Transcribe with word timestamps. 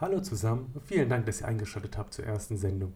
Hallo 0.00 0.18
zusammen 0.18 0.74
vielen 0.84 1.08
Dank, 1.08 1.24
dass 1.26 1.40
ihr 1.40 1.46
eingeschaltet 1.46 1.96
habt 1.96 2.14
zur 2.14 2.24
ersten 2.24 2.56
Sendung. 2.56 2.94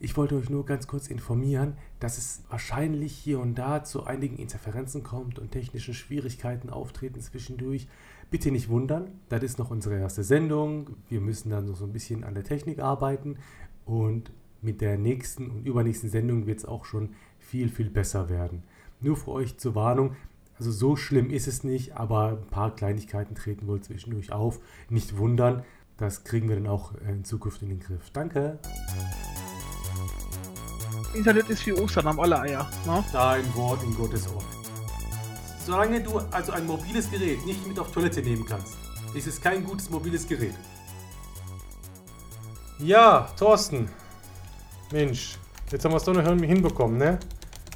Ich 0.00 0.16
wollte 0.16 0.34
euch 0.34 0.50
nur 0.50 0.66
ganz 0.66 0.88
kurz 0.88 1.06
informieren, 1.06 1.76
dass 2.00 2.18
es 2.18 2.42
wahrscheinlich 2.48 3.12
hier 3.12 3.38
und 3.38 3.54
da 3.54 3.84
zu 3.84 4.02
einigen 4.02 4.36
Interferenzen 4.36 5.04
kommt 5.04 5.38
und 5.38 5.52
technischen 5.52 5.94
Schwierigkeiten 5.94 6.68
auftreten 6.68 7.20
zwischendurch. 7.20 7.86
Bitte 8.28 8.50
nicht 8.50 8.68
wundern, 8.68 9.20
das 9.28 9.44
ist 9.44 9.60
noch 9.60 9.70
unsere 9.70 10.00
erste 10.00 10.24
Sendung. 10.24 10.96
Wir 11.08 11.20
müssen 11.20 11.50
dann 11.50 11.66
noch 11.66 11.76
so 11.76 11.84
ein 11.84 11.92
bisschen 11.92 12.24
an 12.24 12.34
der 12.34 12.42
Technik 12.42 12.80
arbeiten 12.80 13.36
und 13.84 14.32
mit 14.62 14.80
der 14.80 14.98
nächsten 14.98 15.48
und 15.48 15.64
übernächsten 15.64 16.10
Sendung 16.10 16.44
wird 16.44 16.58
es 16.58 16.64
auch 16.64 16.86
schon 16.86 17.10
viel, 17.38 17.68
viel 17.68 17.88
besser 17.88 18.28
werden. 18.28 18.64
Nur 19.00 19.16
für 19.16 19.30
euch 19.30 19.58
zur 19.58 19.76
Warnung, 19.76 20.16
also 20.58 20.72
so 20.72 20.94
schlimm 20.94 21.30
ist 21.30 21.48
es 21.48 21.64
nicht, 21.64 21.96
aber 21.96 22.32
ein 22.32 22.46
paar 22.50 22.74
Kleinigkeiten 22.74 23.34
treten 23.34 23.66
wohl 23.66 23.80
zwischendurch 23.80 24.30
auf. 24.30 24.60
Nicht 24.90 25.16
wundern, 25.16 25.62
das 26.00 26.24
kriegen 26.24 26.48
wir 26.48 26.56
dann 26.56 26.66
auch 26.66 26.92
in 27.06 27.24
Zukunft 27.24 27.60
in 27.62 27.68
den 27.68 27.80
Griff. 27.80 28.10
Danke. 28.12 28.58
Internet 31.14 31.50
ist 31.50 31.66
wie 31.66 31.74
Ostern, 31.74 32.06
haben 32.06 32.20
alle 32.20 32.40
Eier. 32.40 32.70
Ne? 32.86 33.04
Dein 33.12 33.54
Wort 33.54 33.82
in 33.82 33.94
Gottes 33.94 34.26
Ohr. 34.28 34.42
Solange 35.64 36.00
du 36.00 36.18
also 36.30 36.52
ein 36.52 36.66
mobiles 36.66 37.10
Gerät 37.10 37.44
nicht 37.44 37.66
mit 37.66 37.78
auf 37.78 37.92
Toilette 37.92 38.22
nehmen 38.22 38.46
kannst, 38.46 38.78
ist 39.14 39.26
es 39.26 39.40
kein 39.40 39.62
gutes 39.62 39.90
mobiles 39.90 40.26
Gerät. 40.26 40.54
Ja, 42.78 43.30
Thorsten. 43.38 43.88
Mensch, 44.90 45.36
jetzt 45.70 45.84
haben 45.84 45.92
wir 45.92 45.98
es 45.98 46.04
doch 46.04 46.14
noch 46.14 46.24
irgendwie 46.24 46.46
hinbekommen, 46.46 46.96
ne? 46.96 47.20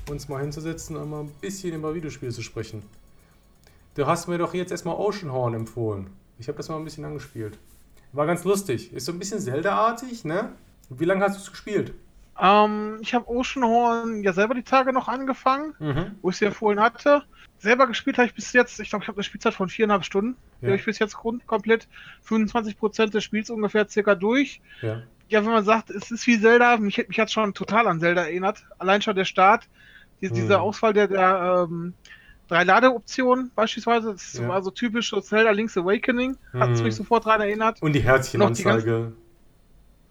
Uns 0.09 0.29
mal 0.29 0.41
hinzusetzen 0.41 0.97
und 0.97 1.11
mal 1.11 1.21
ein 1.21 1.33
bisschen 1.43 1.75
über 1.75 1.95
Videospiele 1.95 2.33
zu 2.33 2.43
sprechen. 2.43 2.83
Du 3.97 4.07
hast 4.07 4.29
mir 4.29 4.39
doch 4.39 4.55
jetzt 4.55 4.71
erstmal 4.71 4.97
Oceanhorn 4.97 5.55
empfohlen. 5.55 6.09
Ich 6.39 6.49
habe 6.49 6.57
das 6.57 6.69
mal 6.71 6.77
ein 6.77 6.85
bisschen 6.85 7.05
angespielt. 7.05 7.59
War 8.15 8.27
ganz 8.27 8.45
lustig. 8.45 8.93
Ist 8.93 9.07
so 9.07 9.13
ein 9.13 9.19
bisschen 9.19 9.41
Zelda-artig, 9.41 10.25
ne? 10.25 10.53
Wie 10.89 11.05
lange 11.05 11.25
hast 11.25 11.37
du 11.37 11.41
es 11.41 11.51
gespielt? 11.51 11.93
Ähm, 12.41 12.99
ich 13.01 13.13
habe 13.13 13.29
Oceanhorn 13.29 14.23
ja 14.23 14.33
selber 14.33 14.55
die 14.55 14.63
Tage 14.63 14.93
noch 14.93 15.09
angefangen, 15.09 15.75
Mhm. 15.81 16.13
wo 16.23 16.31
ich 16.31 16.37
sie 16.37 16.45
empfohlen 16.45 16.79
hatte. 16.81 17.23
Selber 17.59 17.87
gespielt 17.89 18.19
habe 18.19 18.29
ich 18.29 18.35
bis 18.35 18.53
jetzt, 18.53 18.79
ich 18.79 18.91
glaube, 18.91 19.03
ich 19.05 19.09
habe 19.09 19.17
eine 19.17 19.25
Spielzeit 19.25 19.55
von 19.55 19.69
viereinhalb 19.69 20.05
Stunden. 20.05 20.37
Die 20.61 20.67
Ja. 20.67 20.71
habe 20.71 20.77
ich 20.79 20.85
bis 20.85 20.99
jetzt 21.01 21.17
komplett 21.17 21.89
25% 22.23 23.15
des 23.15 23.25
Spiels 23.25 23.51
ungefähr 23.51 23.89
circa 23.89 24.15
durch. 24.15 24.61
Ja. 24.81 25.03
Ja, 25.29 25.45
wenn 25.45 25.53
man 25.53 25.65
sagt, 25.65 25.91
es 25.91 26.11
ist 26.13 26.27
wie 26.29 26.41
Zelda, 26.41 26.77
mich, 26.77 27.05
mich 27.09 27.19
hat 27.19 27.31
schon 27.33 27.53
total 27.55 27.89
an 27.89 27.99
Zelda 27.99 28.23
erinnert. 28.23 28.65
Allein 28.79 29.03
schon 29.03 29.17
der 29.17 29.25
Start, 29.25 29.69
die, 30.21 30.29
Mhm. 30.29 30.35
diese 30.35 30.61
Auswahl 30.61 30.93
der, 30.93 31.09
der 31.09 31.67
ähm, 31.69 31.95
drei 32.49 32.65
Ladeoptionen 32.65 33.51
beispielsweise, 33.55 34.13
das 34.13 34.35
Ja. 34.35 34.49
war 34.49 34.63
so 34.63 34.71
typisch 34.71 35.11
so 35.11 35.21
Zelda 35.21 35.51
Link's 35.51 35.77
Awakening, 35.77 36.37
hat 36.53 36.71
es 36.71 36.79
Mhm. 36.81 36.85
mich 36.87 36.95
sofort 36.97 37.27
daran 37.27 37.41
erinnert. 37.43 37.81
Und 37.83 37.93
die 37.95 38.03
Herzchenanzeige. 38.03 39.13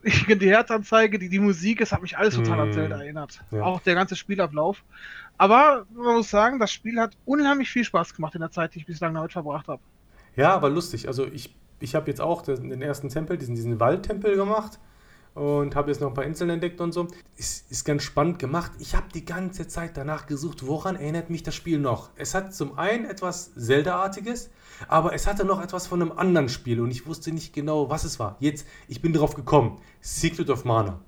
die 0.28 0.50
Herzanzeige, 0.50 1.18
die, 1.18 1.30
die 1.30 1.40
Musik, 1.40 1.80
es 1.82 1.92
hat 1.92 2.02
mich 2.02 2.18
alles 2.18 2.36
total 2.36 2.60
an 2.60 2.70
Mm. 2.70 2.74
Zelda 2.74 2.98
erinnert. 3.02 3.42
Ja. 3.52 3.62
Auch 3.64 3.80
der 3.82 3.96
ganze 3.96 4.16
Spielablauf. 4.18 4.84
Aber 5.38 5.86
man 5.94 6.16
muss 6.18 6.30
sagen, 6.30 6.60
das 6.60 6.72
Spiel 6.74 7.00
hat 7.00 7.16
unheimlich 7.26 7.70
viel 7.70 7.86
Spaß 7.86 8.14
gemacht 8.14 8.36
in 8.36 8.42
der 8.42 8.52
Zeit, 8.52 8.76
die 8.76 8.80
ich 8.80 8.86
bislang 8.86 9.14
damit 9.14 9.32
verbracht 9.32 9.68
habe. 9.70 9.82
Ja, 10.36 10.62
war 10.62 10.70
lustig. 10.70 11.08
Also 11.08 11.26
ich, 11.26 11.56
ich 11.80 11.96
habe 11.96 12.10
jetzt 12.10 12.20
auch 12.20 12.42
den, 12.42 12.70
den 12.70 12.82
ersten 12.82 13.08
Tempel, 13.10 13.38
diesen, 13.38 13.56
diesen 13.56 13.80
Waldtempel 13.80 14.36
gemacht 14.36 14.78
und 15.36 15.76
habe 15.76 15.90
jetzt 15.90 16.00
noch 16.00 16.10
ein 16.10 16.14
paar 16.14 16.26
Inseln 16.26 16.50
entdeckt 16.50 16.80
und 16.80 16.92
so. 16.92 17.08
Ist, 17.36 17.72
ist 17.72 17.86
ganz 17.86 18.04
spannend 18.04 18.40
gemacht. 18.40 18.72
Ich 18.80 18.96
habe 18.96 19.08
die 19.14 19.26
ganze 19.26 19.68
Zeit 19.68 19.98
danach 19.98 20.28
gesucht, 20.28 20.66
woran 20.68 20.96
erinnert 20.96 21.30
mich 21.30 21.44
das 21.44 21.56
Spiel 21.56 21.80
noch. 21.80 22.10
Es 22.16 22.36
hat 22.36 22.54
zum 22.54 22.78
einen 22.78 23.06
etwas 23.06 23.54
Zelda-artiges, 23.56 24.50
aber 24.88 25.14
es 25.14 25.26
hatte 25.26 25.46
noch 25.46 25.62
etwas 25.62 25.88
von 25.88 26.02
einem 26.02 26.12
anderen 26.12 26.50
Spiel 26.50 26.80
und 26.82 26.92
ich 26.92 27.08
wusste 27.08 27.32
nicht 27.32 27.54
genau, 27.54 27.90
was 27.90 28.04
es 28.04 28.20
war. 28.20 28.38
Jetzt, 28.40 28.68
ich 28.88 29.02
bin 29.02 29.14
drauf 29.14 29.34
gekommen. 29.34 29.80
Secret 30.02 30.50
of 30.50 30.66
Mana. 30.66 31.00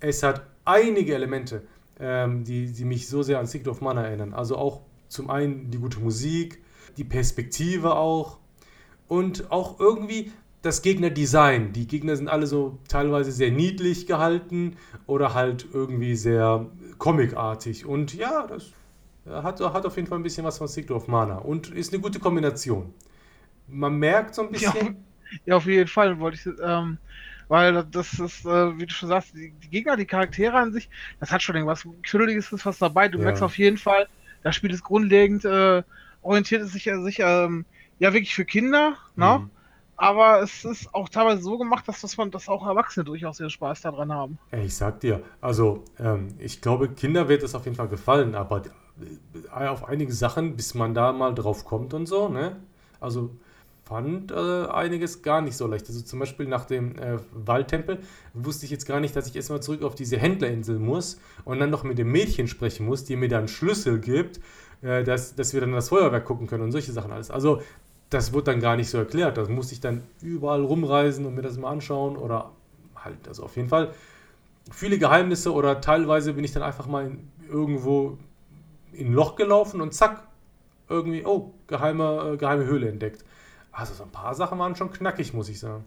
Es 0.00 0.22
hat 0.22 0.46
einige 0.64 1.14
Elemente, 1.14 1.66
ähm, 2.00 2.44
die, 2.44 2.72
die 2.72 2.84
mich 2.84 3.08
so 3.08 3.22
sehr 3.22 3.38
an 3.38 3.46
Secret 3.46 3.68
of 3.68 3.80
Mana 3.80 4.04
erinnern. 4.04 4.34
Also 4.34 4.56
auch 4.56 4.82
zum 5.08 5.30
einen 5.30 5.70
die 5.70 5.78
gute 5.78 6.00
Musik, 6.00 6.62
die 6.96 7.04
Perspektive 7.04 7.94
auch 7.94 8.38
und 9.08 9.50
auch 9.52 9.78
irgendwie 9.78 10.32
das 10.62 10.82
Gegnerdesign. 10.82 11.72
Die 11.72 11.86
Gegner 11.86 12.16
sind 12.16 12.28
alle 12.28 12.46
so 12.46 12.78
teilweise 12.88 13.32
sehr 13.32 13.50
niedlich 13.50 14.06
gehalten 14.06 14.76
oder 15.06 15.34
halt 15.34 15.66
irgendwie 15.72 16.16
sehr 16.16 16.66
comicartig. 16.98 17.86
Und 17.86 18.14
ja, 18.14 18.46
das 18.46 18.72
hat, 19.28 19.60
hat 19.60 19.86
auf 19.86 19.96
jeden 19.96 20.08
Fall 20.08 20.18
ein 20.18 20.22
bisschen 20.22 20.44
was 20.44 20.58
von 20.58 20.68
Secret 20.68 20.92
of 20.92 21.08
Mana 21.08 21.38
und 21.38 21.70
ist 21.70 21.92
eine 21.92 22.02
gute 22.02 22.18
Kombination. 22.20 22.94
Man 23.68 23.96
merkt 23.98 24.34
so 24.34 24.42
ein 24.42 24.50
bisschen. 24.52 25.06
ja, 25.44 25.56
auf 25.56 25.66
jeden 25.66 25.88
Fall 25.88 26.18
wollte 26.18 26.36
ich, 26.36 26.46
ähm, 26.62 26.98
weil 27.48 27.84
das 27.84 28.18
ist, 28.18 28.44
äh, 28.44 28.78
wie 28.78 28.86
du 28.86 28.92
schon 28.94 29.08
sagst, 29.08 29.32
die, 29.34 29.52
die 29.52 29.68
Gegner, 29.70 29.96
die 29.96 30.06
Charaktere 30.06 30.56
an 30.56 30.72
sich, 30.72 30.88
das 31.20 31.30
hat 31.32 31.42
schon 31.42 31.56
irgendwas 31.56 31.86
Knudeliges 32.02 32.52
ist 32.52 32.66
was 32.66 32.78
dabei. 32.78 33.08
Du 33.08 33.18
Ja. 33.18 33.18
merkst 33.18 33.42
auf 33.42 33.58
jeden 33.58 33.78
Fall, 33.78 34.08
das 34.42 34.54
Spiel 34.56 34.72
ist 34.72 34.82
grundlegend, 34.84 35.44
äh, 35.44 35.82
orientiert 36.22 36.62
es 36.62 36.72
sich, 36.72 36.84
ja- 36.86 37.00
sich 37.02 37.18
ähm, 37.20 37.66
ja 37.98 38.12
wirklich 38.12 38.34
für 38.34 38.44
Kinder, 38.44 38.96
ne? 39.16 39.40
Mhm. 39.40 39.50
Aber 39.96 40.42
es 40.42 40.64
ist 40.64 40.94
auch 40.94 41.08
teilweise 41.08 41.42
so 41.42 41.56
gemacht, 41.56 41.88
dass, 41.88 42.00
dass 42.02 42.16
man, 42.16 42.30
dass 42.30 42.48
auch 42.48 42.66
Erwachsene 42.66 43.04
durchaus 43.04 43.40
ihren 43.40 43.50
Spaß 43.50 43.80
daran 43.80 44.12
haben. 44.12 44.38
Ich 44.52 44.76
sag 44.76 45.00
dir, 45.00 45.22
also 45.40 45.84
ähm, 45.98 46.28
ich 46.38 46.60
glaube, 46.60 46.90
Kinder 46.90 47.28
wird 47.28 47.42
es 47.42 47.54
auf 47.54 47.64
jeden 47.64 47.76
Fall 47.76 47.88
gefallen, 47.88 48.34
aber 48.34 48.62
äh, 49.58 49.66
auf 49.66 49.84
einige 49.88 50.12
Sachen, 50.12 50.56
bis 50.56 50.74
man 50.74 50.92
da 50.94 51.12
mal 51.12 51.34
drauf 51.34 51.64
kommt 51.64 51.94
und 51.94 52.06
so, 52.06 52.28
ne? 52.28 52.56
Also 53.00 53.30
fand 53.84 54.32
äh, 54.32 54.66
einiges 54.66 55.22
gar 55.22 55.40
nicht 55.40 55.56
so 55.56 55.66
leicht. 55.66 55.86
Also 55.86 56.02
zum 56.02 56.18
Beispiel 56.18 56.46
nach 56.46 56.64
dem 56.64 56.98
äh, 56.98 57.18
Waldtempel 57.32 58.00
wusste 58.34 58.64
ich 58.64 58.72
jetzt 58.72 58.84
gar 58.84 58.98
nicht, 59.00 59.14
dass 59.14 59.28
ich 59.28 59.36
erstmal 59.36 59.62
zurück 59.62 59.82
auf 59.82 59.94
diese 59.94 60.18
Händlerinsel 60.18 60.78
muss 60.78 61.20
und 61.44 61.60
dann 61.60 61.70
noch 61.70 61.84
mit 61.84 61.96
dem 61.96 62.10
Mädchen 62.10 62.48
sprechen 62.48 62.84
muss, 62.84 63.04
die 63.04 63.14
mir 63.14 63.28
dann 63.28 63.46
Schlüssel 63.46 64.00
gibt, 64.00 64.40
äh, 64.82 65.04
dass, 65.04 65.36
dass 65.36 65.54
wir 65.54 65.60
dann 65.60 65.72
das 65.72 65.90
Feuerwerk 65.90 66.24
gucken 66.24 66.48
können 66.48 66.64
und 66.64 66.72
solche 66.72 66.90
Sachen 66.90 67.12
alles. 67.12 67.30
Also 67.30 67.62
das 68.10 68.32
wurde 68.32 68.46
dann 68.52 68.60
gar 68.60 68.76
nicht 68.76 68.90
so 68.90 68.98
erklärt. 68.98 69.36
Das 69.36 69.48
musste 69.48 69.74
ich 69.74 69.80
dann 69.80 70.04
überall 70.22 70.62
rumreisen 70.64 71.26
und 71.26 71.34
mir 71.34 71.42
das 71.42 71.56
mal 71.58 71.70
anschauen 71.70 72.16
oder 72.16 72.52
halt, 72.96 73.28
also 73.28 73.44
auf 73.44 73.56
jeden 73.56 73.68
Fall 73.68 73.92
viele 74.72 74.98
Geheimnisse 74.98 75.52
oder 75.52 75.80
teilweise 75.80 76.34
bin 76.34 76.44
ich 76.44 76.52
dann 76.52 76.62
einfach 76.62 76.86
mal 76.86 77.06
in, 77.06 77.30
irgendwo 77.50 78.18
in 78.92 79.08
ein 79.08 79.14
Loch 79.14 79.36
gelaufen 79.36 79.80
und 79.80 79.94
zack, 79.94 80.24
irgendwie, 80.88 81.24
oh, 81.26 81.54
geheime, 81.68 82.32
äh, 82.34 82.36
geheime 82.38 82.66
Höhle 82.66 82.88
entdeckt. 82.90 83.24
Also 83.72 83.94
so 83.94 84.04
ein 84.04 84.12
paar 84.12 84.34
Sachen 84.34 84.58
waren 84.58 84.76
schon 84.76 84.92
knackig, 84.92 85.34
muss 85.34 85.48
ich 85.48 85.60
sagen. 85.60 85.84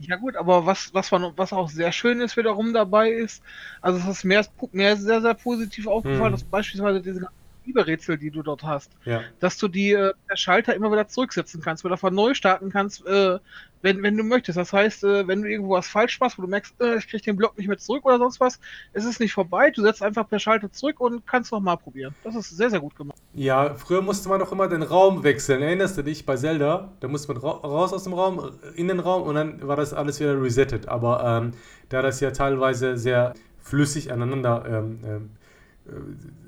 Ja 0.00 0.16
gut, 0.16 0.36
aber 0.36 0.64
was, 0.64 0.94
was, 0.94 1.10
man, 1.10 1.32
was 1.36 1.52
auch 1.52 1.68
sehr 1.68 1.90
schön 1.92 2.20
ist 2.20 2.36
wiederum 2.36 2.72
dabei 2.72 3.10
ist, 3.10 3.42
also 3.80 3.98
es 3.98 4.06
ist 4.18 4.24
mehr, 4.24 4.46
mehr 4.70 4.96
sehr, 4.96 5.20
sehr 5.20 5.34
positiv 5.34 5.88
aufgefallen, 5.88 6.30
Hm. 6.30 6.32
dass 6.32 6.44
beispielsweise 6.44 7.02
diese 7.02 7.28
Liebe-Rätsel, 7.68 8.18
die 8.18 8.30
du 8.30 8.42
dort 8.42 8.62
hast, 8.64 8.90
Ja. 9.04 9.20
dass 9.40 9.58
du 9.58 9.68
die 9.68 9.92
äh, 9.92 10.12
Schalter 10.34 10.74
immer 10.74 10.90
wieder 10.90 11.06
zurücksetzen 11.08 11.60
kannst, 11.60 11.84
wieder 11.84 11.96
von 11.96 12.14
neu 12.14 12.34
starten 12.34 12.70
kannst, 12.70 13.06
äh, 13.06 13.38
wenn, 13.82 14.02
wenn 14.02 14.16
du 14.16 14.24
möchtest. 14.24 14.58
Das 14.58 14.72
heißt, 14.72 15.04
äh, 15.04 15.28
wenn 15.28 15.42
du 15.42 15.48
irgendwo 15.48 15.74
was 15.74 15.86
falsch 15.86 16.18
machst, 16.18 16.36
wo 16.38 16.42
du 16.42 16.48
merkst, 16.48 16.74
äh, 16.80 16.96
ich 16.96 17.06
krieg 17.08 17.22
den 17.22 17.36
Block 17.36 17.56
nicht 17.56 17.68
mehr 17.68 17.78
zurück 17.78 18.04
oder 18.04 18.18
sonst 18.18 18.40
was, 18.40 18.58
es 18.92 19.04
ist 19.04 19.20
nicht 19.20 19.32
vorbei, 19.32 19.70
du 19.70 19.82
setzt 19.82 20.02
einfach 20.02 20.28
per 20.28 20.38
Schalter 20.40 20.72
zurück 20.72 20.98
und 21.00 21.26
kannst 21.26 21.52
nochmal 21.52 21.76
probieren. 21.76 22.14
Das 22.24 22.34
ist 22.34 22.56
sehr, 22.56 22.70
sehr 22.70 22.80
gut 22.80 22.96
gemacht. 22.96 23.18
Ja, 23.34 23.74
früher 23.74 24.02
musste 24.02 24.28
man 24.28 24.40
doch 24.40 24.50
immer 24.50 24.66
den 24.68 24.82
Raum 24.82 25.22
wechseln. 25.22 25.62
Erinnerst 25.62 25.96
du 25.98 26.02
dich 26.02 26.26
bei 26.26 26.36
Zelda? 26.36 26.92
Da 27.00 27.06
musste 27.08 27.32
man 27.32 27.40
ra 27.42 27.50
raus 27.50 27.92
aus 27.92 28.04
dem 28.04 28.14
Raum, 28.14 28.50
in 28.74 28.88
den 28.88 28.98
Raum 28.98 29.22
und 29.22 29.34
dann 29.36 29.66
war 29.68 29.76
das 29.76 29.92
alles 29.92 30.18
wieder 30.18 30.40
resettet. 30.42 30.88
Aber 30.88 31.22
ähm, 31.24 31.52
da 31.88 32.02
das 32.02 32.18
ja 32.20 32.30
teilweise 32.32 32.96
sehr 32.96 33.34
flüssig 33.60 34.10
aneinander, 34.10 34.64
ähm, 34.66 35.00
ähm, 35.04 35.30
äh, 35.34 35.37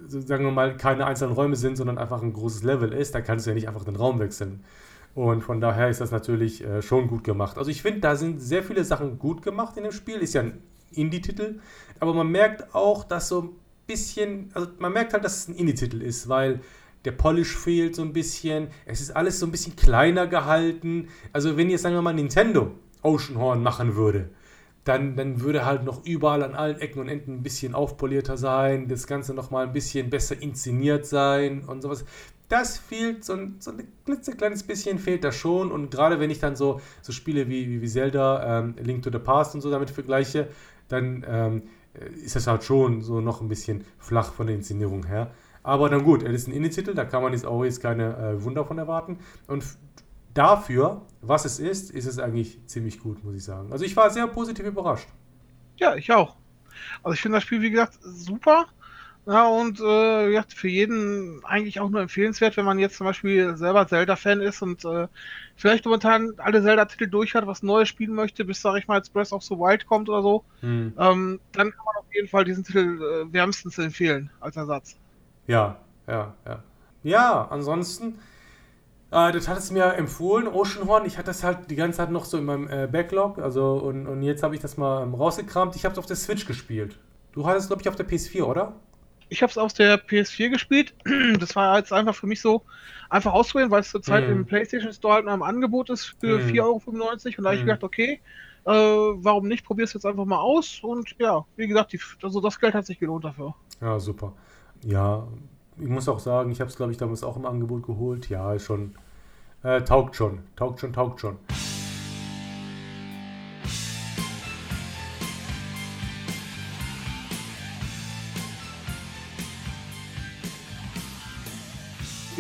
sagen 0.06 0.44
wir 0.44 0.52
mal, 0.52 0.76
keine 0.76 1.06
einzelnen 1.06 1.34
Räume 1.34 1.56
sind, 1.56 1.76
sondern 1.76 1.98
einfach 1.98 2.22
ein 2.22 2.32
großes 2.32 2.62
Level 2.62 2.92
ist, 2.92 3.14
da 3.14 3.20
kannst 3.20 3.46
du 3.46 3.50
ja 3.50 3.54
nicht 3.54 3.68
einfach 3.68 3.84
den 3.84 3.96
Raum 3.96 4.18
wechseln. 4.18 4.64
Und 5.14 5.42
von 5.42 5.60
daher 5.60 5.88
ist 5.88 6.00
das 6.00 6.10
natürlich 6.10 6.64
äh, 6.64 6.82
schon 6.82 7.08
gut 7.08 7.24
gemacht. 7.24 7.58
Also 7.58 7.70
ich 7.70 7.82
finde, 7.82 8.00
da 8.00 8.16
sind 8.16 8.40
sehr 8.40 8.62
viele 8.62 8.84
Sachen 8.84 9.18
gut 9.18 9.42
gemacht 9.42 9.76
in 9.76 9.82
dem 9.82 9.92
Spiel. 9.92 10.18
Ist 10.18 10.34
ja 10.34 10.42
ein 10.42 10.62
Indie-Titel. 10.92 11.58
Aber 11.98 12.14
man 12.14 12.28
merkt 12.28 12.74
auch, 12.74 13.04
dass 13.04 13.28
so 13.28 13.42
ein 13.42 13.50
bisschen, 13.86 14.50
also 14.54 14.68
man 14.78 14.92
merkt 14.92 15.12
halt, 15.12 15.24
dass 15.24 15.38
es 15.38 15.48
ein 15.48 15.56
Indie-Titel 15.56 16.00
ist, 16.00 16.28
weil 16.28 16.60
der 17.04 17.12
Polish 17.12 17.56
fehlt 17.56 17.96
so 17.96 18.02
ein 18.02 18.12
bisschen. 18.12 18.68
Es 18.86 19.00
ist 19.00 19.10
alles 19.16 19.40
so 19.40 19.46
ein 19.46 19.52
bisschen 19.52 19.74
kleiner 19.74 20.26
gehalten. 20.26 21.08
Also 21.32 21.56
wenn 21.56 21.70
jetzt, 21.70 21.82
sagen 21.82 21.96
wir 21.96 22.02
mal, 22.02 22.14
Nintendo 22.14 22.72
Oceanhorn 23.02 23.62
machen 23.62 23.96
würde, 23.96 24.30
dann, 24.84 25.16
dann 25.16 25.40
würde 25.40 25.66
halt 25.66 25.84
noch 25.84 26.04
überall 26.04 26.42
an 26.42 26.54
allen 26.54 26.78
Ecken 26.78 27.00
und 27.00 27.08
Enden 27.08 27.34
ein 27.34 27.42
bisschen 27.42 27.74
aufpolierter 27.74 28.36
sein, 28.36 28.88
das 28.88 29.06
Ganze 29.06 29.34
nochmal 29.34 29.66
ein 29.66 29.72
bisschen 29.72 30.10
besser 30.10 30.40
inszeniert 30.40 31.06
sein 31.06 31.62
und 31.66 31.82
sowas. 31.82 32.04
Das 32.48 32.78
fehlt, 32.78 33.24
so 33.24 33.34
ein, 33.34 33.56
so 33.60 33.70
ein 33.70 33.86
klitzekleines 34.04 34.64
bisschen 34.64 34.98
fehlt 34.98 35.22
da 35.22 35.30
schon. 35.30 35.70
Und 35.70 35.90
gerade 35.90 36.18
wenn 36.18 36.30
ich 36.30 36.40
dann 36.40 36.56
so, 36.56 36.80
so 37.02 37.12
Spiele 37.12 37.48
wie, 37.48 37.68
wie, 37.68 37.82
wie 37.82 37.88
Zelda, 37.88 38.58
ähm, 38.58 38.74
Link 38.82 39.02
to 39.02 39.10
the 39.12 39.18
Past 39.18 39.54
und 39.54 39.60
so 39.60 39.70
damit 39.70 39.90
vergleiche, 39.90 40.48
dann 40.88 41.24
ähm, 41.28 41.62
ist 42.24 42.34
das 42.34 42.46
halt 42.46 42.64
schon 42.64 43.02
so 43.02 43.20
noch 43.20 43.40
ein 43.40 43.48
bisschen 43.48 43.84
flach 43.98 44.32
von 44.32 44.46
der 44.46 44.56
Inszenierung 44.56 45.06
her. 45.06 45.30
Aber 45.62 45.88
dann 45.88 46.02
gut, 46.04 46.22
es 46.22 46.32
ist 46.34 46.48
ein 46.48 46.52
Indie-Titel, 46.52 46.94
da 46.94 47.04
kann 47.04 47.22
man 47.22 47.32
jetzt 47.32 47.44
auch 47.44 47.64
jetzt 47.64 47.80
keine 47.80 48.16
äh, 48.16 48.42
Wunder 48.42 48.64
von 48.64 48.78
erwarten. 48.78 49.18
Und 49.46 49.64
dafür, 50.34 51.02
was 51.20 51.44
es 51.44 51.58
ist, 51.58 51.90
ist 51.90 52.06
es 52.06 52.18
eigentlich 52.18 52.58
ziemlich 52.66 53.00
gut, 53.00 53.22
muss 53.24 53.34
ich 53.34 53.44
sagen. 53.44 53.72
Also 53.72 53.84
ich 53.84 53.96
war 53.96 54.10
sehr 54.10 54.26
positiv 54.26 54.66
überrascht. 54.66 55.08
Ja, 55.76 55.94
ich 55.94 56.12
auch. 56.12 56.36
Also 57.02 57.14
ich 57.14 57.20
finde 57.20 57.36
das 57.36 57.44
Spiel, 57.44 57.62
wie 57.62 57.70
gesagt, 57.70 57.98
super. 58.02 58.66
Ja, 59.26 59.46
und 59.48 59.80
äh, 59.80 60.30
ja, 60.30 60.44
für 60.48 60.68
jeden 60.68 61.44
eigentlich 61.44 61.78
auch 61.78 61.90
nur 61.90 62.00
empfehlenswert, 62.00 62.56
wenn 62.56 62.64
man 62.64 62.78
jetzt 62.78 62.96
zum 62.96 63.06
Beispiel 63.06 63.54
selber 63.56 63.86
Zelda-Fan 63.86 64.40
ist 64.40 64.62
und 64.62 64.84
äh, 64.84 65.08
vielleicht 65.56 65.84
momentan 65.84 66.32
alle 66.38 66.62
Zelda-Titel 66.62 67.06
durch 67.06 67.34
hat, 67.34 67.46
was 67.46 67.62
Neues 67.62 67.88
spielen 67.88 68.14
möchte, 68.14 68.44
bis, 68.46 68.62
sag 68.62 68.78
ich 68.78 68.88
mal, 68.88 68.96
jetzt 68.96 69.12
Breath 69.12 69.32
of 69.32 69.42
the 69.42 69.54
Wild 69.54 69.86
kommt 69.86 70.08
oder 70.08 70.22
so, 70.22 70.44
hm. 70.60 70.94
ähm, 70.98 71.40
dann 71.52 71.70
kann 71.70 71.84
man 71.84 71.96
auf 71.98 72.14
jeden 72.14 72.28
Fall 72.28 72.44
diesen 72.44 72.64
Titel 72.64 72.98
äh, 73.02 73.32
wärmstens 73.32 73.78
empfehlen 73.78 74.30
als 74.40 74.56
Ersatz. 74.56 74.96
Ja, 75.46 75.78
ja, 76.08 76.34
ja. 76.46 76.62
Ja, 77.02 77.48
ansonsten, 77.50 78.18
äh, 79.10 79.32
das 79.32 79.48
hat 79.48 79.58
es 79.58 79.70
mir 79.70 79.94
empfohlen, 79.94 80.46
Oceanhorn. 80.46 81.04
Ich 81.06 81.18
hatte 81.18 81.26
das 81.26 81.42
halt 81.42 81.70
die 81.70 81.76
ganze 81.76 81.98
Zeit 81.98 82.10
noch 82.10 82.24
so 82.24 82.38
in 82.38 82.44
meinem 82.44 82.68
äh, 82.68 82.86
Backlog, 82.86 83.38
also 83.38 83.74
und, 83.74 84.06
und 84.06 84.22
jetzt 84.22 84.42
habe 84.42 84.54
ich 84.54 84.60
das 84.60 84.76
mal 84.76 85.02
ähm, 85.02 85.14
rausgekramt. 85.14 85.76
Ich 85.76 85.84
habe 85.84 85.92
es 85.92 85.98
auf 85.98 86.06
der 86.06 86.16
Switch 86.16 86.46
gespielt. 86.46 86.98
Du 87.32 87.46
hattest, 87.46 87.68
glaube 87.68 87.82
ich, 87.82 87.88
auf 87.88 87.96
der 87.96 88.08
PS4, 88.08 88.42
oder? 88.42 88.74
Ich 89.28 89.42
habe 89.42 89.50
es 89.50 89.58
auf 89.58 89.72
der 89.72 90.04
PS4 90.04 90.50
gespielt. 90.50 90.94
Das 91.38 91.54
war 91.54 91.78
jetzt 91.78 91.92
einfach 91.92 92.14
für 92.14 92.26
mich 92.26 92.40
so 92.40 92.62
einfach 93.08 93.32
auszuwählen, 93.32 93.70
weil 93.70 93.80
es 93.80 93.90
zurzeit 93.90 94.28
mm. 94.28 94.32
im 94.32 94.46
PlayStation 94.46 94.92
Store 94.92 95.14
halt 95.14 95.26
noch 95.26 95.34
im 95.34 95.42
Angebot 95.42 95.90
ist 95.90 96.16
für 96.20 96.38
mm. 96.38 96.50
4,95 96.50 96.60
Euro. 96.60 96.82
Und 96.84 96.98
da 96.98 97.44
habe 97.44 97.56
ich 97.56 97.62
mm. 97.62 97.66
gedacht, 97.66 97.84
okay, 97.84 98.20
äh, 98.64 98.70
warum 98.72 99.46
nicht? 99.46 99.64
Probier 99.64 99.84
es 99.84 99.92
jetzt 99.92 100.04
einfach 100.04 100.24
mal 100.24 100.38
aus. 100.38 100.80
Und 100.82 101.14
ja, 101.18 101.44
wie 101.56 101.68
gesagt, 101.68 101.92
die, 101.92 102.00
also 102.22 102.40
das 102.40 102.58
Geld 102.58 102.74
hat 102.74 102.86
sich 102.86 102.98
gelohnt 102.98 103.24
dafür. 103.24 103.54
Ja, 103.80 103.98
super. 104.00 104.32
Ja, 104.84 105.26
ich 105.80 105.88
muss 105.88 106.08
auch 106.08 106.20
sagen, 106.20 106.50
ich 106.50 106.60
habe 106.60 106.70
es, 106.70 106.76
glaube 106.76 106.92
ich, 106.92 106.98
damals 106.98 107.22
auch 107.22 107.36
im 107.36 107.46
Angebot 107.46 107.84
geholt. 107.84 108.28
Ja, 108.28 108.58
schon. 108.58 108.94
Äh, 109.62 109.82
taugt 109.82 110.16
schon. 110.16 110.40
Taugt 110.56 110.80
schon, 110.80 110.92
taugt 110.92 111.20
schon. 111.20 111.36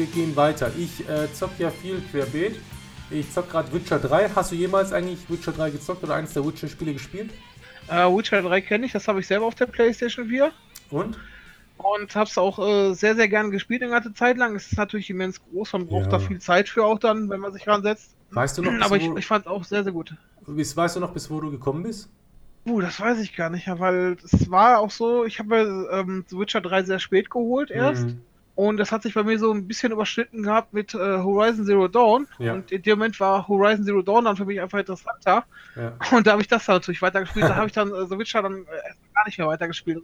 wir 0.00 0.06
gehen 0.06 0.34
weiter. 0.34 0.72
Ich 0.78 1.06
äh, 1.08 1.30
zock 1.32 1.50
ja 1.58 1.70
viel 1.70 2.00
querbeet. 2.10 2.58
Ich 3.10 3.30
zock 3.32 3.50
gerade 3.50 3.70
Witcher 3.72 3.98
3. 3.98 4.30
Hast 4.30 4.50
du 4.50 4.56
jemals 4.56 4.92
eigentlich 4.92 5.28
Witcher 5.28 5.52
3 5.52 5.70
gezockt 5.70 6.02
oder 6.02 6.14
eines 6.14 6.32
der 6.32 6.46
Witcher-Spiele 6.46 6.94
gespielt? 6.94 7.30
Äh, 7.88 8.06
Witcher 8.06 8.40
3 8.40 8.60
kenne 8.62 8.86
ich, 8.86 8.92
das 8.92 9.06
habe 9.08 9.20
ich 9.20 9.26
selber 9.26 9.46
auf 9.46 9.54
der 9.56 9.66
PlayStation 9.66 10.28
4. 10.28 10.52
Und? 10.90 11.18
Und 11.82 12.14
habe 12.14 12.28
es 12.28 12.36
auch 12.36 12.58
äh, 12.58 12.94
sehr, 12.94 13.14
sehr 13.14 13.28
gern 13.28 13.50
gespielt 13.50 13.82
eine 13.82 13.92
ganze 13.92 14.12
Zeit 14.12 14.36
lang. 14.36 14.54
Es 14.54 14.70
ist 14.70 14.76
natürlich 14.76 15.08
immens 15.10 15.40
groß, 15.42 15.72
man 15.72 15.86
braucht 15.86 16.04
ja. 16.04 16.10
da 16.10 16.18
viel 16.18 16.38
Zeit 16.38 16.68
für 16.68 16.84
auch 16.84 16.98
dann, 16.98 17.30
wenn 17.30 17.40
man 17.40 17.52
sich 17.52 17.66
ransetzt. 17.66 18.14
Weißt 18.30 18.58
du 18.58 18.62
noch? 18.62 18.84
Aber 18.84 18.96
ich, 18.96 19.08
ich 19.08 19.26
fand 19.26 19.46
es 19.46 19.50
auch 19.50 19.64
sehr, 19.64 19.82
sehr 19.82 19.92
gut. 19.92 20.14
Bis, 20.46 20.76
weißt 20.76 20.96
du 20.96 21.00
noch, 21.00 21.12
bis 21.12 21.30
wo 21.30 21.40
du 21.40 21.50
gekommen 21.50 21.82
bist? 21.82 22.10
Uh, 22.66 22.80
das 22.80 23.00
weiß 23.00 23.18
ich 23.20 23.34
gar 23.34 23.48
nicht, 23.48 23.66
weil 23.66 24.16
es 24.22 24.50
war 24.50 24.80
auch 24.80 24.90
so, 24.90 25.24
ich 25.24 25.38
habe 25.38 25.88
ähm, 25.90 26.24
Witcher 26.30 26.60
3 26.60 26.82
sehr 26.82 26.98
spät 26.98 27.30
geholt 27.30 27.70
erst. 27.70 28.08
Mhm. 28.08 28.20
Und 28.54 28.76
das 28.76 28.92
hat 28.92 29.02
sich 29.02 29.14
bei 29.14 29.22
mir 29.22 29.38
so 29.38 29.50
ein 29.52 29.66
bisschen 29.66 29.90
überschnitten 29.90 30.42
gehabt 30.42 30.74
mit 30.74 30.92
äh, 30.92 30.98
Horizon 30.98 31.64
Zero 31.64 31.88
Dawn. 31.88 32.26
Ja. 32.38 32.52
Und 32.52 32.70
in 32.70 32.82
dem 32.82 32.98
Moment 32.98 33.18
war 33.18 33.48
Horizon 33.48 33.86
Zero 33.86 34.02
Dawn 34.02 34.26
dann 34.26 34.36
für 34.36 34.44
mich 34.44 34.60
einfach 34.60 34.78
interessanter. 34.78 35.44
Ja. 35.76 35.94
Und 36.10 36.26
da 36.26 36.32
habe 36.32 36.42
ich 36.42 36.48
das 36.48 36.66
dann 36.66 36.76
natürlich 36.76 37.00
weitergespielt. 37.00 37.46
da 37.46 37.56
habe 37.56 37.68
ich 37.68 37.72
dann 37.72 37.88
äh, 37.88 38.06
The 38.06 38.18
Witcher 38.18 38.42
dann 38.42 38.64
äh, 38.64 39.14
gar 39.14 39.24
nicht 39.24 39.38
mehr 39.38 39.46
weitergespielt. 39.46 40.02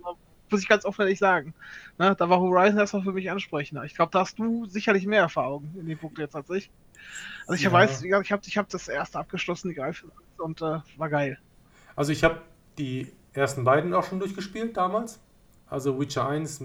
Muss 0.51 0.63
ich 0.63 0.69
ganz 0.69 0.85
offen 0.85 1.03
ehrlich 1.03 1.19
sagen. 1.19 1.55
Ne? 1.99 2.15
Da 2.17 2.29
war 2.29 2.41
Horizon 2.41 2.79
erstmal 2.79 3.03
für 3.03 3.13
mich 3.13 3.31
ansprechender. 3.31 3.85
Ich 3.85 3.95
glaube, 3.95 4.11
da 4.13 4.21
hast 4.21 4.39
du 4.39 4.67
sicherlich 4.67 5.07
mehr 5.07 5.21
Erfahrung 5.21 5.71
in 5.79 5.87
dem 5.87 5.99
Punkt 5.99 6.19
jetzt 6.19 6.37
als 6.37 6.49
ich. 6.51 6.71
Also 7.47 7.55
ich 7.55 7.63
ja. 7.63 7.73
weiß, 7.73 8.03
ich 8.03 8.13
habe 8.13 8.43
ich 8.45 8.59
hab 8.59 8.69
das 8.69 8.89
erste 8.89 9.19
abgeschlossen, 9.19 9.69
die 9.69 9.75
Greife, 9.75 10.07
und 10.39 10.61
äh, 10.63 10.81
war 10.97 11.09
geil. 11.09 11.39
Also 11.95 12.13
ich 12.13 12.25
habe 12.25 12.41
die 12.79 13.13
ersten 13.33 13.65
beiden 13.65 13.95
auch 13.95 14.05
schon 14.05 14.19
durchgespielt 14.19 14.77
damals. 14.77 15.21
Also 15.69 15.99
Witcher 15.99 16.29
1 16.29 16.63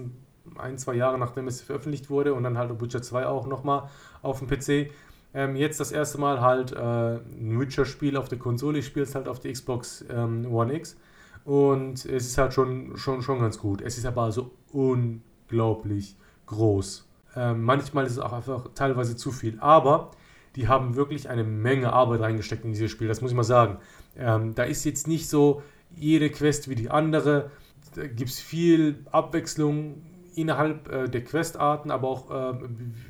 ein, 0.56 0.78
zwei 0.78 0.94
Jahre 0.94 1.18
nachdem 1.18 1.46
es 1.46 1.60
veröffentlicht 1.60 2.10
wurde 2.10 2.34
und 2.34 2.42
dann 2.42 2.58
halt 2.58 2.80
Witcher 2.80 3.02
2 3.02 3.26
auch 3.26 3.46
nochmal 3.46 3.88
auf 4.22 4.40
dem 4.40 4.48
PC. 4.48 4.92
Ähm, 5.34 5.56
jetzt 5.56 5.80
das 5.80 5.92
erste 5.92 6.18
Mal 6.18 6.40
halt 6.40 6.72
äh, 6.72 6.76
ein 6.76 7.58
Witcher-Spiel 7.58 8.16
auf 8.16 8.28
der 8.28 8.38
Konsole. 8.38 8.78
Ich 8.78 8.86
spiele 8.86 9.04
es 9.04 9.14
halt 9.14 9.28
auf 9.28 9.40
der 9.40 9.52
Xbox 9.52 10.04
ähm, 10.10 10.52
One 10.52 10.74
X. 10.74 10.96
Und 11.44 12.04
es 12.04 12.26
ist 12.26 12.38
halt 12.38 12.54
schon, 12.54 12.96
schon, 12.96 13.22
schon 13.22 13.40
ganz 13.40 13.58
gut. 13.58 13.80
Es 13.80 13.98
ist 13.98 14.06
aber 14.06 14.30
so 14.32 14.52
unglaublich 14.70 16.16
groß. 16.46 17.08
Ähm, 17.36 17.62
manchmal 17.62 18.06
ist 18.06 18.12
es 18.12 18.18
auch 18.18 18.32
einfach 18.32 18.68
teilweise 18.74 19.16
zu 19.16 19.32
viel. 19.32 19.58
Aber 19.60 20.10
die 20.56 20.68
haben 20.68 20.96
wirklich 20.96 21.28
eine 21.28 21.44
Menge 21.44 21.92
Arbeit 21.92 22.20
reingesteckt 22.20 22.64
in 22.64 22.72
dieses 22.72 22.90
Spiel. 22.90 23.08
Das 23.08 23.20
muss 23.20 23.30
ich 23.30 23.36
mal 23.36 23.42
sagen. 23.42 23.78
Ähm, 24.16 24.54
da 24.54 24.64
ist 24.64 24.84
jetzt 24.84 25.08
nicht 25.08 25.28
so 25.28 25.62
jede 25.96 26.30
Quest 26.30 26.68
wie 26.68 26.74
die 26.74 26.90
andere. 26.90 27.50
Da 27.94 28.06
gibt 28.06 28.30
es 28.30 28.40
viel 28.40 29.04
Abwechslung 29.10 30.02
innerhalb 30.34 30.90
äh, 30.90 31.08
der 31.08 31.24
Questarten, 31.24 31.90
aber 31.90 32.08
auch 32.08 32.30
äh, 32.30 32.58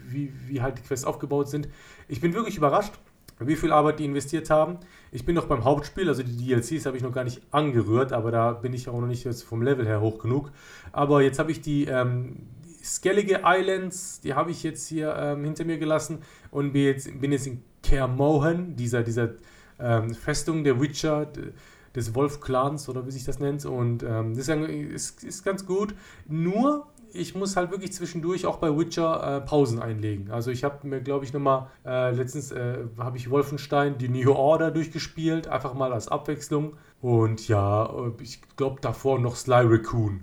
wie, 0.07 0.33
wie 0.49 0.63
halt 0.63 0.79
die 0.79 0.83
Quests 0.83 1.05
aufgebaut 1.05 1.49
sind. 1.49 1.69
Ich 2.09 2.21
bin 2.21 2.35
wirklich 2.35 2.57
überrascht, 2.57 2.95
wie 3.47 3.57
viel 3.57 3.73
Arbeit 3.73 3.99
die 3.99 4.05
investiert 4.05 4.51
haben. 4.51 4.79
Ich 5.11 5.25
bin 5.25 5.35
noch 5.35 5.47
beim 5.47 5.65
Hauptspiel, 5.65 6.09
also 6.09 6.23
die 6.23 6.37
DLCs 6.37 6.87
habe 6.87 6.97
ich 6.97 7.03
noch 7.03 7.13
gar 7.13 7.25
nicht 7.25 7.43
angerührt, 7.51 8.13
aber 8.13 8.31
da 8.31 8.53
bin 8.53 8.73
ich 8.73 8.89
auch 8.89 9.01
noch 9.01 9.07
nicht 9.07 9.27
vom 9.43 9.63
Level 9.63 9.87
her 9.87 10.01
hoch 10.01 10.19
genug. 10.19 10.51
Aber 10.93 11.23
jetzt 11.23 11.39
habe 11.39 11.51
ich 11.51 11.61
die 11.61 11.85
ähm, 11.85 12.49
Skellige 12.83 13.43
Islands, 13.45 14.21
die 14.21 14.35
habe 14.35 14.51
ich 14.51 14.63
jetzt 14.63 14.89
hier 14.89 15.15
ähm, 15.17 15.45
hinter 15.45 15.65
mir 15.65 15.79
gelassen 15.79 16.19
und 16.51 16.73
bin 16.73 16.85
jetzt, 16.85 17.21
bin 17.21 17.33
jetzt 17.33 17.47
in 17.47 17.63
Kermohan, 17.83 18.75
dieser, 18.77 19.03
dieser 19.03 19.31
ähm, 19.79 20.15
Festung 20.15 20.65
der 20.65 20.81
Witcher, 20.81 21.29
des 21.95 22.15
Wolf-Clans 22.15 22.89
oder 22.89 23.07
wie 23.07 23.11
sich 23.11 23.25
das 23.25 23.39
nennt. 23.39 23.65
Und 23.65 24.03
ähm, 24.03 24.35
das 24.35 24.49
ist, 24.49 25.25
ist, 25.25 25.45
ganz 25.45 25.67
gut. 25.67 25.95
Nur 26.27 26.87
ich 27.15 27.35
muss 27.35 27.57
halt 27.57 27.71
wirklich 27.71 27.93
zwischendurch 27.93 28.47
auch 28.47 28.57
bei 28.57 28.77
Witcher 28.77 29.37
äh, 29.37 29.41
Pausen 29.41 29.81
einlegen. 29.81 30.31
Also 30.31 30.51
ich 30.51 30.65
habe 30.65 30.87
mir, 30.87 31.01
glaube 31.01 31.25
ich, 31.25 31.33
nochmal, 31.33 31.67
äh, 31.85 32.11
letztens 32.13 32.51
äh, 32.53 32.79
habe 32.99 33.17
ich 33.17 33.31
Wolfenstein, 33.31 33.99
die 33.99 34.09
New 34.09 34.33
Order 34.33 34.71
durchgespielt, 34.71 35.49
einfach 35.49 35.75
mal 35.75 35.93
als 35.93 36.09
Abwechslung. 36.09 36.75
Und 37.01 37.49
ja, 37.49 37.93
ich 38.21 38.41
glaube 38.57 38.81
davor 38.81 39.19
noch 39.19 39.37
Sly 39.37 39.65
Raccoon 39.67 40.21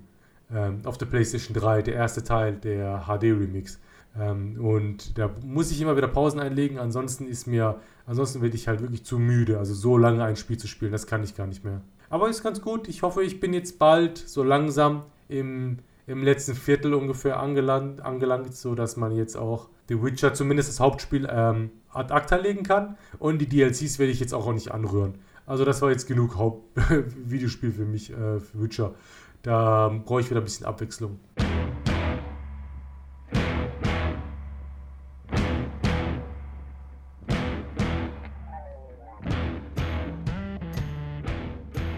ähm, 0.54 0.82
auf 0.86 0.98
der 0.98 1.06
PlayStation 1.06 1.54
3, 1.54 1.84
der 1.84 1.96
erste 1.96 2.24
Teil 2.24 2.54
der 2.54 3.06
HD-Remix. 3.08 3.80
Ähm, 4.20 4.64
und 4.64 5.18
da 5.18 5.30
muss 5.46 5.72
ich 5.72 5.82
immer 5.82 5.96
wieder 5.96 6.08
Pausen 6.08 6.40
einlegen, 6.40 6.80
ansonsten 6.80 7.28
ist 7.28 7.46
mir, 7.46 7.80
ansonsten 8.08 8.42
werde 8.42 8.56
ich 8.56 8.68
halt 8.68 8.82
wirklich 8.82 9.06
zu 9.06 9.20
müde, 9.20 9.60
also 9.60 9.74
so 9.74 9.98
lange 9.98 10.24
ein 10.24 10.36
Spiel 10.36 10.58
zu 10.58 10.68
spielen, 10.68 10.92
das 10.92 11.06
kann 11.06 11.24
ich 11.24 11.36
gar 11.36 11.46
nicht 11.46 11.64
mehr. 11.64 11.82
Aber 12.10 12.28
ist 12.28 12.42
ganz 12.42 12.62
gut, 12.62 12.88
ich 12.88 13.04
hoffe, 13.04 13.24
ich 13.24 13.40
bin 13.40 13.54
jetzt 13.54 13.78
bald 13.78 14.18
so 14.18 14.42
langsam 14.44 15.04
im 15.28 15.78
im 16.10 16.24
letzten 16.24 16.56
Viertel 16.56 16.96
ungefähr 16.96 17.40
angelangt, 17.40 18.02
angelangt 18.02 18.56
so 18.56 18.74
dass 18.74 18.98
man 18.98 19.16
jetzt 19.16 19.38
auch 19.38 19.70
The 19.90 20.02
Witcher 20.02 20.34
zumindest 20.34 20.70
das 20.70 20.80
Hauptspiel 20.80 21.28
ähm, 21.32 21.70
ad 21.94 22.12
acta 22.12 22.36
legen 22.36 22.64
kann. 22.64 22.98
Und 23.20 23.38
die 23.40 23.48
DLCs 23.48 24.00
werde 24.00 24.12
ich 24.12 24.20
jetzt 24.20 24.34
auch, 24.34 24.52
nicht 24.52 24.72
anrühren. 24.72 25.20
Also 25.46 25.66
das 25.66 25.84
war 25.84 25.92
jetzt 25.92 26.08
genug 26.08 26.36
Hauptvideospiel 26.36 27.72
für 27.74 27.86
mich, 27.86 28.12
äh, 28.12 28.40
für 28.40 28.64
Witcher. 28.64 28.96
Da 29.44 29.90
brauche 30.04 30.22
ich 30.22 30.30
wieder 30.32 30.42
ein 30.42 30.46
bisschen 30.46 30.66
Abwechslung. 30.66 31.20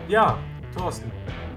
Ja, 0.09 0.37
Thorsten, 0.75 1.09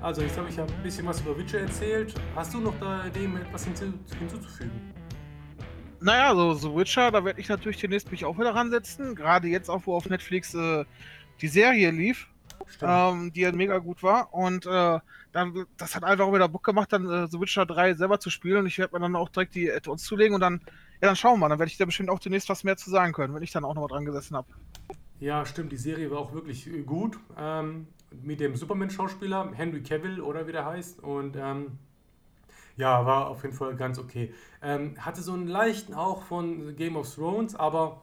also, 0.04 0.20
jetzt 0.20 0.37
habe 0.37 0.50
ich 0.50 0.56
ja 0.56 0.64
ein 0.64 0.82
bisschen 0.82 1.06
was 1.06 1.23
über 1.23 1.37
Witcher 1.38 1.61
erzählt. 1.61 2.14
Hast 2.37 2.52
du 2.52 2.61
noch 2.61 2.78
da 2.78 3.08
dem 3.08 3.38
etwas 3.38 3.64
hinzu, 3.64 3.87
hinzuzufügen? 4.18 4.92
Naja, 5.99 6.34
so, 6.34 6.52
so 6.52 6.76
Witcher, 6.76 7.11
da 7.11 7.25
werde 7.25 7.40
ich 7.40 7.49
natürlich 7.49 7.78
demnächst 7.78 8.11
mich 8.11 8.26
auch 8.26 8.38
wieder 8.38 8.54
ransetzen. 8.54 9.14
Gerade 9.14 9.49
jetzt 9.49 9.70
auch, 9.70 9.80
wo 9.87 9.96
auf 9.96 10.04
Netflix 10.11 10.52
äh, 10.52 10.84
die 11.40 11.49
Serie 11.49 11.90
lief, 11.90 12.28
ähm, 12.82 13.32
die 13.32 13.40
ja 13.40 13.52
mega 13.52 13.78
gut 13.78 14.02
war. 14.02 14.34
Und 14.34 14.66
äh, 14.66 14.99
dann, 15.32 15.66
das 15.78 15.96
hat 15.96 16.04
einfach 16.04 16.30
wieder 16.30 16.49
Bock 16.49 16.64
gemacht, 16.64 16.92
dann 16.92 17.08
äh, 17.08 17.26
The 17.26 17.40
Witcher 17.40 17.64
3 17.64 17.94
selber 17.94 18.20
zu 18.20 18.28
spielen. 18.28 18.58
Und 18.58 18.66
ich 18.66 18.76
werde 18.76 18.94
mir 18.94 19.00
dann 19.00 19.16
auch 19.16 19.30
direkt 19.30 19.54
die 19.54 19.73
Add-ons 19.73 20.04
zulegen 20.04 20.34
und 20.34 20.42
dann, 20.42 20.61
ja, 21.00 21.08
dann 21.08 21.16
schauen 21.16 21.37
wir 21.37 21.38
mal. 21.38 21.49
Dann 21.49 21.58
werde 21.58 21.70
ich 21.70 21.78
da 21.78 21.87
bestimmt 21.87 22.11
auch 22.11 22.18
demnächst 22.18 22.50
was 22.50 22.62
mehr 22.62 22.76
zu 22.76 22.90
sagen 22.90 23.14
können, 23.14 23.34
wenn 23.34 23.42
ich 23.42 23.52
dann 23.52 23.64
auch 23.64 23.73
noch 23.73 23.80
mal 23.80 23.88
dran 23.88 24.04
gesessen 24.04 24.37
habe. 24.37 24.49
Ja, 25.18 25.46
stimmt, 25.46 25.73
die 25.73 25.78
Serie 25.78 26.11
war 26.11 26.18
auch 26.18 26.34
wirklich 26.34 26.66
äh, 26.66 26.82
gut. 26.82 27.18
Ähm, 27.38 27.87
mit 28.23 28.40
dem 28.40 28.56
Superman-Schauspieler, 28.56 29.52
Henry 29.54 29.83
Cavill 29.83 30.21
oder 30.21 30.47
wie 30.47 30.52
der 30.52 30.64
heißt. 30.64 31.02
Und 31.02 31.37
ähm, 31.37 31.78
ja, 32.76 33.04
war 33.06 33.28
auf 33.28 33.42
jeden 33.42 33.54
Fall 33.54 33.76
ganz 33.76 33.99
okay. 33.99 34.33
Ähm, 34.62 34.94
hatte 34.99 35.23
so 35.23 35.33
einen 35.33 35.47
leichten 35.47 35.97
Hauch 35.97 36.23
von 36.23 36.76
Game 36.76 36.97
of 36.97 37.12
Thrones, 37.14 37.54
aber 37.54 38.02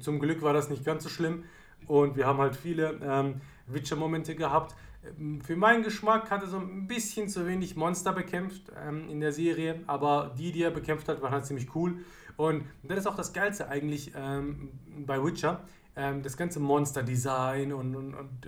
zum 0.00 0.18
Glück 0.18 0.42
war 0.42 0.52
das 0.52 0.68
nicht 0.68 0.84
ganz 0.84 1.04
so 1.04 1.08
schlimm. 1.08 1.44
Und 1.86 2.16
wir 2.16 2.26
haben 2.26 2.38
halt 2.38 2.56
viele 2.56 2.98
ähm, 3.02 3.40
Witcher-Momente 3.66 4.34
gehabt. 4.34 4.74
Ähm, 5.18 5.40
für 5.40 5.56
meinen 5.56 5.82
Geschmack 5.82 6.30
hatte 6.30 6.48
so 6.48 6.58
ein 6.58 6.86
bisschen 6.88 7.28
zu 7.28 7.46
wenig 7.46 7.76
Monster 7.76 8.12
bekämpft 8.12 8.72
ähm, 8.76 9.08
in 9.08 9.20
der 9.20 9.32
Serie, 9.32 9.80
aber 9.86 10.34
die, 10.36 10.52
die 10.52 10.62
er 10.62 10.70
bekämpft 10.70 11.08
hat, 11.08 11.22
waren 11.22 11.32
halt 11.32 11.46
ziemlich 11.46 11.74
cool. 11.74 11.98
Und 12.36 12.64
das 12.82 12.98
ist 12.98 13.06
auch 13.06 13.16
das 13.16 13.32
Geilste 13.32 13.68
eigentlich 13.68 14.12
ähm, 14.16 14.70
bei 15.06 15.22
Witcher. 15.22 15.60
Ähm, 15.94 16.22
das 16.22 16.36
ganze 16.36 16.60
Monster-Design 16.60 17.72
und, 17.72 17.94
und, 17.96 18.14
und 18.14 18.46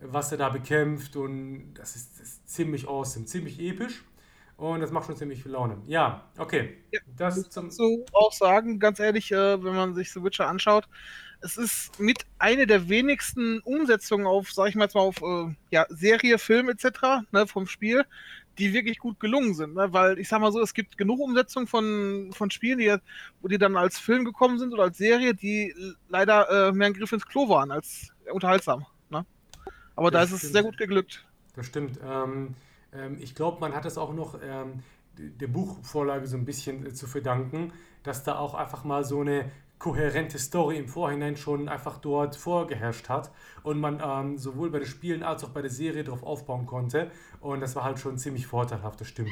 was 0.00 0.32
er 0.32 0.38
da 0.38 0.48
bekämpft 0.48 1.16
und 1.16 1.74
das 1.74 1.96
ist, 1.96 2.20
das 2.20 2.28
ist, 2.28 2.48
ziemlich 2.48 2.88
awesome, 2.88 3.26
ziemlich 3.26 3.58
episch 3.60 4.04
und 4.56 4.80
das 4.80 4.90
macht 4.90 5.06
schon 5.06 5.16
ziemlich 5.16 5.42
viel 5.42 5.52
Laune. 5.52 5.78
Ja, 5.86 6.30
okay. 6.38 6.78
Ja, 6.92 7.00
das 7.16 7.48
zum 7.50 7.70
so 7.70 8.04
auch 8.12 8.32
sagen, 8.32 8.78
ganz 8.78 9.00
ehrlich, 9.00 9.32
äh, 9.32 9.62
wenn 9.62 9.74
man 9.74 9.94
sich 9.94 10.12
The 10.12 10.22
Witcher 10.22 10.48
anschaut, 10.48 10.88
es 11.40 11.56
ist 11.56 12.00
mit 12.00 12.24
eine 12.38 12.66
der 12.66 12.88
wenigsten 12.88 13.60
Umsetzungen 13.60 14.26
auf, 14.26 14.52
sag 14.52 14.68
ich 14.68 14.76
mal 14.76 14.84
jetzt 14.84 14.94
mal 14.94 15.02
auf 15.02 15.20
äh, 15.22 15.54
ja, 15.70 15.86
Serie, 15.90 16.38
Film 16.38 16.68
etc. 16.68 17.26
Ne, 17.32 17.46
vom 17.46 17.66
Spiel, 17.66 18.04
die 18.58 18.72
wirklich 18.72 18.98
gut 18.98 19.20
gelungen 19.20 19.54
sind. 19.54 19.74
Ne? 19.74 19.92
Weil 19.92 20.18
ich 20.18 20.28
sag 20.28 20.40
mal 20.40 20.52
so, 20.52 20.60
es 20.60 20.74
gibt 20.74 20.96
genug 20.96 21.20
Umsetzungen 21.20 21.66
von, 21.66 22.30
von 22.32 22.50
Spielen, 22.50 22.78
die, 22.78 22.94
wo 23.42 23.48
die 23.48 23.58
dann 23.58 23.76
als 23.76 23.98
Film 23.98 24.24
gekommen 24.24 24.58
sind 24.58 24.72
oder 24.72 24.84
als 24.84 24.96
Serie, 24.96 25.34
die 25.34 25.74
leider 26.08 26.68
äh, 26.68 26.72
mehr 26.72 26.88
ein 26.88 26.94
Griff 26.94 27.12
ins 27.12 27.26
Klo 27.26 27.48
waren 27.48 27.70
als 27.70 28.12
unterhaltsam. 28.30 28.86
Aber 29.96 30.10
das 30.10 30.20
da 30.20 30.22
ist 30.22 30.28
stimmt. 30.30 30.42
es 30.42 30.52
sehr 30.52 30.62
gut 30.62 30.78
geglückt. 30.78 31.24
Das 31.54 31.66
stimmt. 31.66 31.98
Ähm, 32.02 32.56
ähm, 32.92 33.16
ich 33.20 33.34
glaube, 33.34 33.60
man 33.60 33.74
hat 33.74 33.84
es 33.86 33.98
auch 33.98 34.12
noch 34.12 34.38
ähm, 34.42 34.82
der 35.18 35.46
Buchvorlage 35.48 36.26
so 36.26 36.36
ein 36.36 36.44
bisschen 36.44 36.86
äh, 36.86 36.92
zu 36.94 37.06
verdanken, 37.06 37.72
dass 38.02 38.24
da 38.24 38.38
auch 38.38 38.54
einfach 38.54 38.84
mal 38.84 39.04
so 39.04 39.20
eine 39.20 39.50
kohärente 39.78 40.38
Story 40.38 40.78
im 40.78 40.88
Vorhinein 40.88 41.36
schon 41.36 41.68
einfach 41.68 41.98
dort 41.98 42.36
vorgeherrscht 42.36 43.08
hat 43.08 43.30
und 43.62 43.80
man 43.80 44.00
ähm, 44.02 44.38
sowohl 44.38 44.70
bei 44.70 44.78
den 44.78 44.88
Spielen 44.88 45.22
als 45.22 45.44
auch 45.44 45.50
bei 45.50 45.60
der 45.62 45.70
Serie 45.70 46.04
darauf 46.04 46.22
aufbauen 46.22 46.66
konnte. 46.66 47.10
Und 47.40 47.60
das 47.60 47.76
war 47.76 47.84
halt 47.84 47.98
schon 47.98 48.16
ziemlich 48.16 48.46
vorteilhaft, 48.46 49.00
das 49.00 49.08
stimmt. 49.08 49.30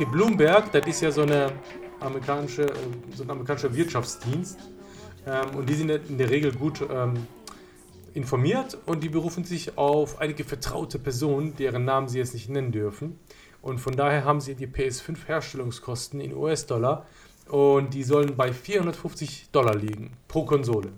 Okay, 0.00 0.08
Bloomberg, 0.10 0.72
das 0.72 0.86
ist 0.86 1.02
ja 1.02 1.10
so 1.10 1.20
eine 1.20 1.52
amerikanische, 2.00 2.62
äh, 2.62 2.74
so 3.14 3.22
ein 3.22 3.30
amerikanischer 3.30 3.74
Wirtschaftsdienst. 3.76 4.58
Ähm, 5.26 5.56
und 5.56 5.68
die 5.68 5.74
sind 5.74 5.90
in 5.90 6.16
der 6.16 6.30
Regel 6.30 6.52
gut 6.52 6.80
ähm, 6.90 7.26
informiert 8.14 8.78
und 8.86 9.02
die 9.02 9.10
berufen 9.10 9.44
sich 9.44 9.76
auf 9.76 10.18
einige 10.18 10.44
vertraute 10.44 10.98
Personen, 10.98 11.54
deren 11.54 11.84
Namen 11.84 12.08
sie 12.08 12.16
jetzt 12.16 12.32
nicht 12.32 12.48
nennen 12.48 12.72
dürfen. 12.72 13.18
Und 13.60 13.78
von 13.78 13.94
daher 13.94 14.24
haben 14.24 14.40
sie 14.40 14.54
die 14.54 14.66
PS5 14.66 15.26
Herstellungskosten 15.26 16.18
in 16.22 16.34
US-Dollar 16.34 17.04
und 17.50 17.92
die 17.92 18.02
sollen 18.02 18.36
bei 18.36 18.54
450 18.54 19.50
Dollar 19.52 19.74
liegen 19.74 20.16
pro 20.28 20.46
Konsole. 20.46 20.92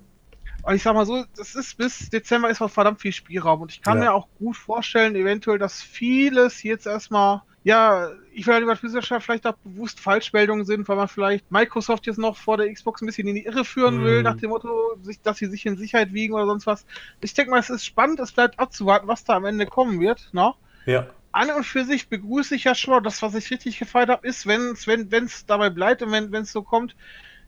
Und 0.63 0.77
ich 0.77 0.83
sag 0.85 0.95
mal 0.95 1.07
so, 1.07 1.25
das 1.35 1.57
ist 1.57 1.77
bis 1.77 2.09
Dezember 2.09 2.51
ist 2.51 2.61
noch 2.61 2.71
verdammt 2.71 3.01
viel 3.01 3.11
Spielraum 3.11 3.63
und 3.63 3.73
ich 3.73 3.83
kann 3.83 3.99
ja. 3.99 4.05
mir 4.05 4.15
auch 4.15 4.29
gut 4.39 4.57
vorstellen, 4.57 5.17
eventuell, 5.17 5.59
dass 5.59 5.83
vieles 5.83 6.63
jetzt 6.63 6.87
erstmal 6.87 7.43
ja, 7.65 8.11
ich 8.33 8.47
will 8.47 8.55
halt 8.55 8.65
über 8.65 8.77
Twitter 8.77 9.21
vielleicht 9.21 9.47
auch 9.47 9.57
bewusst 9.65 10.01
Falschmeldungen 10.01 10.65
sind, 10.65 10.89
weil 10.89 10.97
man 10.97 11.09
vielleicht 11.09 11.51
Microsoft 11.53 12.07
jetzt 12.07 12.19
noch 12.19 12.37
vor 12.37 12.57
der 12.57 12.73
Xbox 12.73 13.03
ein 13.03 13.07
bisschen 13.07 13.29
in 13.29 13.37
die 13.37 13.45
Irre 13.45 13.65
führen 13.65 14.01
mm. 14.01 14.05
will, 14.05 14.19
mhm. 14.19 14.25
nach 14.25 14.37
dem 14.37 14.51
Motto, 14.51 14.97
dass 15.23 15.39
sie 15.39 15.47
sich 15.47 15.65
in 15.67 15.77
Sicherheit 15.77 16.13
wiegen 16.13 16.35
oder 16.35 16.47
sonst 16.47 16.67
was. 16.67 16.85
Ich 17.21 17.35
denke 17.35 17.53
mal, 17.53 17.61
es 17.61 17.71
ist 17.71 17.85
spannend, 17.85 18.19
es 18.21 18.33
bleibt 18.33 18.59
abzuwarten, 18.59 19.07
was 19.07 19.25
da 19.25 19.35
am 19.35 19.45
Ende 19.45 19.67
kommen 19.67 20.01
wird, 20.01 20.29
ne? 20.33 20.53
Ja. 20.87 21.07
An 21.31 21.51
und 21.51 21.65
für 21.65 21.85
sich 21.85 22.09
begrüße 22.09 22.55
ich 22.55 22.65
ja 22.65 22.75
schon, 22.75 23.03
das, 23.05 23.23
was 23.23 23.35
ich 23.35 23.51
richtig 23.51 23.79
gefeiert 23.79 24.11
habe, 24.11 24.27
ist, 24.27 24.47
wenn 24.47 24.73
es 24.73 24.87
wenn, 24.87 25.11
wenn's 25.11 25.47
dabei 25.47 25.71
bleibt 25.71 26.03
und 26.03 26.11
wenn 26.11 26.35
es 26.35 26.53
so 26.53 26.63
kommt, 26.63 26.95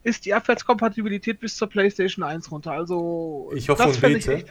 ist 0.05 0.25
die 0.27 0.33
Abwärtskompatibilität 0.33 1.41
bis 1.41 1.57
zur 1.57 1.69
PlayStation 1.69 2.25
1 2.25 2.51
runter. 2.51 2.73
Also, 2.73 3.51
ich 3.55 3.69
hoffe 3.69 3.83
das 3.83 3.97
und 3.97 4.01
bete. 4.01 4.35
Ich, 4.35 4.45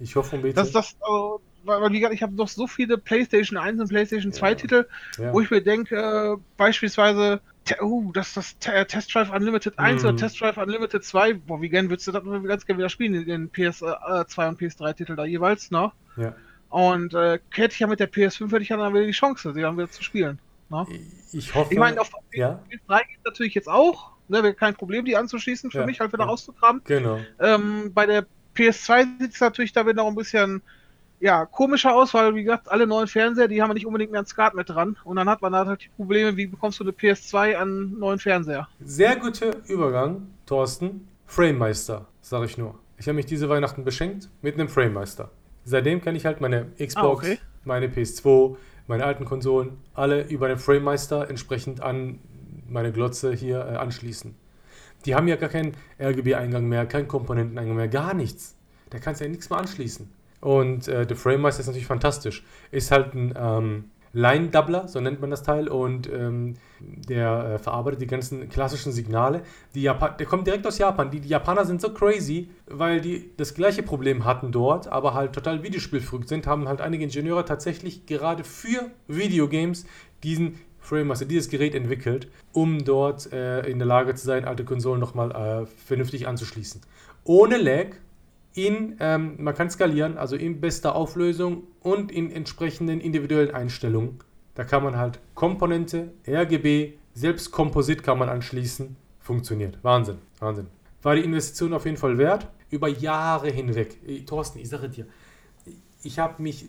ich 0.00 0.16
hoffe 0.16 0.36
und 0.36 0.42
bete. 0.42 0.54
Das, 0.54 0.72
das, 0.72 0.96
also, 1.00 1.40
weil, 1.64 1.90
wie 1.92 2.00
gesagt, 2.00 2.14
ich 2.14 2.22
habe 2.22 2.34
noch 2.34 2.48
so 2.48 2.66
viele 2.66 2.98
PlayStation 2.98 3.58
1 3.58 3.80
und 3.80 3.88
PlayStation 3.88 4.32
2 4.32 4.48
ja. 4.48 4.54
Titel, 4.54 4.88
ja. 5.18 5.32
wo 5.32 5.40
ich 5.40 5.50
mir 5.50 5.62
denke, 5.62 5.96
äh, 5.96 6.36
beispielsweise, 6.56 7.40
oh, 7.80 8.10
das 8.12 8.34
das 8.34 8.58
Test 8.58 9.14
Drive 9.14 9.30
Unlimited 9.30 9.78
1 9.78 10.02
mhm. 10.02 10.08
oder 10.08 10.16
Test 10.16 10.40
Drive 10.40 10.56
Unlimited 10.56 11.04
2, 11.04 11.34
boah, 11.34 11.60
wie 11.60 11.68
gern 11.68 11.90
würdest 11.90 12.08
du 12.08 12.12
das 12.12 12.22
ganz 12.24 12.66
gerne 12.66 12.78
wieder 12.78 12.88
spielen, 12.88 13.14
in 13.14 13.26
den 13.26 13.50
PS2 13.50 14.44
äh, 14.44 14.48
und 14.48 14.60
PS3 14.60 14.94
Titel 14.94 15.16
da 15.16 15.24
jeweils, 15.24 15.70
ne? 15.70 15.92
Ja. 16.16 16.34
Und 16.68 17.12
äh, 17.12 17.38
hätte 17.50 17.74
ich 17.74 17.80
ja 17.80 17.86
mit 17.86 18.00
der 18.00 18.10
PS5 18.10 18.46
hätte 18.46 18.62
ich 18.62 18.70
ja 18.70 18.78
dann 18.78 18.94
wieder 18.94 19.04
die 19.04 19.12
Chance, 19.12 19.52
sie 19.52 19.60
dann 19.60 19.76
wieder 19.76 19.90
zu 19.90 20.02
spielen. 20.02 20.38
Ne? 20.70 20.86
Ich 21.32 21.54
hoffe. 21.54 21.72
Ich 21.72 21.78
meine, 21.78 22.00
auf 22.00 22.10
ja? 22.32 22.60
PS3 22.70 22.98
geht 23.06 23.24
natürlich 23.24 23.54
jetzt 23.54 23.68
auch, 23.68 24.12
ne, 24.28 24.54
kein 24.54 24.74
Problem, 24.74 25.04
die 25.04 25.16
anzuschließen, 25.16 25.70
für 25.70 25.84
mich 25.84 26.00
halt 26.00 26.12
wieder 26.12 26.24
rauszugraben. 26.24 26.80
Genau. 26.84 27.20
Ähm, 27.38 27.92
bei 27.92 28.06
der 28.06 28.26
PS2 28.56 29.20
sieht 29.20 29.34
es 29.34 29.40
natürlich 29.40 29.72
da 29.72 29.84
wieder 29.86 30.02
noch 30.02 30.08
ein 30.08 30.14
bisschen 30.14 30.62
ja, 31.22 31.46
komischer 31.46 31.94
aus, 31.94 32.12
weil, 32.14 32.34
wie 32.34 32.42
gesagt, 32.42 32.68
alle 32.68 32.84
neuen 32.84 33.06
Fernseher, 33.06 33.46
die 33.46 33.62
haben 33.62 33.72
nicht 33.72 33.86
unbedingt 33.86 34.10
mehr 34.10 34.22
ein 34.22 34.26
SCART 34.26 34.54
mit 34.54 34.68
dran. 34.68 34.96
Und 35.04 35.14
dann 35.16 35.28
hat 35.28 35.40
man 35.40 35.54
halt 35.54 35.84
die 35.84 35.88
Probleme, 35.90 36.36
wie 36.36 36.48
bekommst 36.48 36.80
du 36.80 36.84
eine 36.84 36.90
PS2 36.90 37.54
an 37.54 37.96
neuen 37.96 38.18
Fernseher? 38.18 38.68
Sehr 38.84 39.14
guter 39.14 39.52
Übergang, 39.68 40.26
Thorsten. 40.46 41.06
Framemeister, 41.26 42.06
sag 42.20 42.44
ich 42.44 42.58
nur. 42.58 42.74
Ich 42.98 43.06
habe 43.06 43.14
mich 43.14 43.26
diese 43.26 43.48
Weihnachten 43.48 43.84
beschenkt 43.84 44.30
mit 44.42 44.54
einem 44.54 44.68
Framemeister. 44.68 45.30
Seitdem 45.64 46.02
kann 46.02 46.16
ich 46.16 46.26
halt 46.26 46.40
meine 46.40 46.66
Xbox, 46.72 46.96
ah, 46.96 47.06
okay. 47.06 47.38
meine 47.62 47.86
PS2, 47.86 48.56
meine 48.88 49.04
alten 49.04 49.24
Konsolen, 49.24 49.78
alle 49.94 50.24
über 50.24 50.48
den 50.48 50.58
Framemeister 50.58 51.30
entsprechend 51.30 51.80
an 51.80 52.18
meine 52.68 52.90
Glotze 52.90 53.32
hier 53.32 53.60
äh, 53.60 53.76
anschließen. 53.76 54.34
Die 55.06 55.14
haben 55.14 55.28
ja 55.28 55.36
gar 55.36 55.50
keinen 55.50 55.74
RGB-Eingang 56.00 56.66
mehr, 56.68 56.84
keinen 56.86 57.06
Komponenteneingang 57.06 57.76
mehr, 57.76 57.88
gar 57.88 58.12
nichts. 58.12 58.56
Da 58.90 58.98
kannst 58.98 59.20
du 59.20 59.24
ja 59.24 59.30
nichts 59.30 59.48
mehr 59.50 59.60
anschließen. 59.60 60.10
Und 60.42 60.88
äh, 60.88 61.06
der 61.06 61.16
Framemeister 61.16 61.60
ist 61.60 61.68
natürlich 61.68 61.86
fantastisch. 61.86 62.44
Ist 62.72 62.90
halt 62.90 63.14
ein 63.14 63.32
ähm, 63.36 63.84
Line-Doubler, 64.12 64.88
so 64.88 65.00
nennt 65.00 65.20
man 65.20 65.30
das 65.30 65.42
Teil, 65.42 65.68
und 65.68 66.10
ähm, 66.12 66.54
der 66.80 67.54
äh, 67.54 67.58
verarbeitet 67.58 68.02
die 68.02 68.06
ganzen 68.06 68.48
klassischen 68.48 68.92
Signale. 68.92 69.42
Die 69.74 69.82
Japan 69.82 70.16
der 70.18 70.26
kommt 70.26 70.46
direkt 70.46 70.66
aus 70.66 70.78
Japan. 70.78 71.10
Die, 71.10 71.20
die, 71.20 71.28
Japaner 71.28 71.64
sind 71.64 71.80
so 71.80 71.94
crazy, 71.94 72.50
weil 72.66 73.00
die 73.00 73.30
das 73.36 73.54
gleiche 73.54 73.84
Problem 73.84 74.24
hatten 74.24 74.52
dort, 74.52 74.88
aber 74.88 75.14
halt 75.14 75.32
total 75.32 75.62
videospielverrückt 75.62 76.28
sind, 76.28 76.46
haben 76.46 76.68
halt 76.68 76.80
einige 76.80 77.04
Ingenieure 77.04 77.44
tatsächlich 77.44 78.04
gerade 78.06 78.42
für 78.44 78.90
Videogames 79.06 79.86
diesen 80.24 80.58
Framemaster, 80.80 81.24
dieses 81.24 81.48
Gerät 81.48 81.76
entwickelt, 81.76 82.28
um 82.52 82.84
dort 82.84 83.32
äh, 83.32 83.60
in 83.66 83.78
der 83.78 83.86
Lage 83.86 84.14
zu 84.16 84.26
sein, 84.26 84.44
alte 84.44 84.64
Konsolen 84.64 85.00
nochmal 85.00 85.30
äh, 85.30 85.66
vernünftig 85.86 86.26
anzuschließen. 86.26 86.82
Ohne 87.24 87.56
Lag, 87.56 87.94
in, 88.54 88.96
ähm, 89.00 89.36
man 89.38 89.54
kann 89.54 89.70
skalieren, 89.70 90.18
also 90.18 90.36
in 90.36 90.60
bester 90.60 90.94
Auflösung 90.94 91.64
und 91.80 92.12
in 92.12 92.30
entsprechenden 92.30 93.00
individuellen 93.00 93.54
Einstellungen. 93.54 94.18
Da 94.54 94.64
kann 94.64 94.84
man 94.84 94.96
halt 94.96 95.20
Komponente, 95.34 96.12
RGB, 96.26 96.94
selbst 97.14 97.50
Komposit 97.50 98.02
kann 98.02 98.18
man 98.18 98.28
anschließen. 98.28 98.96
Funktioniert. 99.20 99.78
Wahnsinn, 99.82 100.18
Wahnsinn. 100.40 100.66
War 101.02 101.14
die 101.14 101.22
Investition 101.22 101.72
auf 101.72 101.84
jeden 101.84 101.96
Fall 101.96 102.18
wert. 102.18 102.48
Über 102.70 102.88
Jahre 102.88 103.50
hinweg. 103.50 103.98
Ey, 104.06 104.24
Thorsten, 104.24 104.58
ich 104.58 104.68
sage 104.68 104.88
dir, 104.88 105.06
ich 106.02 106.18
habe 106.18 106.42
mich 106.42 106.68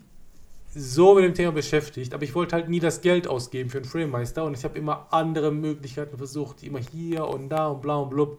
so 0.74 1.14
mit 1.14 1.24
dem 1.24 1.34
Thema 1.34 1.52
beschäftigt, 1.52 2.14
aber 2.14 2.24
ich 2.24 2.34
wollte 2.34 2.56
halt 2.56 2.68
nie 2.68 2.80
das 2.80 3.00
Geld 3.00 3.28
ausgeben 3.28 3.70
für 3.70 3.78
einen 3.78 3.86
Framemeister 3.86 4.44
und 4.44 4.56
ich 4.56 4.64
habe 4.64 4.78
immer 4.78 5.06
andere 5.10 5.50
Möglichkeiten 5.52 6.16
versucht, 6.16 6.62
immer 6.62 6.80
hier 6.80 7.26
und 7.26 7.48
da 7.48 7.68
und 7.68 7.82
bla 7.82 7.96
und 7.96 8.10
blub. 8.10 8.38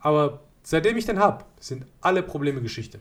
Aber 0.00 0.40
Seitdem 0.62 0.96
ich 0.96 1.06
den 1.06 1.18
habe, 1.18 1.44
sind 1.58 1.86
alle 2.00 2.22
Probleme 2.22 2.60
Geschichte. 2.60 3.00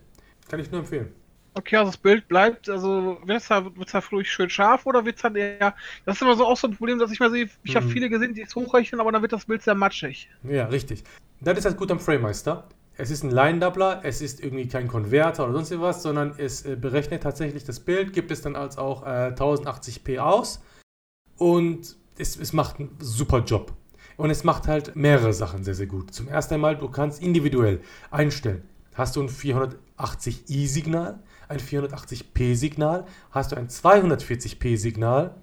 Kann 0.49 0.59
ich 0.59 0.71
nur 0.71 0.81
empfehlen. 0.81 1.13
Okay, 1.55 1.77
also 1.77 1.91
das 1.91 1.97
Bild 1.97 2.27
bleibt, 2.27 2.69
also 2.69 3.19
wird 3.25 3.41
es 3.41 3.47
da, 3.47 3.65
wird's 3.75 3.91
da 3.91 4.01
ruhig 4.11 4.31
schön 4.31 4.49
scharf 4.49 4.85
oder 4.85 5.03
wird 5.03 5.17
es 5.17 5.23
dann 5.23 5.35
eher. 5.35 5.75
Das 6.05 6.15
ist 6.15 6.21
immer 6.21 6.35
so 6.35 6.45
auch 6.45 6.57
so 6.57 6.67
ein 6.67 6.75
Problem, 6.75 6.99
dass 6.99 7.11
ich 7.11 7.19
mal 7.19 7.31
sehe, 7.31 7.49
ich 7.63 7.73
mhm. 7.73 7.75
habe 7.75 7.87
viele 7.89 8.09
gesehen, 8.09 8.33
die 8.33 8.41
es 8.41 8.55
hochrechnen, 8.55 9.01
aber 9.01 9.11
dann 9.11 9.21
wird 9.21 9.33
das 9.33 9.45
Bild 9.45 9.61
sehr 9.61 9.75
matschig. 9.75 10.29
Ja, 10.43 10.67
richtig. 10.67 11.03
Das 11.41 11.57
ist 11.57 11.65
halt 11.65 11.77
gut 11.77 11.91
am 11.91 11.99
Framemeister. 11.99 12.67
Es 12.95 13.11
ist 13.11 13.23
ein 13.23 13.31
Line-Doubler, 13.31 14.01
es 14.03 14.21
ist 14.21 14.43
irgendwie 14.43 14.67
kein 14.67 14.87
Konverter 14.87 15.45
oder 15.45 15.53
sonst 15.53 15.79
was, 15.79 16.03
sondern 16.03 16.33
es 16.37 16.65
äh, 16.65 16.75
berechnet 16.75 17.23
tatsächlich 17.23 17.63
das 17.63 17.79
Bild, 17.79 18.13
gibt 18.13 18.29
es 18.29 18.41
dann 18.41 18.55
als 18.55 18.77
auch 18.77 19.03
äh, 19.05 19.33
1080p 19.35 20.19
aus 20.19 20.61
und 21.37 21.95
es, 22.17 22.35
es 22.35 22.53
macht 22.53 22.79
einen 22.79 22.95
super 22.99 23.39
Job. 23.39 23.73
Und 24.19 24.31
es 24.31 24.43
macht 24.43 24.67
halt 24.67 24.97
mehrere 24.97 25.31
Sachen 25.31 25.63
sehr, 25.63 25.75
sehr 25.75 25.85
gut. 25.85 26.13
Zum 26.13 26.27
ersten 26.27 26.55
einmal, 26.55 26.75
du 26.75 26.89
kannst 26.89 27.23
individuell 27.23 27.79
einstellen. 28.11 28.63
Hast 28.93 29.15
du 29.15 29.21
ein 29.21 29.29
480i-Signal, 29.29 31.19
ein 31.47 31.59
480p-Signal, 31.59 33.05
hast 33.31 33.53
du 33.53 33.55
ein 33.55 33.69
240p-Signal 33.69 35.35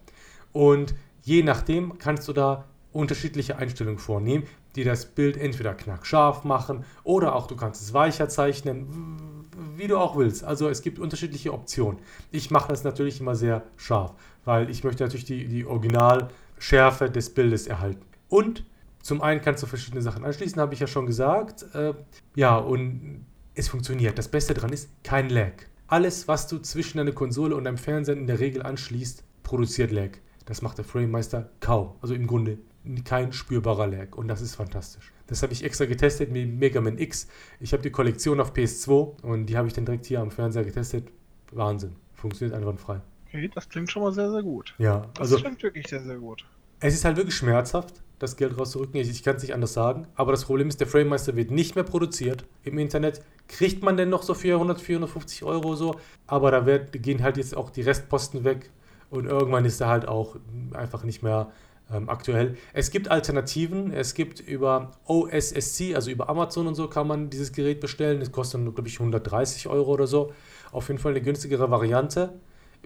und 0.52 0.94
je 1.22 1.42
nachdem 1.42 1.96
kannst 1.96 2.28
du 2.28 2.34
da 2.34 2.66
unterschiedliche 2.92 3.56
Einstellungen 3.56 3.98
vornehmen, 3.98 4.44
die 4.74 4.84
das 4.84 5.06
Bild 5.06 5.38
entweder 5.38 5.72
knackscharf 5.72 6.44
machen 6.44 6.84
oder 7.02 7.34
auch 7.34 7.46
du 7.46 7.56
kannst 7.56 7.80
es 7.80 7.94
weicher 7.94 8.28
zeichnen, 8.28 9.46
wie 9.74 9.86
du 9.86 9.96
auch 9.96 10.18
willst. 10.18 10.44
Also 10.44 10.68
es 10.68 10.82
gibt 10.82 10.98
unterschiedliche 10.98 11.54
Optionen. 11.54 11.98
Ich 12.30 12.50
mache 12.50 12.68
das 12.68 12.84
natürlich 12.84 13.20
immer 13.20 13.36
sehr 13.36 13.62
scharf, 13.78 14.12
weil 14.44 14.68
ich 14.68 14.84
möchte 14.84 15.02
natürlich 15.02 15.24
die, 15.24 15.48
die 15.48 15.64
Originalschärfe 15.64 17.08
des 17.08 17.32
Bildes 17.32 17.68
erhalten. 17.68 18.04
Und 18.36 18.64
zum 19.02 19.22
einen 19.22 19.40
kannst 19.40 19.62
du 19.62 19.66
verschiedene 19.66 20.02
Sachen 20.02 20.24
anschließen, 20.24 20.60
habe 20.60 20.74
ich 20.74 20.80
ja 20.80 20.86
schon 20.86 21.06
gesagt. 21.06 21.64
Äh, 21.74 21.94
ja, 22.34 22.56
und 22.56 23.24
es 23.54 23.68
funktioniert. 23.68 24.18
Das 24.18 24.28
Beste 24.28 24.52
daran 24.54 24.72
ist 24.72 24.90
kein 25.04 25.30
Lag. 25.30 25.52
Alles, 25.86 26.26
was 26.28 26.48
du 26.48 26.58
zwischen 26.58 26.98
deiner 26.98 27.12
Konsole 27.12 27.54
und 27.54 27.64
deinem 27.64 27.78
Fernseher 27.78 28.16
in 28.16 28.26
der 28.26 28.40
Regel 28.40 28.62
anschließt, 28.62 29.22
produziert 29.42 29.92
Lag. 29.92 30.10
Das 30.44 30.60
macht 30.60 30.78
der 30.78 30.84
Framemeister 30.84 31.50
kaum. 31.60 31.92
Also 32.02 32.14
im 32.14 32.26
Grunde 32.26 32.58
kein 33.04 33.32
spürbarer 33.32 33.86
Lag. 33.86 34.16
Und 34.16 34.28
das 34.28 34.40
ist 34.40 34.54
fantastisch. 34.56 35.12
Das 35.28 35.42
habe 35.42 35.52
ich 35.52 35.64
extra 35.64 35.86
getestet 35.86 36.30
mit 36.30 36.48
Mega 36.52 36.80
Man 36.80 36.98
X. 36.98 37.26
Ich 37.60 37.72
habe 37.72 37.82
die 37.82 37.90
Kollektion 37.90 38.40
auf 38.40 38.52
PS2 38.52 39.22
und 39.22 39.46
die 39.46 39.56
habe 39.56 39.66
ich 39.68 39.74
dann 39.74 39.84
direkt 39.86 40.06
hier 40.06 40.20
am 40.20 40.30
Fernseher 40.30 40.64
getestet. 40.64 41.08
Wahnsinn. 41.52 41.96
Funktioniert 42.12 42.56
einwandfrei. 42.56 43.00
Okay, 43.28 43.50
das 43.54 43.68
klingt 43.68 43.90
schon 43.90 44.02
mal 44.02 44.12
sehr, 44.12 44.30
sehr 44.30 44.42
gut. 44.42 44.74
Ja, 44.78 45.06
Das 45.14 45.32
also 45.32 45.36
klingt 45.42 45.62
wirklich 45.62 45.86
sehr, 45.88 46.02
sehr 46.02 46.16
gut. 46.16 46.44
es 46.80 46.94
ist 46.94 47.04
halt 47.04 47.16
wirklich 47.16 47.34
schmerzhaft, 47.34 48.02
das 48.18 48.36
Geld 48.36 48.58
rauszurücken. 48.58 49.00
Ich, 49.00 49.10
ich 49.10 49.22
kann 49.22 49.36
es 49.36 49.42
nicht 49.42 49.54
anders 49.54 49.72
sagen. 49.72 50.06
Aber 50.14 50.32
das 50.32 50.44
Problem 50.44 50.68
ist, 50.68 50.80
der 50.80 50.86
Framemeister 50.86 51.36
wird 51.36 51.50
nicht 51.50 51.74
mehr 51.74 51.84
produziert 51.84 52.44
im 52.64 52.78
Internet. 52.78 53.22
Kriegt 53.48 53.82
man 53.82 53.96
denn 53.96 54.08
noch 54.08 54.22
so 54.22 54.34
400, 54.34 54.80
450 54.80 55.44
Euro 55.44 55.76
so? 55.76 55.96
Aber 56.26 56.50
da 56.50 56.66
wird, 56.66 57.02
gehen 57.02 57.22
halt 57.22 57.36
jetzt 57.36 57.56
auch 57.56 57.70
die 57.70 57.82
Restposten 57.82 58.44
weg. 58.44 58.70
Und 59.10 59.26
irgendwann 59.26 59.64
ist 59.64 59.80
er 59.80 59.88
halt 59.88 60.08
auch 60.08 60.36
einfach 60.72 61.04
nicht 61.04 61.22
mehr 61.22 61.52
ähm, 61.92 62.08
aktuell. 62.08 62.56
Es 62.72 62.90
gibt 62.90 63.10
Alternativen. 63.10 63.92
Es 63.92 64.14
gibt 64.14 64.40
über 64.40 64.92
OSSC, 65.06 65.94
also 65.94 66.10
über 66.10 66.28
Amazon 66.28 66.66
und 66.66 66.74
so, 66.74 66.88
kann 66.88 67.06
man 67.06 67.30
dieses 67.30 67.52
Gerät 67.52 67.80
bestellen. 67.80 68.20
Das 68.20 68.32
kostet, 68.32 68.62
glaube 68.62 68.88
ich, 68.88 68.98
130 68.98 69.68
Euro 69.68 69.92
oder 69.92 70.06
so. 70.06 70.32
Auf 70.72 70.88
jeden 70.88 70.98
Fall 70.98 71.12
eine 71.12 71.22
günstigere 71.22 71.70
Variante. 71.70 72.32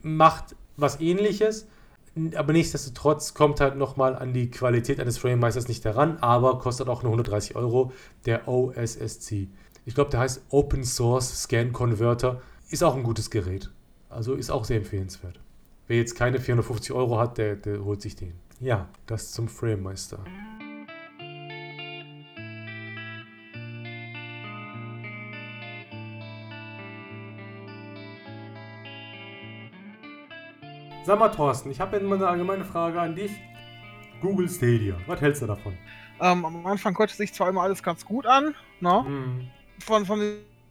Macht 0.03 0.57
was 0.77 1.01
ähnliches. 1.01 1.67
Aber 2.35 2.53
nichtsdestotrotz 2.53 3.35
kommt 3.35 3.61
halt 3.61 3.77
nochmal 3.77 4.17
an 4.17 4.33
die 4.33 4.51
Qualität 4.51 5.01
eines 5.01 5.19
Framemeisters 5.19 5.69
nicht 5.69 5.85
heran, 5.85 6.19
aber 6.21 6.59
kostet 6.59 6.89
auch 6.89 7.03
nur 7.03 7.13
130 7.13 7.57
Euro, 7.57 7.93
der 8.27 8.49
OSSC. 8.49 9.49
Ich 9.87 9.95
glaube, 9.95 10.11
der 10.11 10.21
heißt 10.21 10.43
Open 10.51 10.85
Source 10.85 11.43
Scan 11.43 11.73
Converter. 11.73 12.43
Ist 12.69 12.85
auch 12.85 12.95
ein 12.97 13.03
gutes 13.03 13.31
Gerät. 13.31 13.71
Also 14.09 14.35
ist 14.35 14.51
auch 14.51 14.65
sehr 14.65 14.79
empfehlenswert. 14.79 15.41
Wer 15.87 15.97
jetzt 15.97 16.15
keine 16.15 16.39
450 16.39 16.93
Euro 16.93 17.19
hat, 17.19 17.39
der, 17.39 17.57
der 17.57 17.85
holt 17.85 18.03
sich 18.03 18.17
den. 18.17 18.35
Ja, 18.61 18.89
das 19.07 19.33
zum 19.33 19.49
Framemeister. 19.49 20.19
Sag 31.03 31.19
mal, 31.19 31.31
Thorsten, 31.31 31.71
ich 31.71 31.81
habe 31.81 31.97
jetzt 31.97 32.07
mal 32.07 32.17
eine 32.17 32.29
allgemeine 32.29 32.65
Frage 32.65 33.01
an 33.01 33.15
dich. 33.15 33.33
Google 34.21 34.51
Stadia, 34.51 34.97
was 35.07 35.19
hältst 35.21 35.41
du 35.41 35.47
davon? 35.47 35.73
Ähm, 36.21 36.45
am 36.45 36.67
Anfang 36.67 36.97
hörte 36.99 37.15
sich 37.15 37.33
zwar 37.33 37.49
immer 37.49 37.63
alles 37.63 37.83
ganz 37.83 38.05
gut 38.05 38.27
an, 38.27 38.55
ne? 38.81 39.05
Hm. 39.05 39.49
Von, 39.79 40.05
von 40.05 40.21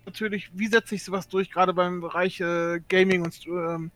natürlich, 0.05 0.51
wie 0.53 0.67
setze 0.67 0.93
ich 0.93 1.03
sowas 1.03 1.27
durch, 1.27 1.49
gerade 1.49 1.73
beim 1.73 2.01
Bereich 2.01 2.39
äh, 2.41 2.79
Gaming 2.89 3.23
und, 3.23 3.47
ähm, 3.47 3.89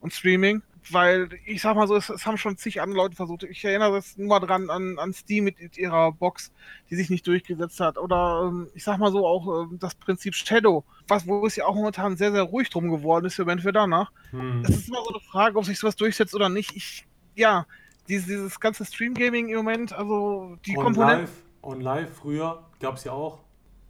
und 0.00 0.12
Streaming? 0.12 0.60
Weil 0.90 1.28
ich 1.44 1.62
sag 1.62 1.76
mal 1.76 1.88
so, 1.88 1.96
es, 1.96 2.08
es 2.08 2.26
haben 2.26 2.38
schon 2.38 2.56
zig 2.56 2.80
andere 2.80 2.98
Leute 2.98 3.16
versucht. 3.16 3.42
Ich 3.44 3.64
erinnere 3.64 3.92
das 3.92 4.16
nur 4.16 4.28
mal 4.28 4.40
dran 4.40 4.70
an, 4.70 4.98
an 4.98 5.12
Steam 5.12 5.44
mit 5.44 5.76
ihrer 5.76 6.12
Box, 6.12 6.52
die 6.90 6.96
sich 6.96 7.10
nicht 7.10 7.26
durchgesetzt 7.26 7.80
hat. 7.80 7.98
Oder 7.98 8.44
ähm, 8.46 8.68
ich 8.74 8.84
sag 8.84 8.98
mal 8.98 9.10
so 9.10 9.26
auch 9.26 9.62
ähm, 9.62 9.78
das 9.80 9.94
Prinzip 9.94 10.34
Shadow, 10.34 10.84
was, 11.08 11.26
wo 11.26 11.46
es 11.46 11.56
ja 11.56 11.66
auch 11.66 11.74
momentan 11.74 12.16
sehr, 12.16 12.32
sehr 12.32 12.42
ruhig 12.42 12.70
drum 12.70 12.90
geworden 12.90 13.26
ist 13.26 13.38
Event 13.38 13.62
für 13.62 13.72
danach. 13.72 14.12
Hm. 14.30 14.62
Es 14.62 14.76
ist 14.76 14.88
immer 14.88 15.02
so 15.04 15.10
eine 15.10 15.20
Frage, 15.20 15.58
ob 15.58 15.64
sich 15.64 15.78
sowas 15.78 15.96
durchsetzt 15.96 16.34
oder 16.34 16.48
nicht. 16.48 16.74
Ich, 16.76 17.06
ja, 17.34 17.66
dieses, 18.08 18.26
dieses 18.26 18.60
ganze 18.60 18.84
Stream-Gaming 18.84 19.48
im 19.48 19.56
Moment, 19.56 19.92
also 19.92 20.56
die 20.64 20.76
On 20.76 20.84
Komponenten. 20.84 21.26
Live, 21.26 21.42
on 21.62 21.80
Live 21.80 22.16
früher 22.16 22.64
gab 22.80 22.96
es 22.96 23.04
ja 23.04 23.12
auch. 23.12 23.45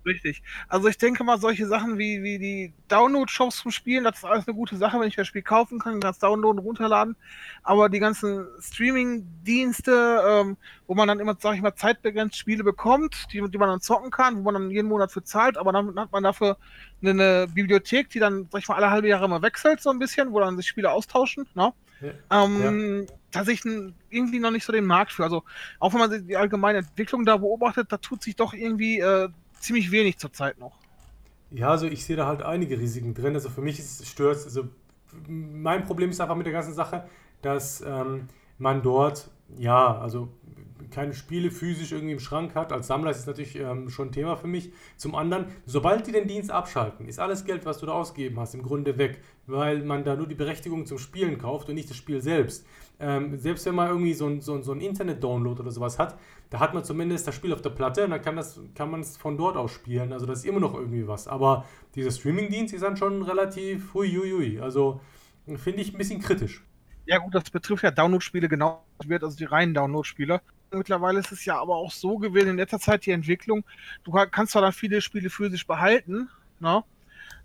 Richtig. 0.06 0.40
Also 0.68 0.86
ich 0.86 0.98
denke 0.98 1.24
mal, 1.24 1.38
solche 1.38 1.66
Sachen 1.66 1.98
wie, 1.98 2.22
wie 2.22 2.38
die 2.38 2.72
Download-Shops 2.86 3.58
zum 3.58 3.72
Spielen, 3.72 4.04
das 4.04 4.18
ist 4.18 4.24
alles 4.24 4.46
eine 4.46 4.54
gute 4.54 4.76
Sache, 4.76 5.00
wenn 5.00 5.08
ich 5.08 5.16
das 5.16 5.26
Spiel 5.26 5.42
kaufen 5.42 5.80
kann, 5.80 5.98
kann 5.98 6.12
es 6.12 6.20
downloaden, 6.20 6.60
runterladen. 6.60 7.16
Aber 7.64 7.88
die 7.88 7.98
ganzen 7.98 8.46
Streaming-Dienste, 8.60 10.22
ähm, 10.28 10.56
wo 10.86 10.94
man 10.94 11.08
dann 11.08 11.18
immer, 11.18 11.36
sag 11.40 11.56
ich 11.56 11.60
mal, 11.60 11.74
zeitbegrenzt 11.74 12.36
Spiele 12.36 12.62
bekommt, 12.62 13.26
die, 13.32 13.42
die 13.50 13.58
man 13.58 13.68
dann 13.68 13.80
zocken 13.80 14.12
kann, 14.12 14.36
wo 14.36 14.42
man 14.42 14.54
dann 14.54 14.70
jeden 14.70 14.86
Monat 14.88 15.10
für 15.10 15.24
zahlt, 15.24 15.58
aber 15.58 15.72
dann 15.72 15.98
hat 15.98 16.12
man 16.12 16.22
dafür 16.22 16.56
eine, 17.02 17.48
Bibliothek, 17.52 18.08
die 18.10 18.20
dann, 18.20 18.48
sag 18.52 18.62
ich 18.62 18.68
mal, 18.68 18.76
alle 18.76 18.90
halbe 18.90 19.08
Jahre 19.08 19.24
immer 19.24 19.42
wechselt, 19.42 19.82
so 19.82 19.90
ein 19.90 19.98
bisschen, 19.98 20.30
wo 20.32 20.38
dann 20.38 20.56
sich 20.56 20.68
Spiele 20.68 20.92
austauschen, 20.92 21.48
ne? 21.54 21.72
Ja. 22.00 22.44
Ähm, 22.44 23.06
Da 23.32 23.44
sehe 23.44 23.54
ich 23.54 23.64
irgendwie 24.10 24.38
noch 24.38 24.50
nicht 24.50 24.64
so 24.64 24.72
den 24.72 24.86
Markt 24.86 25.12
für. 25.12 25.24
Also, 25.24 25.42
auch 25.78 25.92
wenn 25.92 26.00
man 26.00 26.26
die 26.26 26.36
allgemeine 26.36 26.78
Entwicklung 26.78 27.24
da 27.24 27.36
beobachtet, 27.36 27.90
da 27.90 27.96
tut 27.96 28.22
sich 28.22 28.36
doch 28.36 28.54
irgendwie 28.54 29.00
äh, 29.00 29.28
ziemlich 29.66 29.90
wenig 29.90 30.18
zurzeit 30.18 30.58
noch. 30.58 30.78
Ja, 31.50 31.70
also 31.70 31.86
ich 31.86 32.04
sehe 32.04 32.16
da 32.16 32.26
halt 32.26 32.42
einige 32.42 32.78
Risiken 32.78 33.14
drin. 33.14 33.34
Also 33.34 33.50
für 33.50 33.60
mich 33.60 33.78
ist 33.78 34.00
es 34.00 34.08
stört, 34.08 34.42
also 34.44 34.68
mein 35.28 35.84
Problem 35.84 36.10
ist 36.10 36.20
einfach 36.20 36.36
mit 36.36 36.46
der 36.46 36.52
ganzen 36.52 36.74
Sache, 36.74 37.08
dass 37.42 37.80
ähm, 37.80 38.28
man 38.58 38.82
dort, 38.82 39.30
ja, 39.56 39.98
also 39.98 40.28
keine 40.90 41.14
Spiele 41.14 41.50
physisch 41.50 41.92
irgendwie 41.92 42.12
im 42.12 42.20
Schrank 42.20 42.54
hat. 42.54 42.72
Als 42.72 42.86
Sammler 42.86 43.10
ist 43.10 43.18
es 43.18 43.26
natürlich 43.26 43.56
ähm, 43.56 43.88
schon 43.88 44.08
ein 44.08 44.12
Thema 44.12 44.36
für 44.36 44.46
mich. 44.46 44.72
Zum 44.96 45.14
anderen, 45.14 45.46
sobald 45.64 46.06
die 46.06 46.12
den 46.12 46.28
Dienst 46.28 46.50
abschalten, 46.50 47.06
ist 47.08 47.18
alles 47.18 47.44
Geld, 47.44 47.64
was 47.64 47.78
du 47.78 47.86
da 47.86 47.92
ausgegeben 47.92 48.38
hast, 48.38 48.54
im 48.54 48.62
Grunde 48.62 48.98
weg, 48.98 49.20
weil 49.46 49.82
man 49.82 50.04
da 50.04 50.16
nur 50.16 50.26
die 50.26 50.34
Berechtigung 50.34 50.86
zum 50.86 50.98
Spielen 50.98 51.38
kauft 51.38 51.68
und 51.68 51.74
nicht 51.74 51.90
das 51.90 51.96
Spiel 51.96 52.20
selbst. 52.20 52.66
Ähm, 52.98 53.36
selbst 53.38 53.66
wenn 53.66 53.74
man 53.74 53.88
irgendwie 53.88 54.14
so 54.14 54.26
ein, 54.26 54.40
so 54.40 54.54
ein, 54.54 54.62
so 54.62 54.72
ein 54.72 54.80
Internet-Download 54.80 55.60
oder 55.60 55.70
sowas 55.70 55.98
hat, 55.98 56.18
da 56.50 56.60
hat 56.60 56.74
man 56.74 56.84
zumindest 56.84 57.26
das 57.26 57.34
Spiel 57.34 57.52
auf 57.52 57.62
der 57.62 57.70
Platte 57.70 58.04
und 58.04 58.10
dann 58.10 58.22
kann, 58.22 58.36
das, 58.36 58.60
kann 58.74 58.90
man 58.90 59.00
es 59.00 59.16
von 59.16 59.36
dort 59.36 59.56
aus 59.56 59.72
spielen. 59.72 60.12
Also 60.12 60.26
das 60.26 60.40
ist 60.40 60.44
immer 60.46 60.60
noch 60.60 60.74
irgendwie 60.74 61.06
was. 61.06 61.28
Aber 61.28 61.64
dieser 61.94 62.10
Streaming-Dienst 62.10 62.72
ist 62.74 62.82
dann 62.82 62.96
schon 62.96 63.22
relativ 63.22 63.92
huiuiui. 63.94 64.60
Also 64.60 65.00
finde 65.56 65.82
ich 65.82 65.92
ein 65.92 65.98
bisschen 65.98 66.20
kritisch. 66.22 66.64
Ja, 67.04 67.18
gut, 67.18 67.34
das 67.34 67.50
betrifft 67.50 67.84
ja 67.84 67.90
Download-Spiele 67.90 68.48
genau, 68.48 68.84
wird 69.04 69.22
also 69.22 69.36
die 69.36 69.44
reinen 69.44 69.74
Download-Spiele. 69.74 70.40
Mittlerweile 70.72 71.20
ist 71.20 71.30
es 71.30 71.44
ja 71.44 71.58
aber 71.60 71.76
auch 71.76 71.92
so 71.92 72.18
gewesen 72.18 72.50
in 72.50 72.56
letzter 72.56 72.80
Zeit 72.80 73.06
die 73.06 73.12
Entwicklung. 73.12 73.64
Du 74.02 74.10
ka- 74.10 74.26
kannst 74.26 74.52
zwar 74.52 74.62
dann 74.62 74.72
viele 74.72 75.00
Spiele 75.00 75.30
physisch 75.30 75.66
behalten, 75.66 76.28
ne? 76.58 76.82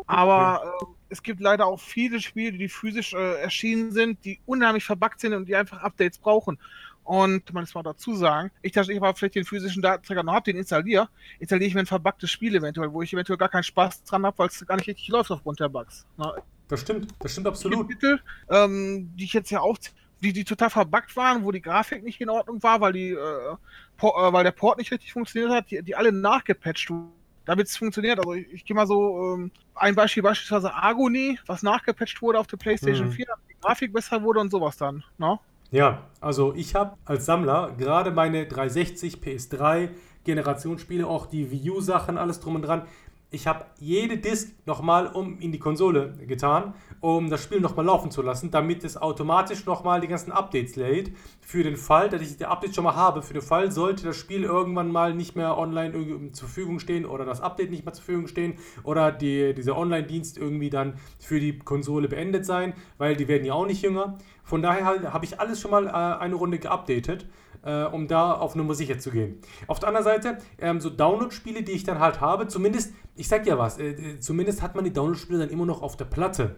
aber 0.08 0.62
äh, 0.82 0.86
es 1.12 1.22
gibt 1.22 1.42
leider 1.42 1.66
auch 1.66 1.80
viele 1.80 2.22
Spiele, 2.22 2.58
die 2.58 2.70
physisch 2.70 3.14
äh, 3.14 3.42
erschienen 3.42 3.92
sind, 3.92 4.24
die 4.24 4.40
unheimlich 4.46 4.86
verbuggt 4.86 5.20
sind 5.20 5.34
und 5.34 5.46
die 5.48 5.56
einfach 5.56 5.84
Updates 5.84 6.18
brauchen. 6.18 6.58
Und 7.04 7.52
man 7.54 7.64
muss 7.64 7.74
mal 7.74 7.84
dazu 7.84 8.16
sagen, 8.16 8.52
ich, 8.62 8.72
dass 8.72 8.88
ich 8.88 8.98
aber 8.98 9.14
vielleicht 9.14 9.36
den 9.36 9.44
physischen 9.44 9.82
Datenträger 9.82 10.24
noch 10.24 10.34
habe, 10.34 10.46
den 10.46 10.58
installiere, 10.58 11.10
installiere 11.40 11.68
ich 11.68 11.74
mir 11.74 11.82
ein 11.82 11.86
verbuggtes 11.86 12.32
Spiel 12.32 12.56
eventuell, 12.56 12.94
wo 12.94 13.02
ich 13.02 13.12
eventuell 13.12 13.38
gar 13.38 13.50
keinen 13.50 13.64
Spaß 13.64 14.04
dran 14.04 14.26
habe, 14.26 14.38
weil 14.38 14.48
es 14.48 14.66
gar 14.66 14.78
nicht 14.78 14.88
richtig 14.88 15.10
läuft 15.10 15.32
aufgrund 15.32 15.60
der 15.60 15.68
Bugs. 15.68 16.06
Ne? 16.18 16.32
Das 16.70 16.82
stimmt, 16.82 17.14
das 17.20 17.34
stimmt 17.34 17.48
absolut. 17.48 17.90
Titel, 17.90 18.20
ähm, 18.50 19.12
die 19.18 19.26
ich 19.26 19.34
jetzt 19.34 19.52
ja 19.52 19.60
auch, 19.60 19.78
die, 20.22 20.32
die 20.32 20.46
total 20.46 20.70
verbuggt 20.70 21.16
waren, 21.18 21.44
wo 21.44 21.52
die 21.52 21.62
Grafik 21.62 22.04
nicht 22.04 22.22
in 22.22 22.30
Ordnung 22.30 22.64
war, 22.64 22.80
weil, 22.80 22.94
die, 22.94 23.10
äh, 23.10 23.56
Por- 23.98 24.16
äh, 24.16 24.32
weil 24.32 24.46
der 24.46 24.52
Port 24.52 24.78
nicht 24.78 24.92
richtig 24.92 25.12
funktioniert 25.12 25.52
hat, 25.52 25.72
die, 25.72 25.82
die 25.82 25.96
alle 25.96 26.14
nachgepatcht 26.14 26.90
wurden. 26.92 27.12
Damit 27.46 27.68
es 27.68 27.78
funktioniert, 27.78 28.20
also 28.20 28.34
ich, 28.34 28.52
ich 28.54 28.66
gehe 28.66 28.76
mal 28.76 28.88
so, 28.88 29.34
ähm, 29.36 29.52
ein 29.76 29.96
Beispiel 29.96 30.24
beispielsweise 30.24 30.74
Agony, 30.76 31.40
was 31.48 31.64
nachgepatcht 31.64 32.22
wurde 32.22 32.40
auf 32.40 32.48
der 32.48 32.58
PlayStation 32.58 33.08
Mhm. 33.08 33.12
4, 33.12 33.26
damit 33.28 33.46
die 33.50 33.56
Grafik 33.62 33.94
besser 33.94 34.22
wurde 34.24 34.40
und 34.40 34.52
sowas 34.52 34.78
dann. 34.78 35.04
Ne? 35.18 35.40
Ja, 35.72 36.10
also 36.20 36.54
ich 36.56 36.76
habe 36.76 36.98
als 37.06 37.26
Sammler 37.26 37.74
gerade 37.78 38.12
meine 38.12 38.46
360, 38.46 39.22
PS3, 39.22 39.90
Generationsspiele, 40.24 41.08
auch 41.08 41.26
die 41.26 41.50
Wii 41.50 41.72
U-Sachen, 41.72 42.18
alles 42.18 42.40
drum 42.40 42.56
und 42.56 42.62
dran. 42.64 42.84
Ich 43.34 43.48
habe 43.48 43.64
jede 43.80 44.18
Disk 44.18 44.52
nochmal 44.66 45.08
um 45.08 45.40
in 45.40 45.54
die 45.54 45.58
Konsole 45.58 46.12
getan, 46.28 46.74
um 47.00 47.30
das 47.30 47.42
Spiel 47.42 47.62
nochmal 47.62 47.86
laufen 47.86 48.12
zu 48.12 48.22
lassen, 48.22 48.52
damit 48.52 48.84
es 48.84 48.98
automatisch 48.98 49.66
nochmal 49.66 50.02
die 50.02 50.10
ganzen 50.10 50.34
Updates 50.34 50.76
lädt. 50.76 51.14
Für 51.40 51.64
den 51.64 51.78
Fall, 51.78 52.10
dass 52.10 52.22
ich 52.22 52.36
die 52.36 52.46
Updates 52.46 52.76
schon 52.76 52.84
mal 52.84 52.98
habe, 52.98 53.22
für 53.22 53.32
den 53.32 53.42
Fall, 53.42 53.72
sollte 53.72 54.04
das 54.04 54.18
Spiel 54.18 54.44
irgendwann 54.44 54.92
mal 54.92 55.14
nicht 55.14 55.38
mehr 55.38 55.58
online 55.58 55.94
irgendwie 55.94 56.34
zur 56.34 56.50
Verfügung 56.50 56.80
stehen 56.80 57.06
oder 57.06 57.24
das 57.24 57.40
Update 57.40 57.72
nicht 57.72 57.86
mehr 57.86 57.94
zur 57.94 58.04
Verfügung 58.04 58.28
stehen 58.28 58.56
oder 58.84 59.14
die, 59.14 59.54
dieser 59.54 59.78
Online-Dienst 59.78 60.38
irgendwie 60.38 60.70
dann 60.70 60.96
für 61.18 61.40
die 61.40 61.58
Konsole 61.58 62.10
beendet 62.10 62.46
sein, 62.46 62.74
weil 62.98 63.16
die 63.16 63.30
werden 63.30 63.46
ja 63.46 63.54
auch 63.54 63.66
nicht 63.66 63.82
jünger. 63.82 64.18
Von 64.44 64.62
daher 64.62 65.14
habe 65.14 65.24
ich 65.24 65.40
alles 65.40 65.62
schon 65.62 65.72
mal 65.72 65.88
äh, 65.88 66.20
eine 66.22 66.36
Runde 66.36 66.60
geupdatet, 66.60 67.28
äh, 67.64 67.84
um 67.84 68.08
da 68.08 68.34
auf 68.34 68.56
Nummer 68.56 68.74
sicher 68.74 69.00
zu 69.00 69.12
gehen. 69.12 69.40
Auf 69.68 69.80
der 69.80 69.90
anderen 69.90 70.06
Seite, 70.06 70.38
ähm, 70.60 70.80
so 70.80 70.90
Download-Spiele, 70.90 71.64
die 71.64 71.72
ich 71.72 71.84
dann 71.84 72.00
halt 72.00 72.22
habe, 72.22 72.48
zumindest, 72.48 72.94
ich 73.16 73.28
sag 73.28 73.46
ja 73.46 73.58
was, 73.58 73.78
äh, 73.78 73.90
äh, 73.92 74.20
zumindest 74.20 74.62
hat 74.62 74.76
man 74.76 74.84
die 74.84 74.94
Download-Spiele 74.94 75.40
dann 75.40 75.50
immer 75.50 75.66
noch 75.66 75.82
auf 75.82 75.98
der 75.98 76.06
Platte 76.06 76.56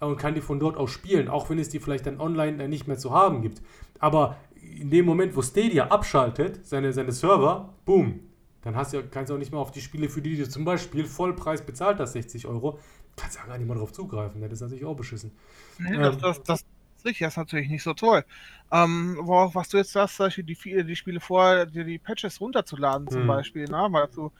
und 0.00 0.16
kann 0.16 0.34
die 0.34 0.40
von 0.40 0.60
dort 0.60 0.76
aus 0.76 0.90
spielen, 0.90 1.28
auch 1.28 1.48
wenn 1.50 1.58
es 1.58 1.68
die 1.68 1.80
vielleicht 1.80 2.06
dann 2.06 2.20
online 2.20 2.62
äh, 2.64 2.68
nicht 2.68 2.86
mehr 2.86 2.98
zu 2.98 3.12
haben 3.12 3.42
gibt. 3.42 3.62
Aber 3.98 4.36
in 4.60 4.90
dem 4.90 5.06
Moment, 5.06 5.36
wo 5.36 5.42
Stadia 5.42 5.88
abschaltet, 5.88 6.66
seine, 6.66 6.92
seine 6.92 7.12
Server, 7.12 7.74
boom, 7.84 8.20
dann 8.62 8.74
hast 8.76 8.92
du 8.92 8.98
ja, 8.98 9.02
kannst 9.08 9.30
du 9.30 9.34
auch 9.34 9.38
nicht 9.38 9.52
mehr 9.52 9.60
auf 9.60 9.70
die 9.70 9.80
Spiele, 9.80 10.08
für 10.08 10.20
die 10.20 10.36
du 10.36 10.48
zum 10.48 10.64
Beispiel 10.64 11.04
Vollpreis 11.04 11.62
bezahlt 11.62 12.00
hast, 12.00 12.12
60 12.14 12.46
Euro, 12.46 12.78
kannst 13.14 13.36
du 13.36 13.40
ja 13.40 13.46
gar 13.46 13.58
nicht 13.58 13.66
mehr 13.66 13.76
drauf 13.76 13.92
zugreifen. 13.92 14.40
Das 14.40 14.52
ist 14.52 14.60
natürlich 14.60 14.84
auch 14.84 14.96
beschissen. 14.96 15.32
Nee, 15.78 15.96
das, 15.96 16.16
Ähm. 16.16 16.20
das, 16.20 16.42
das 16.42 16.60
ist 16.60 16.66
richtig, 17.06 17.24
das 17.24 17.34
ist 17.34 17.38
natürlich 17.38 17.68
nicht 17.68 17.82
so 17.82 17.94
toll. 17.94 18.24
Ähm, 18.72 19.18
wo, 19.22 19.50
was 19.54 19.68
du 19.68 19.78
jetzt 19.78 19.92
sagst, 19.92 20.16
zum 20.16 20.26
Beispiel 20.26 20.44
die, 20.44 20.84
die 20.84 20.96
Spiele 20.96 21.20
vorher, 21.20 21.66
dir 21.66 21.84
die 21.84 21.98
Patches 21.98 22.40
runterzuladen 22.40 23.08
zum 23.08 23.22
Hm. 23.22 23.26
Beispiel, 23.26 23.64
ne? 23.64 23.86
weil 23.90 24.08
du 24.14 24.32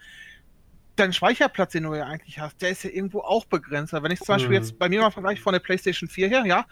dein 0.96 1.12
Speicherplatz, 1.12 1.72
den 1.72 1.84
du 1.84 1.94
ja 1.94 2.06
eigentlich 2.06 2.38
hast, 2.38 2.60
der 2.60 2.70
ist 2.70 2.84
ja 2.84 2.90
irgendwo 2.90 3.20
auch 3.20 3.44
begrenzt. 3.46 3.92
Wenn 3.92 4.10
ich 4.10 4.20
zum 4.20 4.34
Beispiel 4.34 4.56
hm. 4.56 4.62
jetzt 4.62 4.78
bei 4.78 4.88
mir 4.88 5.00
mal 5.00 5.10
vergleiche 5.10 5.42
von 5.42 5.52
der 5.52 5.60
PlayStation 5.60 6.08
4 6.08 6.28
her, 6.28 6.44
ja, 6.46 6.66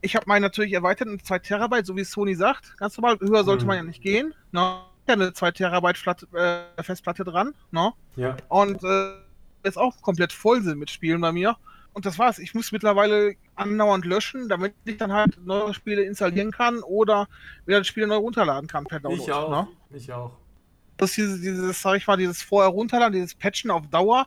ich 0.00 0.14
habe 0.14 0.26
meinen 0.28 0.42
natürlich 0.42 0.72
erweitert 0.72 1.08
in 1.08 1.22
2 1.22 1.38
Terabyte, 1.38 1.86
so 1.86 1.96
wie 1.96 2.04
Sony 2.04 2.34
sagt. 2.34 2.76
Ganz 2.76 2.96
normal, 2.96 3.18
höher 3.20 3.44
sollte 3.44 3.62
hm. 3.62 3.68
man 3.68 3.76
ja 3.76 3.82
nicht 3.82 4.02
gehen. 4.02 4.34
Ne? 4.52 4.80
eine 5.08 5.32
2 5.32 5.52
Terabyte 5.52 5.98
Flat 5.98 6.26
äh, 6.34 6.82
Festplatte 6.82 7.24
dran. 7.24 7.54
Ne? 7.70 7.92
Ja. 8.16 8.36
Und 8.48 8.82
äh, 8.82 9.12
ist 9.62 9.78
auch 9.78 10.00
komplett 10.02 10.32
voll 10.32 10.62
sind 10.62 10.78
mit 10.78 10.90
Spielen 10.90 11.20
bei 11.20 11.32
mir. 11.32 11.56
Und 11.92 12.06
das 12.06 12.18
war's. 12.18 12.38
Ich 12.38 12.54
muss 12.54 12.72
mittlerweile 12.72 13.36
andauernd 13.56 14.04
löschen, 14.04 14.48
damit 14.48 14.74
ich 14.84 14.96
dann 14.96 15.12
halt 15.12 15.44
neue 15.44 15.74
Spiele 15.74 16.02
installieren 16.02 16.52
kann 16.52 16.82
oder 16.82 17.28
wieder 17.64 17.82
Spiele 17.84 18.06
neu 18.06 18.16
runterladen 18.16 18.68
kann 18.68 18.84
per 18.84 19.00
Download. 19.00 19.22
Ich 19.22 19.32
auch. 19.32 19.50
Ne? 19.50 19.68
Ich 19.90 20.12
auch. 20.12 20.32
Das 20.96 21.12
dieses, 21.12 21.40
dieses, 21.40 21.82
sag 21.82 21.96
ich 21.96 22.06
mal, 22.06 22.16
dieses 22.16 22.42
vorher 22.42 22.70
runterladen, 22.70 23.14
dieses 23.14 23.34
Patchen 23.34 23.70
auf 23.70 23.86
Dauer, 23.88 24.26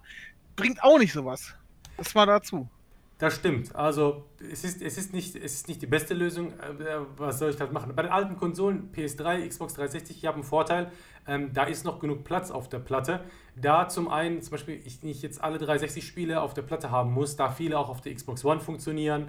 bringt 0.55 0.83
auch 0.83 0.99
nicht 0.99 1.13
sowas. 1.13 1.53
Das 1.97 2.13
war 2.15 2.25
dazu. 2.25 2.69
Das 3.19 3.35
stimmt. 3.35 3.75
Also 3.75 4.23
es 4.39 4.63
ist, 4.63 4.81
es 4.81 4.97
ist, 4.97 5.13
nicht, 5.13 5.35
es 5.35 5.53
ist 5.53 5.67
nicht 5.67 5.81
die 5.81 5.87
beste 5.87 6.13
Lösung. 6.13 6.53
Äh, 6.53 6.99
was 7.17 7.37
soll 7.37 7.49
ich 7.49 7.57
das 7.57 7.69
machen? 7.69 7.93
Bei 7.93 8.01
den 8.01 8.11
alten 8.11 8.37
Konsolen, 8.37 8.91
PS3, 8.95 9.45
Xbox 9.45 9.73
360, 9.73 10.17
ich 10.17 10.25
habe 10.25 10.35
einen 10.35 10.45
Vorteil. 10.45 10.89
Ähm, 11.27 11.51
da 11.53 11.65
ist 11.65 11.83
noch 11.83 11.99
genug 11.99 12.23
Platz 12.23 12.49
auf 12.49 12.69
der 12.69 12.79
Platte. 12.79 13.19
Da 13.57 13.89
zum 13.89 14.07
einen, 14.07 14.41
zum 14.41 14.51
Beispiel, 14.51 14.81
ich 14.85 15.03
nicht 15.03 15.21
jetzt 15.21 15.43
alle 15.43 15.57
360-Spiele 15.57 16.41
auf 16.41 16.53
der 16.53 16.61
Platte 16.61 16.91
haben 16.91 17.11
muss, 17.11 17.35
da 17.35 17.51
viele 17.51 17.77
auch 17.77 17.89
auf 17.89 17.99
der 17.99 18.15
Xbox 18.15 18.45
One 18.45 18.61
funktionieren. 18.61 19.27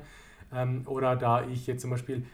Ähm, 0.54 0.84
oder 0.86 1.16
da 1.16 1.44
ich 1.44 1.66
jetzt 1.66 1.82
zum 1.82 1.90
Beispiel 1.90 2.24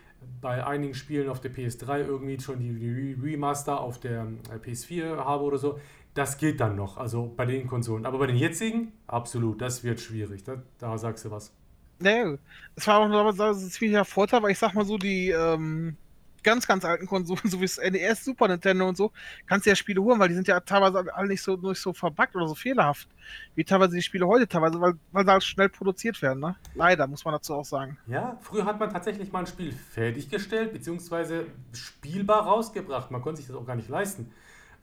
bei 0.42 0.66
einigen 0.66 0.94
Spielen 0.94 1.30
auf 1.30 1.40
der 1.40 1.52
PS3 1.52 2.00
irgendwie 2.00 2.38
schon 2.38 2.58
die, 2.58 2.74
die 2.74 3.16
Remaster 3.20 3.80
auf 3.80 3.98
der 3.98 4.26
äh, 4.50 4.56
PS4 4.56 5.24
habe 5.24 5.44
oder 5.44 5.56
so, 5.56 5.80
das 6.16 6.38
geht 6.38 6.60
dann 6.60 6.76
noch, 6.76 6.96
also 6.96 7.32
bei 7.36 7.44
den 7.44 7.66
Konsolen. 7.66 8.06
Aber 8.06 8.18
bei 8.18 8.26
den 8.26 8.36
jetzigen, 8.36 8.92
absolut, 9.06 9.60
das 9.60 9.84
wird 9.84 10.00
schwierig. 10.00 10.44
Da, 10.44 10.62
da 10.78 10.96
sagst 10.96 11.24
du 11.24 11.30
was. 11.30 11.52
Nee, 11.98 12.38
es 12.74 12.86
war 12.86 13.00
auch 13.00 13.08
noch 13.08 13.38
ein 13.38 13.54
ziemlicher 13.54 14.04
Vorteil, 14.04 14.42
weil 14.42 14.50
ich 14.50 14.58
sag 14.58 14.74
mal 14.74 14.84
so, 14.84 14.98
die 14.98 15.30
ähm, 15.30 15.96
ganz, 16.42 16.66
ganz 16.66 16.84
alten 16.84 17.06
Konsolen, 17.06 17.40
so 17.44 17.58
wie 17.60 17.64
das 17.64 17.78
NES, 17.78 18.24
Super 18.24 18.48
Nintendo 18.48 18.88
und 18.88 18.96
so, 18.96 19.12
kannst 19.46 19.66
du 19.66 19.70
ja 19.70 19.76
Spiele 19.76 20.02
holen, 20.02 20.18
weil 20.18 20.28
die 20.28 20.34
sind 20.34 20.48
ja 20.48 20.60
teilweise 20.60 21.14
alle 21.14 21.28
nicht 21.28 21.42
so, 21.42 21.56
nicht 21.56 21.80
so 21.80 21.92
verbuggt 21.92 22.34
oder 22.34 22.48
so 22.48 22.54
fehlerhaft, 22.54 23.08
wie 23.54 23.64
teilweise 23.64 23.96
die 23.96 24.02
Spiele 24.02 24.26
heute 24.26 24.46
teilweise, 24.46 24.80
weil, 24.80 24.94
weil 25.12 25.24
sie 25.24 25.30
halt 25.32 25.44
schnell 25.44 25.68
produziert 25.68 26.20
werden, 26.22 26.40
ne? 26.40 26.56
Leider, 26.74 27.06
muss 27.06 27.24
man 27.24 27.32
dazu 27.32 27.54
auch 27.54 27.64
sagen. 27.64 27.98
Ja, 28.06 28.38
früher 28.40 28.64
hat 28.64 28.78
man 28.78 28.90
tatsächlich 28.90 29.32
mal 29.32 29.40
ein 29.40 29.46
Spiel 29.46 29.72
fertiggestellt, 29.72 30.72
beziehungsweise 30.72 31.46
spielbar 31.72 32.44
rausgebracht. 32.44 33.10
Man 33.10 33.22
konnte 33.22 33.38
sich 33.38 33.48
das 33.48 33.56
auch 33.56 33.66
gar 33.66 33.76
nicht 33.76 33.88
leisten 33.88 34.30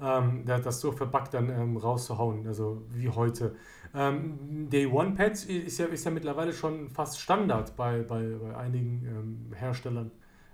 ähm, 0.02 0.44
das 0.46 0.82
so 0.82 0.92
verbuggt 0.92 1.34
dann 1.34 1.50
ähm, 1.50 1.78
rauszuhauen, 1.78 2.48
also 2.48 2.84
wie 2.90 3.10
heute. 3.10 3.56
Ähm, 3.96 4.70
Day 4.70 4.88
One 4.88 5.12
Pads 5.12 5.46
ist 5.46 5.78
ja, 5.78 5.86
ist 5.86 6.04
ja 6.04 6.12
mittlerweile 6.12 6.52
schon 6.54 6.90
fast 6.90 7.20
Standard 7.20 7.76
bei, 7.76 8.02
bei, 8.02 8.36
bei 8.42 8.56
einigen 8.58 9.06
ähm, 9.06 9.56
Herstellern. 9.56 10.12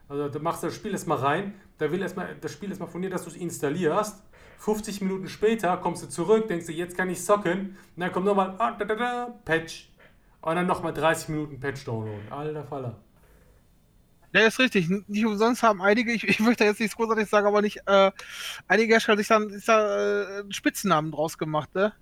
Also 0.08 0.28
da 0.28 0.40
machst 0.40 0.64
du 0.64 0.68
das 0.68 0.76
Spiel 0.76 0.92
erstmal 0.92 1.20
rein, 1.20 1.54
da 1.78 1.92
will 1.92 2.02
erstmal 2.02 2.36
das 2.42 2.52
Spiel 2.52 2.70
erstmal 2.70 2.90
von 2.90 3.02
dir, 3.02 3.10
dass 3.10 3.24
du 3.24 3.30
es 3.30 3.38
installierst. 3.38 4.24
50 4.58 5.02
Minuten 5.02 5.30
später 5.30 5.78
kommst 5.78 6.04
du 6.04 6.10
zurück, 6.10 6.48
denkst 6.48 6.66
du, 6.66 6.74
jetzt 6.74 6.98
kann 6.98 7.10
ich 7.10 7.24
socken. 7.24 7.78
Und 7.96 8.02
dann 8.02 8.12
kommt 8.12 8.26
nochmal 8.26 8.56
ah, 8.58 8.76
da, 8.78 8.84
da, 8.84 8.96
da, 8.96 9.40
Patch. 9.46 9.90
Und 10.42 10.56
dann 10.56 10.68
nochmal 10.68 10.94
30 10.94 11.30
Minuten 11.30 11.60
Patch 11.60 11.86
downloaden. 11.86 12.30
Alter 12.30 12.64
Faller. 12.64 12.98
Ja, 14.32 14.42
ist 14.42 14.60
richtig. 14.60 14.90
Nicht 15.08 15.26
umsonst 15.26 15.64
haben 15.64 15.82
einige, 15.82 16.12
ich, 16.12 16.28
ich 16.28 16.40
möchte 16.40 16.64
jetzt 16.64 16.80
nichts 16.80 16.96
großartig 16.96 17.28
sagen, 17.28 17.48
aber 17.48 17.62
nicht, 17.62 17.82
äh, 17.88 18.12
einige 18.68 18.94
Hersteller 18.94 19.18
sich 19.18 19.28
dann 19.28 19.50
ist 19.50 19.68
da, 19.68 20.22
äh, 20.22 20.40
einen 20.42 20.54
Spitznamen 20.54 21.12
draus 21.12 21.38
gemacht, 21.38 21.74
ne? 21.74 21.94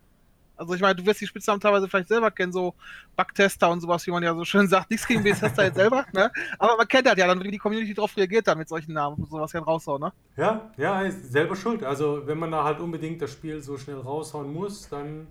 Also 0.58 0.74
ich 0.74 0.82
meine, 0.82 0.96
du 0.96 1.06
wirst 1.06 1.22
die 1.22 1.28
Spitznamen 1.28 1.62
teilweise 1.62 1.88
vielleicht 1.88 2.08
selber 2.08 2.32
kennen, 2.32 2.52
so 2.52 2.74
Bugtester 3.16 3.70
und 3.70 3.80
sowas, 3.80 4.06
wie 4.08 4.12
man 4.12 4.24
ja 4.24 4.34
so 4.34 4.44
schön 4.44 4.68
sagt. 4.68 4.90
Nichts 4.90 5.08
gegen 5.08 5.24
Bethesda 5.24 5.64
jetzt 5.64 5.76
selber, 5.76 6.06
ne? 6.14 6.32
Aber 6.58 6.78
man 6.78 6.88
kennt 6.88 7.08
halt 7.08 7.18
ja 7.20 7.28
dann, 7.28 7.44
wie 7.44 7.52
die 7.52 7.60
Community 7.60 7.94
darauf 7.94 8.18
reagiert 8.18 8.48
dann 8.48 8.58
mit 8.58 8.68
solchen 8.68 8.94
Namen, 8.94 9.24
sowas 9.30 9.52
kann 9.52 9.64
raushauen, 9.64 10.02
ne? 10.02 10.14
Ja, 10.36 10.72
ja, 10.78 11.02
ist 11.02 11.32
selber 11.32 11.56
schuld. 11.56 11.84
Also 11.84 12.24
wenn 12.26 12.40
man 12.40 12.52
da 12.52 12.64
halt 12.64 12.80
unbedingt 12.80 13.22
das 13.22 13.32
Spiel 13.32 13.62
so 13.62 13.78
schnell 13.78 14.00
raushauen 14.00 14.52
muss, 14.52 14.90
dann, 14.90 15.28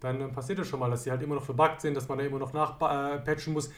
dann 0.00 0.32
passiert 0.32 0.60
das 0.60 0.68
schon 0.68 0.78
mal, 0.78 0.90
dass 0.90 1.02
sie 1.02 1.10
halt 1.10 1.20
immer 1.20 1.34
noch 1.34 1.44
verbuggt 1.44 1.80
sind, 1.80 1.94
dass 1.94 2.08
man 2.08 2.18
da 2.18 2.24
immer 2.24 2.38
noch 2.38 2.52
nachpatchen 2.52 3.52
äh, 3.52 3.54
muss. 3.54 3.70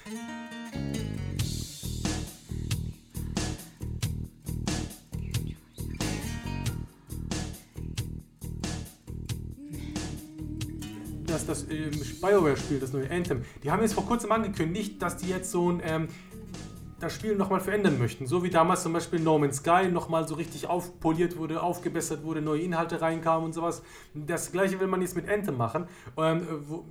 Das, 11.30 11.46
das 11.46 11.66
ähm, 11.70 11.90
BioWare-Spiel, 12.20 12.80
das 12.80 12.92
neue 12.92 13.10
Anthem, 13.10 13.42
die 13.62 13.70
haben 13.70 13.82
jetzt 13.82 13.94
vor 13.94 14.06
kurzem 14.06 14.32
angekündigt, 14.32 15.00
dass 15.00 15.16
die 15.16 15.28
jetzt 15.28 15.50
so 15.50 15.70
ein, 15.70 15.80
ähm, 15.84 16.08
das 16.98 17.14
Spiel 17.14 17.34
nochmal 17.36 17.60
verändern 17.60 17.98
möchten. 17.98 18.26
So 18.26 18.42
wie 18.42 18.50
damals 18.50 18.82
zum 18.82 18.92
Beispiel 18.92 19.20
No 19.20 19.38
Man's 19.38 19.58
Sky 19.58 19.88
nochmal 19.90 20.28
so 20.28 20.34
richtig 20.34 20.66
aufpoliert 20.66 21.36
wurde, 21.36 21.62
aufgebessert 21.62 22.24
wurde, 22.24 22.42
neue 22.42 22.60
Inhalte 22.60 23.00
reinkamen 23.00 23.46
und 23.46 23.52
sowas. 23.54 23.82
Das 24.14 24.52
gleiche 24.52 24.80
will 24.80 24.86
man 24.86 25.00
jetzt 25.00 25.16
mit 25.16 25.28
Anthem 25.28 25.56
machen, 25.56 25.86
ähm, 26.18 26.46
wo, 26.68 26.84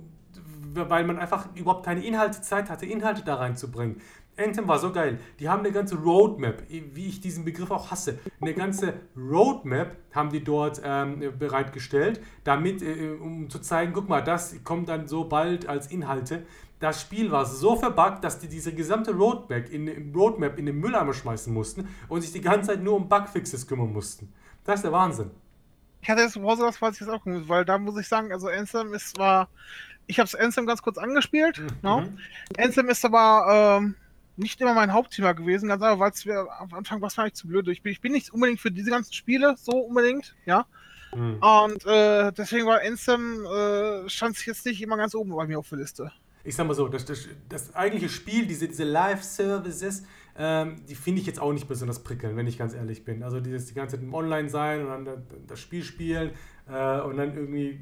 weil 0.74 1.04
man 1.04 1.18
einfach 1.18 1.48
überhaupt 1.54 1.84
keine 1.84 2.04
Inhalte 2.04 2.42
Zeit 2.42 2.70
hatte, 2.70 2.86
Inhalte 2.86 3.22
da 3.24 3.36
reinzubringen. 3.36 4.00
Anthem 4.40 4.66
war 4.68 4.78
so 4.78 4.92
geil. 4.92 5.18
Die 5.38 5.48
haben 5.48 5.60
eine 5.60 5.72
ganze 5.72 5.96
Roadmap, 5.96 6.62
wie 6.68 7.08
ich 7.08 7.20
diesen 7.20 7.44
Begriff 7.44 7.70
auch 7.70 7.90
hasse. 7.90 8.18
Eine 8.40 8.54
ganze 8.54 8.94
Roadmap 9.16 9.96
haben 10.12 10.30
die 10.30 10.42
dort 10.42 10.80
ähm, 10.84 11.32
bereitgestellt, 11.38 12.20
damit, 12.44 12.82
äh, 12.82 13.16
um 13.20 13.50
zu 13.50 13.58
zeigen, 13.60 13.92
guck 13.92 14.08
mal, 14.08 14.22
das 14.22 14.62
kommt 14.64 14.88
dann 14.88 15.06
so 15.06 15.24
bald 15.24 15.68
als 15.68 15.88
Inhalte. 15.88 16.46
Das 16.80 17.02
Spiel 17.02 17.30
war 17.30 17.44
so 17.44 17.76
verbuggt, 17.76 18.24
dass 18.24 18.38
die 18.38 18.48
diese 18.48 18.74
gesamte 18.74 19.12
Roadmap 19.12 19.70
in, 19.70 20.14
Roadmap 20.14 20.58
in 20.58 20.66
den 20.66 20.80
Mülleimer 20.80 21.12
schmeißen 21.12 21.52
mussten 21.52 21.88
und 22.08 22.22
sich 22.22 22.32
die 22.32 22.40
ganze 22.40 22.70
Zeit 22.70 22.82
nur 22.82 22.96
um 22.96 23.08
Bugfixes 23.08 23.66
kümmern 23.66 23.92
mussten. 23.92 24.32
Das 24.64 24.76
ist 24.76 24.84
der 24.84 24.92
Wahnsinn. 24.92 25.30
Ich 26.00 26.08
hatte 26.08 26.22
jetzt 26.22 26.40
Pause, 26.40 26.62
das 26.62 26.80
weiß 26.80 26.94
ich 26.94 27.00
jetzt 27.00 27.10
auch 27.10 27.22
gut, 27.22 27.48
weil 27.48 27.64
da 27.66 27.76
muss 27.76 27.98
ich 27.98 28.08
sagen, 28.08 28.32
also 28.32 28.48
Anthem 28.48 28.94
ist 28.94 29.14
zwar, 29.14 29.48
ich 30.06 30.18
habe 30.18 30.26
es 30.26 30.34
Anthem 30.34 30.66
ganz 30.66 30.80
kurz 30.80 30.96
angespielt, 30.96 31.58
mhm. 31.58 31.68
no? 31.82 32.00
Ne? 32.00 32.16
Anthem 32.56 32.88
ist 32.88 33.04
aber 33.04 33.78
ähm, 33.82 33.96
nicht 34.40 34.60
immer 34.60 34.74
mein 34.74 34.92
Hauptthema 34.92 35.32
gewesen, 35.32 35.68
ganz 35.68 35.82
einfach, 35.82 35.98
weil 35.98 36.10
es 36.10 36.26
am 36.26 36.74
Anfang 36.74 37.00
war 37.00 37.08
es 37.08 37.34
zu 37.34 37.46
blöd. 37.46 37.68
Ich 37.68 37.82
bin, 37.82 37.92
ich 37.92 38.00
bin 38.00 38.12
nicht 38.12 38.32
unbedingt 38.32 38.60
für 38.60 38.70
diese 38.70 38.90
ganzen 38.90 39.12
Spiele 39.12 39.54
so 39.58 39.72
unbedingt, 39.72 40.34
ja. 40.46 40.66
Mhm. 41.14 41.38
Und 41.40 41.86
äh, 41.86 42.32
deswegen 42.32 42.66
war 42.66 42.80
Ansem, 42.80 43.44
äh, 43.44 44.08
stand 44.08 44.36
es 44.36 44.46
jetzt 44.46 44.64
nicht 44.66 44.80
immer 44.82 44.96
ganz 44.96 45.14
oben 45.14 45.30
bei 45.34 45.46
mir 45.46 45.58
auf 45.58 45.68
der 45.68 45.78
Liste. 45.78 46.12
Ich 46.42 46.56
sag 46.56 46.66
mal 46.66 46.74
so, 46.74 46.88
das, 46.88 47.04
das, 47.04 47.28
das 47.48 47.74
eigentliche 47.74 48.08
Spiel, 48.08 48.46
diese, 48.46 48.66
diese 48.66 48.84
Live-Services, 48.84 50.04
ähm, 50.38 50.86
die 50.88 50.94
finde 50.94 51.20
ich 51.20 51.26
jetzt 51.26 51.40
auch 51.40 51.52
nicht 51.52 51.68
besonders 51.68 52.02
prickelnd, 52.02 52.36
wenn 52.36 52.46
ich 52.46 52.56
ganz 52.56 52.72
ehrlich 52.72 53.04
bin. 53.04 53.22
Also 53.22 53.40
dieses 53.40 53.66
die 53.66 53.74
ganze 53.74 53.96
Zeit 53.96 54.04
im 54.04 54.14
Online 54.14 54.48
sein 54.48 54.86
und 54.86 55.04
dann 55.04 55.26
das 55.46 55.60
Spiel 55.60 55.84
spielen 55.84 56.30
äh, 56.66 57.00
und 57.00 57.18
dann 57.18 57.36
irgendwie 57.36 57.80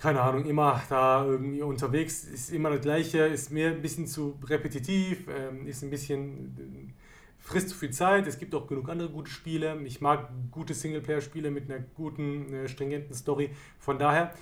keine 0.00 0.20
Ahnung, 0.20 0.44
immer 0.44 0.80
da 0.88 1.24
irgendwie 1.24 1.62
unterwegs, 1.62 2.24
ist 2.24 2.50
immer 2.50 2.70
das 2.70 2.80
Gleiche, 2.80 3.18
ist 3.18 3.50
mir 3.50 3.68
ein 3.68 3.82
bisschen 3.82 4.06
zu 4.06 4.38
repetitiv, 4.44 5.26
ähm, 5.28 5.66
ist 5.66 5.82
ein 5.82 5.90
bisschen, 5.90 6.94
frisst 7.38 7.70
zu 7.70 7.76
viel 7.76 7.90
Zeit. 7.90 8.26
Es 8.26 8.38
gibt 8.38 8.54
auch 8.54 8.66
genug 8.66 8.88
andere 8.88 9.08
gute 9.08 9.30
Spiele. 9.30 9.76
Ich 9.84 10.00
mag 10.00 10.28
gute 10.50 10.74
Singleplayer-Spiele 10.74 11.50
mit 11.50 11.70
einer 11.70 11.80
guten, 11.94 12.52
äh, 12.52 12.68
stringenten 12.68 13.14
Story. 13.14 13.50
Von 13.78 13.98
daher 13.98 14.32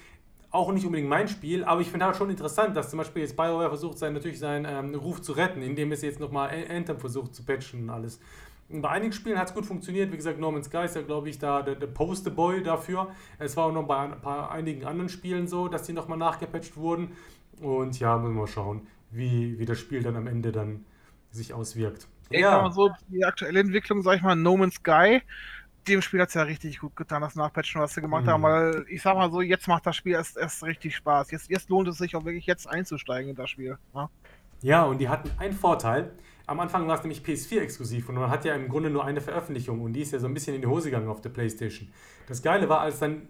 auch 0.51 0.73
nicht 0.73 0.85
unbedingt 0.85 1.09
mein 1.09 1.29
Spiel, 1.29 1.65
aber 1.65 1.81
ich 1.81 1.89
finde 1.89 2.07
halt 2.07 2.17
schon 2.17 2.31
interessant, 2.31 2.77
dass 2.77 2.91
zum 2.91 2.99
Beispiel 2.99 3.23
jetzt 3.23 3.37
BioWare 3.37 3.69
versucht, 3.69 3.99
sein, 3.99 4.13
natürlich 4.13 4.39
seinen 4.39 4.65
ähm, 4.65 4.95
Ruf 4.95 5.21
zu 5.21 5.33
retten, 5.33 5.61
indem 5.63 5.93
es 5.93 6.03
jetzt 6.03 6.21
nochmal 6.21 6.51
Anthem 6.71 6.99
versucht 6.99 7.35
zu 7.35 7.45
patchen 7.45 7.85
und 7.85 7.91
alles. 7.91 8.21
Bei 8.69 8.89
einigen 8.91 9.13
Spielen 9.13 9.39
hat 9.39 9.49
es 9.49 9.55
gut 9.55 9.65
funktioniert. 9.65 10.11
Wie 10.13 10.17
gesagt, 10.17 10.41
Norman 10.41 10.65
Sky 10.65 10.85
ist 10.85 10.97
ja, 10.97 11.03
glaube 11.03 11.29
ich, 11.29 11.39
da 11.39 11.63
der, 11.63 11.77
der 11.77 11.87
Posterboy 11.87 12.63
dafür. 12.63 13.09
Es 13.39 13.57
war 13.57 13.67
auch 13.67 13.73
noch 13.73 13.85
bei 13.85 13.99
ein 13.99 14.21
paar, 14.21 14.51
einigen 14.51 14.85
anderen 14.85 15.09
Spielen 15.09 15.47
so, 15.47 15.69
dass 15.69 15.85
die 15.85 15.93
nochmal 15.93 16.19
nachgepatcht 16.19 16.77
wurden. 16.77 17.13
Und 17.61 17.99
ja, 18.01 18.19
müssen 18.19 18.35
wir 18.35 18.41
mal 18.41 18.47
schauen, 18.47 18.87
wie, 19.11 19.59
wie 19.59 19.65
das 19.65 19.79
Spiel 19.79 20.03
dann 20.03 20.17
am 20.17 20.27
Ende 20.27 20.53
dann 20.53 20.85
sich 21.31 21.55
auswirkt. 21.55 22.09
Ich 22.29 22.41
ja. 22.41 22.61
mal 22.61 22.73
so, 22.73 22.91
die 23.09 23.25
aktuelle 23.25 23.61
Entwicklung, 23.61 24.03
sag 24.03 24.17
ich 24.17 24.23
mal, 24.23 24.35
No 24.35 24.57
Man's 24.57 24.75
Sky, 24.75 25.23
dem 25.87 26.03
Spiel 26.03 26.21
hat 26.21 26.29
es 26.29 26.35
ja 26.35 26.43
richtig 26.43 26.81
gut 26.81 26.97
getan, 26.97 27.23
das 27.23 27.37
Nachpatchen, 27.37 27.81
was 27.81 27.95
sie 27.95 28.01
gemacht 28.01 28.25
mhm. 28.25 28.31
haben, 28.31 28.43
weil 28.43 28.85
ich 28.89 29.03
sag 29.03 29.15
mal 29.15 29.31
so, 29.31 29.41
jetzt 29.41 29.69
macht 29.69 29.87
das 29.87 29.97
Spiel 29.97 30.13
erst, 30.13 30.37
erst 30.37 30.65
richtig 30.65 30.97
Spaß. 30.97 31.31
Jetzt, 31.31 31.49
jetzt 31.51 31.71
lohnt 31.71 31.89
es 31.89 31.99
sich 31.99 32.17
auch 32.17 32.25
wirklich 32.25 32.47
jetzt 32.47 32.69
einzusteigen 32.69 33.31
in 33.31 33.37
das 33.37 33.51
Spiel. 33.51 33.79
Ja, 33.95 34.11
ja 34.63 34.85
und 34.85 34.99
die 34.99 35.09
hatten 35.09 35.31
einen 35.39 35.55
Vorteil. 35.55 36.13
Am 36.49 36.61
Anfang 36.61 36.87
war 36.87 36.97
es 36.97 37.03
nämlich 37.03 37.23
PS4 37.23 37.61
exklusiv 37.61 38.09
und 38.09 38.15
man 38.15 38.31
hat 38.31 38.45
ja 38.45 38.55
im 38.55 38.69
Grunde 38.69 38.89
nur 38.89 39.05
eine 39.05 39.21
Veröffentlichung 39.21 39.81
und 39.81 39.93
die 39.95 40.03
ist 40.03 40.13
ja 40.13 40.21
so 40.21 40.27
ein 40.27 40.35
bisschen 40.35 40.55
in 40.55 40.61
die 40.61 40.69
Hose 40.69 40.91
gegangen 40.91 41.09
auf 41.09 41.21
der 41.21 41.31
PlayStation. 41.31 41.89
Das 42.29 42.41
Geile 42.41 42.69
war, 42.69 42.81
als 42.81 43.01
dann 43.01 43.23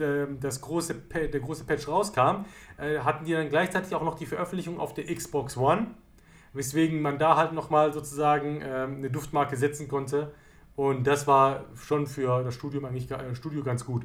ähm, 0.00 0.38
das 0.40 0.60
große, 0.60 0.94
der 0.94 1.40
große 1.40 1.64
Patch 1.64 1.86
rauskam, 1.86 2.44
äh, 2.78 2.98
hatten 2.98 3.24
die 3.24 3.32
dann 3.32 3.48
gleichzeitig 3.48 3.94
auch 3.94 4.02
noch 4.02 4.16
die 4.16 4.26
Veröffentlichung 4.26 4.80
auf 4.80 4.94
der 4.94 5.04
Xbox 5.04 5.56
One, 5.56 5.88
weswegen 6.52 7.00
man 7.00 7.18
da 7.18 7.36
halt 7.36 7.52
nochmal 7.52 7.92
sozusagen 7.92 8.60
ähm, 8.62 8.96
eine 8.96 9.10
Duftmarke 9.10 9.56
setzen 9.56 9.86
konnte. 9.86 10.32
Und 10.74 11.06
das 11.06 11.26
war 11.26 11.64
schon 11.76 12.06
für 12.06 12.42
das 12.42 12.54
Studium 12.54 12.84
eigentlich, 12.84 13.10
äh, 13.10 13.34
Studio 13.34 13.62
ganz 13.62 13.84
gut. 13.84 14.04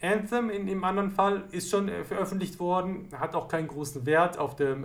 Anthem 0.00 0.50
in 0.50 0.66
dem 0.66 0.84
anderen 0.84 1.10
Fall 1.10 1.44
ist 1.52 1.70
schon 1.70 1.88
äh, 1.88 2.04
veröffentlicht 2.04 2.58
worden, 2.58 3.08
hat 3.12 3.34
auch 3.34 3.48
keinen 3.48 3.68
großen 3.68 4.04
Wert 4.04 4.38
auf 4.38 4.56
dem 4.56 4.84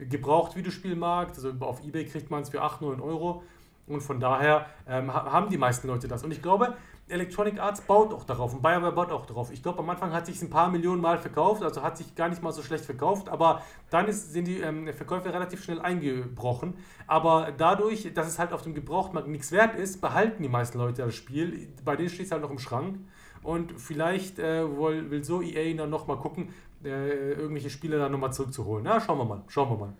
äh, 0.00 0.06
Gebraucht-Videospielmarkt. 0.06 1.36
Also 1.36 1.52
auf 1.60 1.84
Ebay 1.84 2.06
kriegt 2.06 2.30
man 2.30 2.42
es 2.42 2.48
für 2.48 2.62
8, 2.62 2.82
9 2.82 3.00
Euro. 3.00 3.42
Und 3.86 4.02
von 4.02 4.20
daher 4.20 4.66
ähm, 4.88 5.12
haben 5.12 5.50
die 5.50 5.58
meisten 5.58 5.88
Leute 5.88 6.06
das. 6.06 6.22
Und 6.22 6.30
ich 6.30 6.40
glaube, 6.40 6.76
Electronic 7.10 7.58
Arts 7.58 7.80
baut 7.80 8.14
auch 8.14 8.24
darauf 8.24 8.54
und 8.54 8.62
BioWare 8.62 8.92
baut 8.92 9.10
auch 9.10 9.26
darauf. 9.26 9.50
Ich 9.52 9.62
glaube, 9.62 9.80
am 9.80 9.90
Anfang 9.90 10.12
hat 10.12 10.26
sich 10.26 10.40
ein 10.42 10.50
paar 10.50 10.70
Millionen 10.70 11.00
Mal 11.00 11.18
verkauft, 11.18 11.62
also 11.62 11.82
hat 11.82 11.96
sich 11.96 12.14
gar 12.14 12.28
nicht 12.28 12.42
mal 12.42 12.52
so 12.52 12.62
schlecht 12.62 12.84
verkauft, 12.84 13.28
aber 13.28 13.62
dann 13.90 14.06
ist, 14.06 14.32
sind 14.32 14.46
die 14.46 14.60
ähm, 14.60 14.92
Verkäufe 14.92 15.32
relativ 15.32 15.64
schnell 15.64 15.80
eingebrochen. 15.80 16.74
Aber 17.06 17.52
dadurch, 17.56 18.12
dass 18.14 18.28
es 18.28 18.38
halt 18.38 18.52
auf 18.52 18.62
dem 18.62 18.74
Gebrauchtmarkt 18.74 19.28
nichts 19.28 19.50
wert 19.52 19.74
ist, 19.74 20.00
behalten 20.00 20.42
die 20.42 20.48
meisten 20.48 20.78
Leute 20.78 21.02
das 21.02 21.14
Spiel. 21.14 21.68
Bei 21.84 21.96
denen 21.96 22.10
steht 22.10 22.26
es 22.26 22.32
halt 22.32 22.42
noch 22.42 22.50
im 22.50 22.58
Schrank. 22.58 22.98
Und 23.42 23.80
vielleicht 23.80 24.38
äh, 24.38 24.62
will 24.68 25.24
so 25.24 25.40
EA 25.40 25.74
dann 25.74 25.88
nochmal 25.88 26.18
gucken, 26.18 26.50
äh, 26.84 27.32
irgendwelche 27.32 27.70
Spiele 27.70 27.98
dann 27.98 28.12
nochmal 28.12 28.32
zurückzuholen. 28.32 28.84
Na, 28.84 29.00
schauen 29.00 29.18
wir 29.18 29.24
mal, 29.24 29.42
schauen 29.48 29.70
wir 29.70 29.76
mal. 29.76 29.94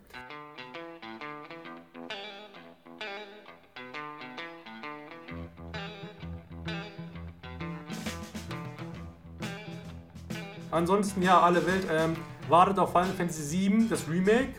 Ansonsten, 10.71 11.21
ja, 11.21 11.41
alle 11.41 11.65
Welt 11.67 11.85
ähm, 11.91 12.15
wartet 12.47 12.79
auf 12.79 12.93
Final 12.93 13.09
Fantasy 13.09 13.69
VII, 13.69 13.89
das 13.89 14.09
Remake. 14.09 14.53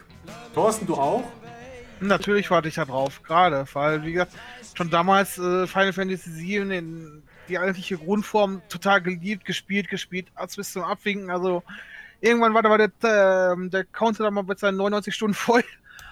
Thorsten, 0.55 0.87
du 0.87 0.95
auch? 0.95 1.25
Natürlich 2.01 2.51
warte 2.51 2.69
ich 2.69 2.75
da 2.75 2.85
drauf, 2.85 3.23
gerade, 3.23 3.65
weil, 3.73 4.05
wie 4.05 4.13
gesagt, 4.13 4.33
schon 4.75 4.91
damals 4.91 5.39
äh, 5.39 5.67
Final 5.67 5.93
Fantasy 5.93 6.31
VII 6.31 6.77
in 6.77 7.23
die 7.49 7.59
eigentliche 7.59 7.97
Grundform 7.97 8.61
total 8.69 9.01
geliebt, 9.01 9.45
gespielt, 9.45 9.89
gespielt, 9.89 10.29
als 10.35 10.57
bis 10.57 10.73
zum 10.73 10.83
Abwinken. 10.83 11.31
Also 11.31 11.63
irgendwann 12.23 12.55
war, 12.55 12.63
da 12.63 12.71
war 12.71 12.79
der, 12.79 12.87
äh, 12.87 13.69
der 13.69 13.85
Counter 13.85 14.25
dann 14.25 14.35
mal 14.35 14.45
mit 14.45 14.59
seinen 14.59 14.77
99 14.77 15.15
Stunden 15.15 15.35
voll. 15.35 15.65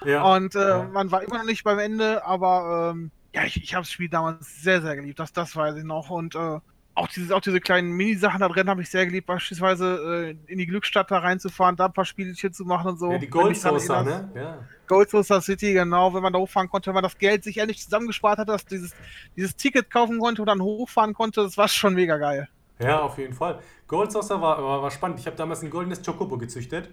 Ja, 0.05 0.23
und 0.35 0.55
äh, 0.55 0.69
ja. 0.69 0.89
man 0.93 1.11
war 1.11 1.23
immer 1.23 1.39
noch 1.39 1.45
nicht 1.45 1.65
beim 1.65 1.79
Ende, 1.79 2.25
aber 2.25 2.93
ähm, 2.95 3.11
ja, 3.35 3.45
ich, 3.45 3.63
ich 3.63 3.75
habe 3.75 3.83
das 3.83 3.93
Spiel 3.93 4.09
damals 4.09 4.63
sehr, 4.63 4.83
sehr 4.83 4.97
geliebt. 4.97 5.19
Das, 5.19 5.33
das 5.33 5.55
weiß 5.55 5.77
ich 5.77 5.85
noch. 5.85 6.11
Und 6.11 6.35
äh, 6.35 6.59
auch, 6.95 7.09
dieses, 7.09 7.31
auch 7.31 7.41
diese 7.41 7.61
kleinen 7.61 7.93
Minisachen 7.93 8.41
da 8.41 8.49
drin 8.49 8.69
habe 8.69 8.83
ich 8.83 8.91
sehr 8.91 9.07
geliebt, 9.07 9.27
beispielsweise 9.27 10.35
äh, 10.47 10.53
in 10.53 10.59
die 10.59 10.67
Glückstadt 10.67 11.11
da 11.11 11.19
reinzufahren, 11.19 11.77
da 11.77 11.87
ein 11.87 11.93
paar 11.93 12.05
Spielchen 12.05 12.53
zu 12.53 12.65
machen 12.65 12.91
und 12.91 12.99
so. 12.99 13.13
Ja, 13.13 13.19
die 13.19 13.29
Gold 13.29 13.57
Saucer, 13.57 14.03
ne? 14.03 14.31
Ja. 14.35 14.59
Gold 14.87 15.11
Saucer 15.11 15.41
City, 15.41 15.73
genau, 15.73 16.13
wenn 16.13 16.23
man 16.23 16.33
da 16.33 16.39
hochfahren 16.39 16.69
konnte, 16.69 16.89
wenn 16.89 16.95
man 16.95 17.05
das 17.05 17.17
Geld 17.17 17.45
sich 17.45 17.59
endlich 17.59 17.83
zusammengespart 17.83 18.39
hat, 18.39 18.49
dass 18.49 18.65
dieses, 18.67 18.95
dieses 19.37 19.55
Ticket 19.55 19.91
kaufen 19.91 20.19
konnte 20.19 20.43
und 20.43 20.47
dann 20.47 20.61
hochfahren 20.61 21.15
konnte, 21.15 21.43
das 21.43 21.57
war 21.57 21.69
schon 21.69 21.95
mega 21.95 22.17
geil. 22.17 22.49
Ja, 22.81 23.01
auf 23.01 23.19
jeden 23.19 23.35
Fall. 23.35 23.61
Gold 23.91 24.13
Saucer 24.13 24.41
war, 24.41 24.63
war, 24.63 24.83
war 24.83 24.91
spannend. 24.93 25.19
Ich 25.19 25.27
habe 25.27 25.37
damals 25.37 25.65
ein 25.65 25.71
goldenes 25.71 26.01
Chocobo 26.07 26.39
gezüchtet. 26.39 26.91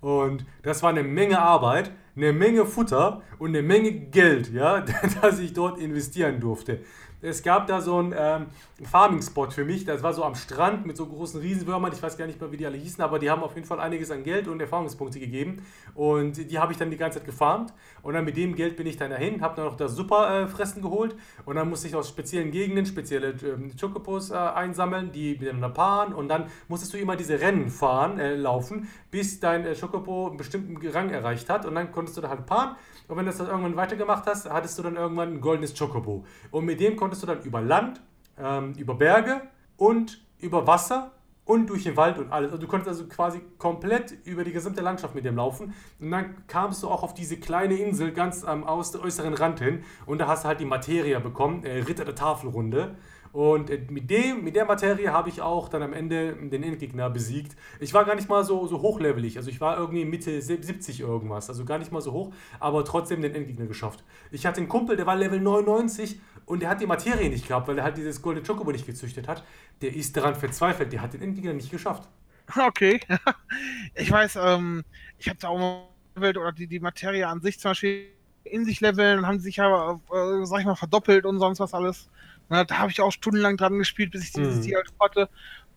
Und 0.00 0.46
das 0.62 0.80
war 0.84 0.90
eine 0.90 1.02
Menge 1.02 1.40
Arbeit, 1.40 1.90
eine 2.14 2.32
Menge 2.32 2.66
Futter 2.66 3.22
und 3.38 3.48
eine 3.48 3.62
Menge 3.62 3.90
Geld, 3.92 4.52
ja, 4.52 4.84
das 5.22 5.40
ich 5.40 5.54
dort 5.54 5.80
investieren 5.80 6.38
durfte 6.38 6.80
es 7.22 7.42
gab 7.42 7.66
da 7.66 7.80
so 7.80 7.98
einen 7.98 8.14
ähm, 8.16 8.46
Farming-Spot 8.82 9.50
für 9.50 9.64
mich. 9.64 9.84
Das 9.84 10.02
war 10.02 10.12
so 10.12 10.22
am 10.22 10.34
Strand 10.34 10.86
mit 10.86 10.96
so 10.96 11.06
großen 11.06 11.40
Riesenwürmern. 11.40 11.92
Ich 11.92 12.02
weiß 12.02 12.18
gar 12.18 12.26
nicht 12.26 12.40
mehr, 12.40 12.52
wie 12.52 12.58
die 12.58 12.66
alle 12.66 12.76
hießen, 12.76 13.02
aber 13.02 13.18
die 13.18 13.30
haben 13.30 13.42
auf 13.42 13.54
jeden 13.54 13.66
Fall 13.66 13.80
einiges 13.80 14.10
an 14.10 14.22
Geld 14.22 14.48
und 14.48 14.60
Erfahrungspunkte 14.60 15.18
gegeben. 15.18 15.62
Und 15.94 16.50
die 16.50 16.58
habe 16.58 16.72
ich 16.72 16.78
dann 16.78 16.90
die 16.90 16.96
ganze 16.96 17.18
Zeit 17.18 17.26
gefarmt. 17.26 17.72
Und 18.02 18.14
dann 18.14 18.24
mit 18.24 18.36
dem 18.36 18.54
Geld 18.54 18.76
bin 18.76 18.86
ich 18.86 18.96
dann 18.96 19.10
dahin, 19.10 19.40
habe 19.40 19.56
dann 19.56 19.64
noch 19.64 19.76
das 19.76 19.96
Superfressen 19.96 20.80
äh, 20.80 20.82
geholt. 20.82 21.16
Und 21.46 21.56
dann 21.56 21.68
musste 21.70 21.88
ich 21.88 21.94
aus 21.94 22.08
speziellen 22.08 22.50
Gegenden 22.50 22.84
spezielle 22.84 23.34
ähm, 23.42 23.72
Chocopos 23.80 24.30
äh, 24.30 24.34
einsammeln, 24.34 25.10
die 25.10 25.32
miteinander 25.32 25.70
paaren. 25.70 26.12
Und 26.12 26.28
dann 26.28 26.46
musstest 26.68 26.92
du 26.92 26.98
immer 26.98 27.16
diese 27.16 27.40
Rennen 27.40 27.70
fahren, 27.70 28.18
äh, 28.18 28.36
laufen, 28.36 28.88
bis 29.10 29.40
dein 29.40 29.64
äh, 29.64 29.74
Chocopo 29.74 30.28
einen 30.28 30.36
bestimmten 30.36 30.76
Rang 30.88 31.10
erreicht 31.10 31.48
hat. 31.48 31.64
Und 31.64 31.74
dann 31.74 31.90
konntest 31.92 32.18
du 32.18 32.20
da 32.20 32.28
halt 32.28 32.46
paaren. 32.46 32.76
Und 33.08 33.16
wenn 33.16 33.24
du 33.24 33.30
das 33.30 33.38
dann 33.38 33.46
irgendwann 33.46 33.76
weitergemacht 33.76 34.26
hast, 34.26 34.50
hattest 34.50 34.78
du 34.78 34.82
dann 34.82 34.96
irgendwann 34.96 35.34
ein 35.34 35.40
goldenes 35.40 35.78
Chocobo. 35.78 36.24
Und 36.50 36.64
mit 36.64 36.80
dem 36.80 36.96
konntest 36.96 37.05
du 37.10 37.26
dann 37.26 37.42
über 37.42 37.60
Land, 37.60 38.00
ähm, 38.38 38.74
über 38.76 38.94
Berge 38.94 39.42
und 39.76 40.20
über 40.38 40.66
Wasser 40.66 41.12
und 41.46 41.70
durch 41.70 41.84
den 41.84 41.96
Wald 41.96 42.18
und 42.18 42.30
alles. 42.32 42.50
Also 42.50 42.60
du 42.60 42.68
konntest 42.68 42.88
also 42.88 43.06
quasi 43.06 43.40
komplett 43.56 44.14
über 44.24 44.44
die 44.44 44.52
gesamte 44.52 44.82
Landschaft 44.82 45.14
mit 45.14 45.24
dem 45.24 45.36
laufen. 45.36 45.72
Und 46.00 46.10
dann 46.10 46.46
kamst 46.48 46.82
du 46.82 46.88
auch 46.88 47.02
auf 47.02 47.14
diese 47.14 47.38
kleine 47.38 47.74
Insel 47.74 48.12
ganz 48.12 48.44
am 48.44 48.64
äußeren 48.64 49.32
Rand 49.34 49.60
hin. 49.60 49.84
Und 50.06 50.18
da 50.18 50.26
hast 50.26 50.44
du 50.44 50.48
halt 50.48 50.60
die 50.60 50.64
Materia 50.64 51.20
bekommen, 51.20 51.64
äh, 51.64 51.78
Ritter 51.82 52.04
der 52.04 52.16
Tafelrunde. 52.16 52.96
Und 53.36 53.70
äh, 53.70 53.80
mit, 53.90 54.10
dem, 54.10 54.44
mit 54.44 54.56
der 54.56 54.64
Materie 54.64 55.12
habe 55.12 55.28
ich 55.28 55.42
auch 55.42 55.68
dann 55.68 55.82
am 55.82 55.92
Ende 55.92 56.32
den 56.32 56.62
Endgegner 56.62 57.10
besiegt. 57.10 57.54
Ich 57.80 57.92
war 57.92 58.06
gar 58.06 58.14
nicht 58.14 58.30
mal 58.30 58.44
so, 58.44 58.66
so 58.66 58.80
hochlevelig, 58.80 59.36
also 59.36 59.50
ich 59.50 59.60
war 59.60 59.76
irgendwie 59.76 60.06
Mitte 60.06 60.40
70 60.40 61.00
irgendwas, 61.00 61.50
also 61.50 61.66
gar 61.66 61.76
nicht 61.78 61.92
mal 61.92 62.00
so 62.00 62.12
hoch, 62.12 62.32
aber 62.60 62.82
trotzdem 62.86 63.20
den 63.20 63.34
Endgegner 63.34 63.66
geschafft. 63.66 64.04
Ich 64.30 64.46
hatte 64.46 64.60
einen 64.60 64.68
Kumpel, 64.68 64.96
der 64.96 65.06
war 65.06 65.16
Level 65.16 65.38
99 65.38 66.18
und 66.46 66.60
der 66.60 66.70
hat 66.70 66.80
die 66.80 66.86
Materie 66.86 67.28
nicht 67.28 67.46
gehabt, 67.46 67.68
weil 67.68 67.76
er 67.76 67.84
halt 67.84 67.96
dieses 67.96 68.22
Golden 68.22 68.44
Chocobo 68.44 68.72
nicht 68.72 68.86
gezüchtet 68.86 69.28
hat. 69.28 69.44
Der 69.82 69.94
ist 69.94 70.16
daran 70.16 70.36
verzweifelt, 70.36 70.92
der 70.92 71.02
hat 71.02 71.12
den 71.12 71.22
Endgegner 71.22 71.52
nicht 71.52 71.70
geschafft. 71.70 72.08
Okay. 72.56 73.00
ich 73.94 74.10
weiß, 74.10 74.38
ähm, 74.40 74.84
ich 75.18 75.28
habe 75.28 75.38
da 75.40 75.48
auch 75.48 75.58
mal 75.58 76.36
oder 76.36 76.52
die, 76.52 76.66
die 76.66 76.80
Materie 76.80 77.26
an 77.26 77.40
sich 77.40 77.58
zum 77.58 77.72
Beispiel 77.72 78.06
in 78.44 78.64
sich 78.64 78.80
leveln 78.80 79.18
und 79.18 79.26
haben 79.26 79.40
sich 79.40 79.56
ja, 79.56 79.92
äh, 79.92 80.46
sag 80.46 80.60
ich 80.60 80.66
mal, 80.66 80.76
verdoppelt 80.76 81.26
und 81.26 81.38
sonst 81.40 81.60
was 81.60 81.74
alles. 81.74 82.08
Na, 82.48 82.64
da 82.64 82.78
habe 82.78 82.90
ich 82.90 83.00
auch 83.00 83.10
stundenlang 83.10 83.56
dran 83.56 83.78
gespielt, 83.78 84.12
bis 84.12 84.22
ich 84.22 84.32
dieses 84.32 84.56
mhm. 84.56 84.62
Ziel 84.62 84.76
halt 84.76 84.92
hatte. 85.00 85.28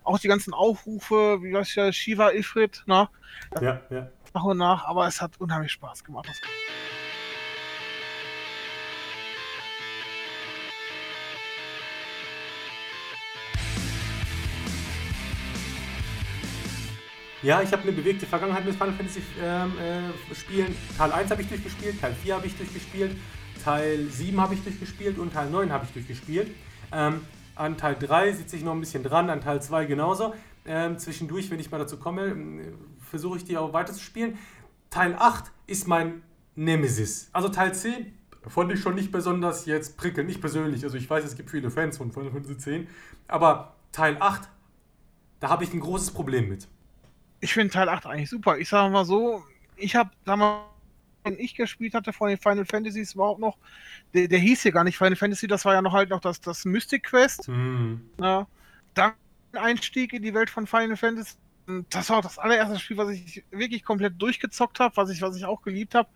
Auch 0.03 0.19
die 0.19 0.27
ganzen 0.27 0.53
Aufrufe, 0.53 1.39
wie 1.41 1.53
weiß 1.53 1.75
ich, 1.75 1.97
Shiva, 1.97 2.32
Ifrit, 2.32 2.84
na? 2.86 3.10
Ja, 3.60 3.82
ja. 3.89 4.10
Nach 4.34 4.43
und 4.43 4.58
nach, 4.58 4.86
aber 4.86 5.08
es 5.08 5.19
hat 5.21 5.32
unheimlich 5.39 5.71
Spaß 5.71 6.03
gemacht. 6.03 6.29
Ja, 17.41 17.62
ich 17.62 17.71
habe 17.71 17.84
eine 17.84 17.93
bewegte 17.93 18.25
Vergangenheit 18.25 18.65
mit 18.65 18.75
Final 18.75 18.91
Fantasy 18.91 19.21
ähm, 19.41 19.71
äh, 19.80 20.36
Spielen. 20.36 20.75
Teil 20.97 21.13
1 21.13 21.32
habe 21.32 21.41
ich 21.41 21.47
durchgespielt, 21.47 22.02
Teil 22.02 22.13
4 22.13 22.36
habe 22.36 22.47
ich 22.47 22.58
durchgespielt, 22.58 23.15
Teil 23.63 24.08
7 24.08 24.41
habe 24.41 24.56
ich 24.56 24.63
durchgespielt 24.63 25.17
und 25.17 25.32
Teil 25.32 25.49
9 25.49 25.71
habe 25.71 25.86
ich 25.86 25.93
durchgespielt. 25.93 26.52
Ähm, 26.91 27.21
an 27.56 27.78
Teil 27.78 27.95
3 27.97 28.34
sitze 28.34 28.58
ich 28.58 28.63
noch 28.63 28.73
ein 28.73 28.82
bisschen 28.82 29.04
dran, 29.04 29.30
an 29.30 29.39
Teil 29.39 29.62
2 29.62 29.86
genauso. 29.86 30.34
Ähm, 30.65 30.97
zwischendurch, 30.99 31.49
wenn 31.49 31.62
ich 31.62 31.71
mal 31.71 31.78
dazu 31.78 31.97
komme, 31.97 32.25
äh, 32.25 32.73
versuche 33.10 33.38
ich 33.38 33.45
die 33.45 33.56
auch 33.56 33.71
weiter 33.71 33.93
zu 33.93 34.02
spielen. 34.02 34.38
Teil 34.89 35.15
8 35.17 35.45
ist 35.65 35.88
mein 35.88 36.23
Nemesis. 36.56 37.30
Also 37.32 37.47
Teil 37.47 37.73
10 37.73 38.17
fand 38.47 38.73
ich 38.73 38.82
schon 38.82 38.95
nicht 38.95 39.13
besonders 39.13 39.65
jetzt 39.65 39.95
prickelnd, 39.95 40.28
nicht 40.28 40.41
persönlich. 40.41 40.84
Also 40.84 40.97
ich 40.97 41.10
weiß, 41.10 41.23
es 41.23 41.38
gibt 41.38 41.52
viele 41.52 41.71
Fans 41.71 41.97
von 41.99 42.12
Final 42.12 42.32
Fantasy 42.32 42.58
10, 42.58 42.88
aber 43.30 43.75
Teil 43.93 44.17
8, 44.19 44.49
da 45.39 45.47
habe 45.47 45.63
ich 45.63 45.73
ein 45.73 45.80
großes 45.80 46.12
Problem 46.12 46.49
mit. 46.49 46.67
Ich 47.41 47.54
finde 47.54 47.73
Teil 47.73 47.89
8 47.89 48.06
eigentlich 48.06 48.30
super. 48.30 48.58
Ich 48.58 48.69
sage 48.69 48.91
mal 48.91 49.06
so, 49.06 49.43
ich 49.78 49.95
habe 49.95 50.12
damals 50.25 50.63
den 51.25 51.39
ich 51.39 51.56
gespielt 51.56 51.93
hatte 51.93 52.13
von 52.13 52.30
den 52.30 52.38
Final 52.38 52.65
Fantasies 52.65 53.13
überhaupt 53.13 53.39
noch, 53.39 53.58
der, 54.13 54.28
der 54.28 54.39
hieß 54.39 54.62
hier 54.63 54.71
gar 54.71 54.84
nicht 54.84 54.97
Final 54.97 55.15
Fantasy, 55.15 55.47
das 55.47 55.65
war 55.65 55.73
ja 55.73 55.82
noch 55.82 55.93
halt 55.93 56.10
noch 56.10 56.21
das, 56.21 56.39
das 56.41 56.65
Mystic 56.65 57.04
Quest. 57.04 57.47
Mhm. 57.47 58.02
Ja, 58.19 58.47
dann 58.93 59.13
Einstieg 59.54 60.13
in 60.13 60.21
die 60.21 60.34
Welt 60.34 60.49
von 60.49 60.67
Final 60.67 60.97
Fantasy. 60.97 61.36
Das 61.89 62.10
war 62.10 62.17
auch 62.17 62.23
das 62.23 62.39
allererste 62.39 62.80
Spiel, 62.80 62.97
was 62.97 63.10
ich 63.10 63.43
wirklich 63.52 63.84
komplett 63.84 64.19
durchgezockt 64.19 64.80
habe, 64.80 64.97
was 64.97 65.10
ich, 65.10 65.21
was 65.21 65.36
ich 65.36 65.45
auch 65.45 65.62
geliebt 65.62 65.93
habe. 65.93 66.10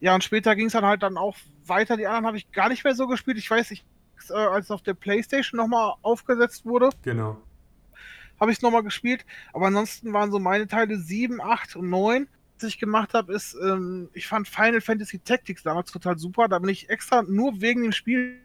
Ja, 0.00 0.14
und 0.14 0.24
später 0.24 0.56
ging 0.56 0.66
es 0.66 0.72
dann 0.72 0.84
halt 0.84 1.02
dann 1.02 1.16
auch 1.16 1.36
weiter. 1.64 1.96
Die 1.96 2.06
anderen 2.06 2.26
habe 2.26 2.36
ich 2.36 2.50
gar 2.50 2.68
nicht 2.68 2.82
mehr 2.82 2.94
so 2.94 3.06
gespielt. 3.06 3.38
Ich 3.38 3.50
weiß, 3.50 3.70
ich, 3.70 3.84
äh, 4.30 4.34
als 4.34 4.66
es 4.66 4.70
auf 4.70 4.82
der 4.82 4.94
Playstation 4.94 5.58
nochmal 5.58 5.94
aufgesetzt 6.02 6.66
wurde. 6.66 6.90
Genau. 7.02 7.40
Habe 8.40 8.50
ich 8.50 8.58
es 8.58 8.62
nochmal 8.62 8.82
gespielt. 8.82 9.24
Aber 9.52 9.66
ansonsten 9.66 10.12
waren 10.12 10.30
so 10.30 10.38
meine 10.38 10.66
Teile 10.66 10.98
7, 10.98 11.40
8 11.40 11.76
und 11.76 11.90
9 11.90 12.28
was 12.56 12.68
ich 12.68 12.78
gemacht 12.78 13.14
habe, 13.14 13.32
ist, 13.34 13.54
ähm, 13.62 14.08
ich 14.14 14.26
fand 14.26 14.48
Final 14.48 14.80
Fantasy 14.80 15.18
Tactics 15.18 15.62
damals 15.62 15.92
total 15.92 16.18
super. 16.18 16.48
Da 16.48 16.58
bin 16.58 16.70
ich 16.70 16.88
extra 16.88 17.22
nur 17.22 17.60
wegen 17.60 17.82
dem 17.82 17.92
Spiel 17.92 18.40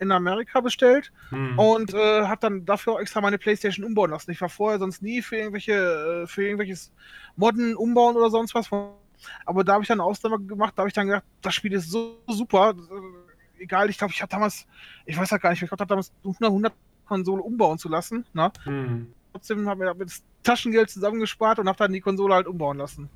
in 0.00 0.10
Amerika 0.10 0.60
bestellt 0.60 1.12
hm. 1.28 1.58
und 1.58 1.94
äh, 1.94 2.26
habe 2.26 2.40
dann 2.40 2.64
dafür 2.64 2.94
auch 2.94 3.00
extra 3.00 3.20
meine 3.20 3.38
Playstation 3.38 3.86
umbauen 3.86 4.10
lassen. 4.10 4.32
Ich 4.32 4.40
war 4.40 4.48
vorher 4.48 4.78
sonst 4.78 5.00
nie 5.00 5.22
für 5.22 5.36
irgendwelche 5.36 6.24
äh, 6.24 6.26
für 6.26 6.42
irgendwelches 6.42 6.92
Modden 7.36 7.76
umbauen 7.76 8.16
oder 8.16 8.30
sonst 8.30 8.54
was. 8.54 8.68
Aber 9.44 9.64
da 9.64 9.74
habe 9.74 9.82
ich 9.82 9.88
dann 9.88 10.00
eine 10.00 10.08
Ausnahme 10.08 10.40
gemacht. 10.40 10.74
Da 10.76 10.80
habe 10.80 10.88
ich 10.88 10.94
dann 10.94 11.06
gedacht, 11.06 11.24
das 11.40 11.54
Spiel 11.54 11.72
ist 11.72 11.90
so 11.90 12.18
super. 12.26 12.74
Äh, 12.76 13.62
egal, 13.62 13.88
ich 13.88 13.98
glaube, 13.98 14.12
ich 14.12 14.20
habe 14.20 14.30
damals, 14.30 14.66
ich 15.04 15.16
weiß 15.16 15.30
ja 15.30 15.38
gar 15.38 15.50
nicht, 15.50 15.62
ich 15.62 15.68
glaube, 15.68 15.86
damals 15.86 16.12
100, 16.24 16.50
100 16.50 16.72
Konsole 17.06 17.42
umbauen 17.42 17.78
zu 17.78 17.88
lassen. 17.88 18.26
Ne? 18.32 18.50
Hm. 18.64 19.12
Trotzdem 19.36 19.68
habe 19.68 19.84
ich 19.84 20.06
das 20.06 20.22
Taschengeld 20.42 20.88
zusammengespart 20.88 21.58
und 21.58 21.68
habe 21.68 21.76
dann 21.76 21.92
die 21.92 22.00
Konsole 22.00 22.34
halt 22.34 22.46
umbauen 22.46 22.78
lassen. 22.78 23.10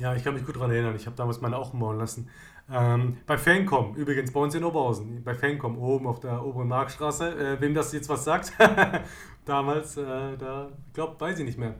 Ja, 0.00 0.14
ich 0.14 0.24
kann 0.24 0.32
mich 0.32 0.46
gut 0.46 0.56
daran 0.56 0.70
erinnern. 0.70 0.96
Ich 0.96 1.04
habe 1.04 1.16
damals 1.16 1.42
meine 1.42 1.58
auch 1.58 1.74
umbauen 1.74 1.98
lassen. 1.98 2.30
Ähm, 2.72 3.18
bei 3.26 3.36
Fancom, 3.36 3.94
übrigens 3.94 4.32
bei 4.32 4.40
uns 4.40 4.54
in 4.54 4.64
Oberhausen, 4.64 5.22
bei 5.22 5.34
Fancom 5.34 5.76
oben 5.76 6.06
auf 6.06 6.18
der 6.20 6.42
oberen 6.42 6.68
Marktstraße. 6.68 7.56
Äh, 7.56 7.60
wem 7.60 7.74
das 7.74 7.92
jetzt 7.92 8.08
was 8.08 8.24
sagt, 8.24 8.52
damals, 9.44 9.98
äh, 9.98 10.38
da, 10.38 10.70
ich 10.86 10.94
glaube, 10.94 11.20
weiß 11.20 11.40
ich 11.40 11.44
nicht 11.44 11.58
mehr. 11.58 11.74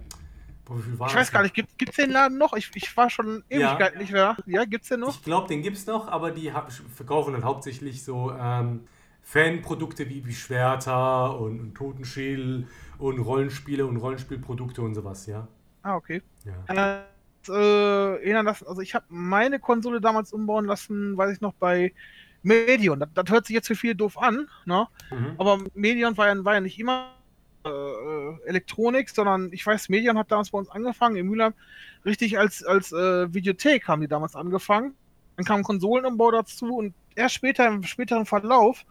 Boah, 0.66 1.06
ich 1.08 1.14
weiß 1.14 1.32
gar 1.32 1.42
nicht, 1.42 1.54
gibt 1.54 1.70
es 1.80 1.96
den 1.96 2.10
Laden 2.10 2.36
noch? 2.36 2.52
Ich, 2.52 2.70
ich 2.74 2.94
war 2.96 3.08
schon 3.08 3.42
Ewigkeit 3.48 3.94
ja. 3.94 3.98
nicht 3.98 4.12
mehr. 4.12 4.36
Ja, 4.46 4.64
gibt 4.66 4.82
es 4.84 4.90
den 4.90 5.00
noch? 5.00 5.16
Ich 5.16 5.22
glaube, 5.22 5.48
den 5.48 5.62
gibt 5.62 5.78
es 5.78 5.86
noch, 5.86 6.06
aber 6.06 6.30
die 6.32 6.52
verkaufen 6.94 7.32
dann 7.32 7.44
hauptsächlich 7.44 8.04
so 8.04 8.30
ähm, 8.38 8.82
Fanprodukte 9.22 10.08
wie, 10.08 10.26
wie 10.26 10.34
Schwerter 10.34 11.40
und, 11.40 11.60
und 11.60 11.74
Totenschädel 11.74 12.68
und 13.00 13.18
Rollenspiele 13.18 13.86
und 13.86 13.96
Rollenspielprodukte 13.96 14.82
und 14.82 14.94
sowas, 14.94 15.26
ja. 15.26 15.48
Ah, 15.82 15.96
okay. 15.96 16.22
Ja. 16.44 16.98
Äh, 16.98 17.02
äh, 17.48 18.22
erinnern 18.22 18.44
lassen, 18.46 18.66
also 18.66 18.82
ich 18.82 18.94
habe 18.94 19.06
meine 19.08 19.58
Konsole 19.58 20.00
damals 20.00 20.32
umbauen 20.32 20.66
lassen, 20.66 21.16
weiß 21.16 21.32
ich 21.32 21.40
noch, 21.40 21.54
bei 21.54 21.94
Medion. 22.42 23.00
Das, 23.00 23.08
das 23.14 23.30
hört 23.30 23.46
sich 23.46 23.54
jetzt 23.54 23.66
für 23.66 23.74
viele 23.74 23.96
doof 23.96 24.18
an, 24.18 24.48
ne? 24.66 24.86
Mhm. 25.10 25.34
aber 25.38 25.58
Medion 25.74 26.16
war 26.16 26.28
ja, 26.28 26.44
war 26.44 26.54
ja 26.54 26.60
nicht 26.60 26.78
immer 26.78 27.12
äh, 27.64 28.46
Elektronik, 28.46 29.08
sondern 29.08 29.52
ich 29.52 29.66
weiß, 29.66 29.88
Medion 29.88 30.18
hat 30.18 30.30
damals 30.30 30.50
bei 30.50 30.58
uns 30.58 30.68
angefangen, 30.68 31.16
im 31.16 31.28
Mühlheim, 31.28 31.54
richtig 32.04 32.38
als, 32.38 32.62
als 32.62 32.92
äh, 32.92 33.32
Videothek 33.32 33.88
haben 33.88 34.02
die 34.02 34.08
damals 34.08 34.36
angefangen. 34.36 34.94
Dann 35.36 35.46
kam 35.46 35.62
Konsolenumbau 35.62 36.30
dazu 36.30 36.76
und 36.76 36.94
erst 37.14 37.36
später, 37.36 37.66
im 37.66 37.82
späteren 37.84 38.26
Verlauf, 38.26 38.84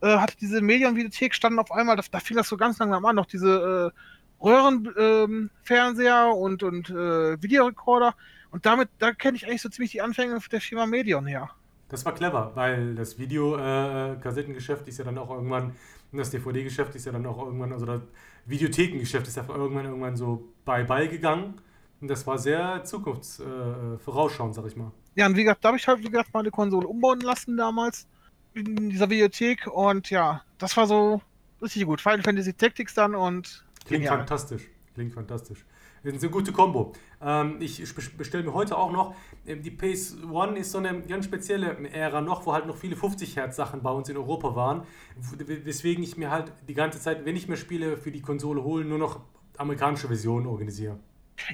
äh, 0.00 0.16
hatte 0.18 0.36
diese 0.40 0.60
Medion-Videothek 0.60 1.34
standen 1.34 1.58
auf 1.58 1.72
einmal, 1.72 1.96
da, 1.96 2.02
da 2.10 2.20
fing 2.20 2.36
das 2.36 2.48
so 2.48 2.56
ganz 2.56 2.78
langsam 2.78 3.04
an, 3.04 3.16
noch 3.16 3.26
diese 3.26 3.92
äh, 3.92 4.44
Röhrenfernseher 4.44 6.30
ähm, 6.30 6.36
und, 6.36 6.62
und 6.62 6.90
äh, 6.90 7.42
Videorekorder. 7.42 8.14
Und 8.50 8.66
damit, 8.66 8.88
da 8.98 9.12
kenne 9.12 9.36
ich 9.36 9.46
eigentlich 9.46 9.62
so 9.62 9.68
ziemlich 9.68 9.92
die 9.92 10.02
Anfänge 10.02 10.38
der 10.50 10.60
Firma 10.60 10.86
Medion 10.86 11.26
her. 11.26 11.50
Das 11.88 12.04
war 12.04 12.14
clever, 12.14 12.52
weil 12.54 12.94
das 12.94 13.18
Videokassettengeschäft 13.18 14.86
äh, 14.86 14.90
ist 14.90 14.98
ja 14.98 15.04
dann 15.04 15.18
auch 15.18 15.30
irgendwann, 15.30 15.74
das 16.12 16.30
DVD-Geschäft 16.30 16.94
ist 16.94 17.06
ja 17.06 17.12
dann 17.12 17.26
auch 17.26 17.38
irgendwann, 17.44 17.72
also 17.72 17.86
das 17.86 18.00
Videothekengeschäft 18.46 19.26
ist 19.26 19.36
ja 19.36 19.44
irgendwann 19.48 19.86
irgendwann 19.86 20.16
so 20.16 20.52
bye-bye 20.64 21.08
gegangen. 21.08 21.54
Und 22.00 22.08
das 22.08 22.26
war 22.26 22.38
sehr 22.38 22.84
zukunftsvorausschauend, 22.84 24.52
äh, 24.52 24.56
sag 24.56 24.66
ich 24.66 24.76
mal. 24.76 24.92
Ja, 25.14 25.26
und 25.26 25.36
wie 25.36 25.44
gesagt, 25.44 25.64
da 25.64 25.68
habe 25.68 25.78
ich 25.78 25.86
halt, 25.88 26.00
wie 26.00 26.10
gesagt, 26.10 26.34
meine 26.34 26.50
Konsole 26.50 26.86
umbauen 26.86 27.20
lassen 27.20 27.56
damals 27.56 28.06
in 28.54 28.90
dieser 28.90 29.10
Videothek 29.10 29.66
und 29.66 30.10
ja, 30.10 30.42
das 30.58 30.76
war 30.76 30.86
so 30.86 31.20
richtig 31.60 31.84
gut. 31.84 32.00
Final 32.00 32.22
Fantasy 32.22 32.54
Tactics 32.54 32.94
dann 32.94 33.14
und 33.14 33.64
Klingt 33.84 34.04
Genial. 34.04 34.18
fantastisch. 34.18 34.68
Klingt 34.94 35.12
fantastisch. 35.12 35.64
Das 36.04 36.14
ist 36.14 36.22
eine 36.22 36.30
gute 36.30 36.52
Kombo. 36.52 36.92
Ähm, 37.22 37.56
ich 37.60 37.82
bestelle 38.16 38.44
mir 38.44 38.52
heute 38.52 38.76
auch 38.76 38.92
noch, 38.92 39.14
ähm, 39.46 39.62
die 39.62 39.70
Pace 39.70 40.16
One 40.30 40.58
ist 40.58 40.70
so 40.70 40.78
eine 40.78 41.00
ganz 41.02 41.24
spezielle 41.24 41.88
Ära 41.90 42.20
noch, 42.20 42.44
wo 42.46 42.52
halt 42.52 42.66
noch 42.66 42.76
viele 42.76 42.94
50 42.94 43.36
Hertz 43.36 43.56
Sachen 43.56 43.82
bei 43.82 43.90
uns 43.90 44.08
in 44.08 44.16
Europa 44.16 44.54
waren. 44.54 44.82
Weswegen 45.16 46.04
ich 46.04 46.16
mir 46.16 46.30
halt 46.30 46.52
die 46.68 46.74
ganze 46.74 47.00
Zeit, 47.00 47.24
wenn 47.24 47.36
ich 47.36 47.48
mir 47.48 47.56
Spiele 47.56 47.96
für 47.96 48.12
die 48.12 48.20
Konsole 48.20 48.62
hole, 48.62 48.84
nur 48.84 48.98
noch 48.98 49.20
amerikanische 49.56 50.06
Versionen 50.06 50.46
organisiere. 50.46 50.98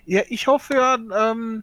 Ja, 0.05 0.23
ich 0.29 0.47
hoffe 0.49 0.75
ja, 0.75 0.97
ähm, 1.31 1.63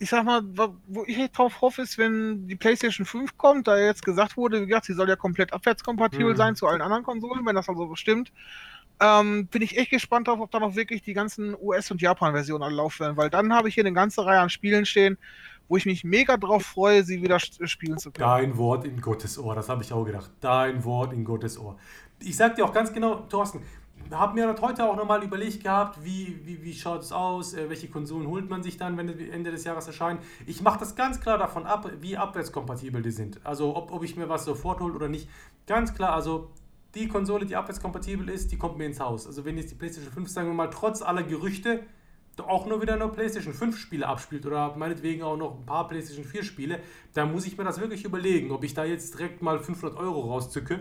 ich 0.00 0.10
sag 0.10 0.24
mal, 0.24 0.42
wo 0.86 1.04
ich 1.06 1.30
drauf 1.32 1.60
hoffe, 1.60 1.82
ist, 1.82 1.98
wenn 1.98 2.46
die 2.46 2.54
PlayStation 2.54 3.04
5 3.04 3.36
kommt, 3.36 3.66
da 3.66 3.78
jetzt 3.78 4.04
gesagt 4.04 4.36
wurde, 4.36 4.62
wie 4.62 4.66
gesagt, 4.66 4.86
sie 4.86 4.94
soll 4.94 5.08
ja 5.08 5.16
komplett 5.16 5.52
abwärtskompatibel 5.52 6.32
mhm. 6.32 6.36
sein 6.36 6.56
zu 6.56 6.66
allen 6.66 6.82
anderen 6.82 7.02
Konsolen, 7.02 7.44
wenn 7.44 7.56
das 7.56 7.68
also 7.68 7.94
stimmt. 7.96 8.32
Ähm, 9.00 9.46
bin 9.46 9.62
ich 9.62 9.76
echt 9.78 9.90
gespannt 9.90 10.26
darauf, 10.26 10.40
ob 10.40 10.50
da 10.50 10.60
noch 10.60 10.74
wirklich 10.74 11.02
die 11.02 11.14
ganzen 11.14 11.56
US- 11.60 11.90
und 11.90 12.00
Japan-Versionen 12.00 12.64
alle 12.64 12.76
laufen 12.76 13.00
werden, 13.00 13.16
weil 13.16 13.30
dann 13.30 13.52
habe 13.52 13.68
ich 13.68 13.74
hier 13.74 13.84
eine 13.84 13.92
ganze 13.92 14.24
Reihe 14.24 14.40
an 14.40 14.50
Spielen 14.50 14.86
stehen, 14.86 15.18
wo 15.68 15.76
ich 15.76 15.86
mich 15.86 16.02
mega 16.02 16.36
drauf 16.36 16.64
freue, 16.64 17.04
sie 17.04 17.22
wieder 17.22 17.38
spielen 17.38 17.98
zu 17.98 18.10
können. 18.10 18.28
Dein 18.28 18.56
Wort 18.56 18.84
in 18.84 19.00
Gottes 19.00 19.38
Ohr, 19.38 19.54
das 19.54 19.68
habe 19.68 19.82
ich 19.82 19.92
auch 19.92 20.04
gedacht. 20.04 20.30
Dein 20.40 20.84
Wort 20.84 21.12
in 21.12 21.24
Gottes 21.24 21.58
Ohr. 21.58 21.78
Ich 22.20 22.36
sag 22.36 22.56
dir 22.56 22.64
auch 22.64 22.72
ganz 22.72 22.92
genau, 22.92 23.16
Thorsten, 23.28 23.62
habe 24.10 24.34
mir 24.34 24.46
das 24.46 24.60
heute 24.60 24.88
auch 24.88 24.96
nochmal 24.96 25.22
überlegt 25.22 25.62
gehabt, 25.62 26.02
wie, 26.04 26.40
wie, 26.44 26.62
wie 26.64 26.74
schaut 26.74 27.02
es 27.02 27.12
aus, 27.12 27.54
äh, 27.54 27.68
welche 27.68 27.88
Konsolen 27.88 28.26
holt 28.26 28.48
man 28.48 28.62
sich 28.62 28.76
dann, 28.76 28.96
wenn 28.96 29.06
die 29.06 29.30
Ende 29.30 29.50
des 29.50 29.64
Jahres 29.64 29.86
erscheinen. 29.86 30.20
Ich 30.46 30.62
mache 30.62 30.78
das 30.78 30.96
ganz 30.96 31.20
klar 31.20 31.38
davon 31.38 31.66
ab, 31.66 31.90
wie 32.00 32.16
abwärtskompatibel 32.16 33.02
die 33.02 33.10
sind. 33.10 33.44
Also 33.44 33.76
ob, 33.76 33.92
ob 33.92 34.02
ich 34.02 34.16
mir 34.16 34.28
was 34.28 34.44
sofort 34.44 34.80
hole 34.80 34.94
oder 34.94 35.08
nicht. 35.08 35.28
Ganz 35.66 35.94
klar, 35.94 36.14
also 36.14 36.50
die 36.94 37.08
Konsole, 37.08 37.44
die 37.44 37.56
abwärtskompatibel 37.56 38.28
ist, 38.28 38.50
die 38.50 38.56
kommt 38.56 38.78
mir 38.78 38.86
ins 38.86 39.00
Haus. 39.00 39.26
Also 39.26 39.44
wenn 39.44 39.56
jetzt 39.58 39.70
die 39.70 39.74
PlayStation 39.74 40.12
5, 40.12 40.28
sagen 40.30 40.48
wir 40.48 40.54
mal, 40.54 40.70
trotz 40.70 41.02
aller 41.02 41.22
Gerüchte 41.22 41.80
auch 42.46 42.66
nur 42.66 42.80
wieder 42.80 42.96
nur 42.96 43.12
PlayStation 43.12 43.52
5 43.52 43.76
Spiele 43.76 44.06
abspielt 44.06 44.46
oder 44.46 44.76
meinetwegen 44.76 45.22
auch 45.22 45.36
noch 45.36 45.58
ein 45.58 45.66
paar 45.66 45.88
PlayStation 45.88 46.24
4 46.24 46.44
Spiele, 46.44 46.80
dann 47.14 47.32
muss 47.32 47.46
ich 47.46 47.58
mir 47.58 47.64
das 47.64 47.80
wirklich 47.80 48.04
überlegen, 48.04 48.50
ob 48.52 48.64
ich 48.64 48.74
da 48.74 48.84
jetzt 48.84 49.14
direkt 49.14 49.42
mal 49.42 49.58
500 49.58 49.98
Euro 49.98 50.20
rauszücke, 50.20 50.80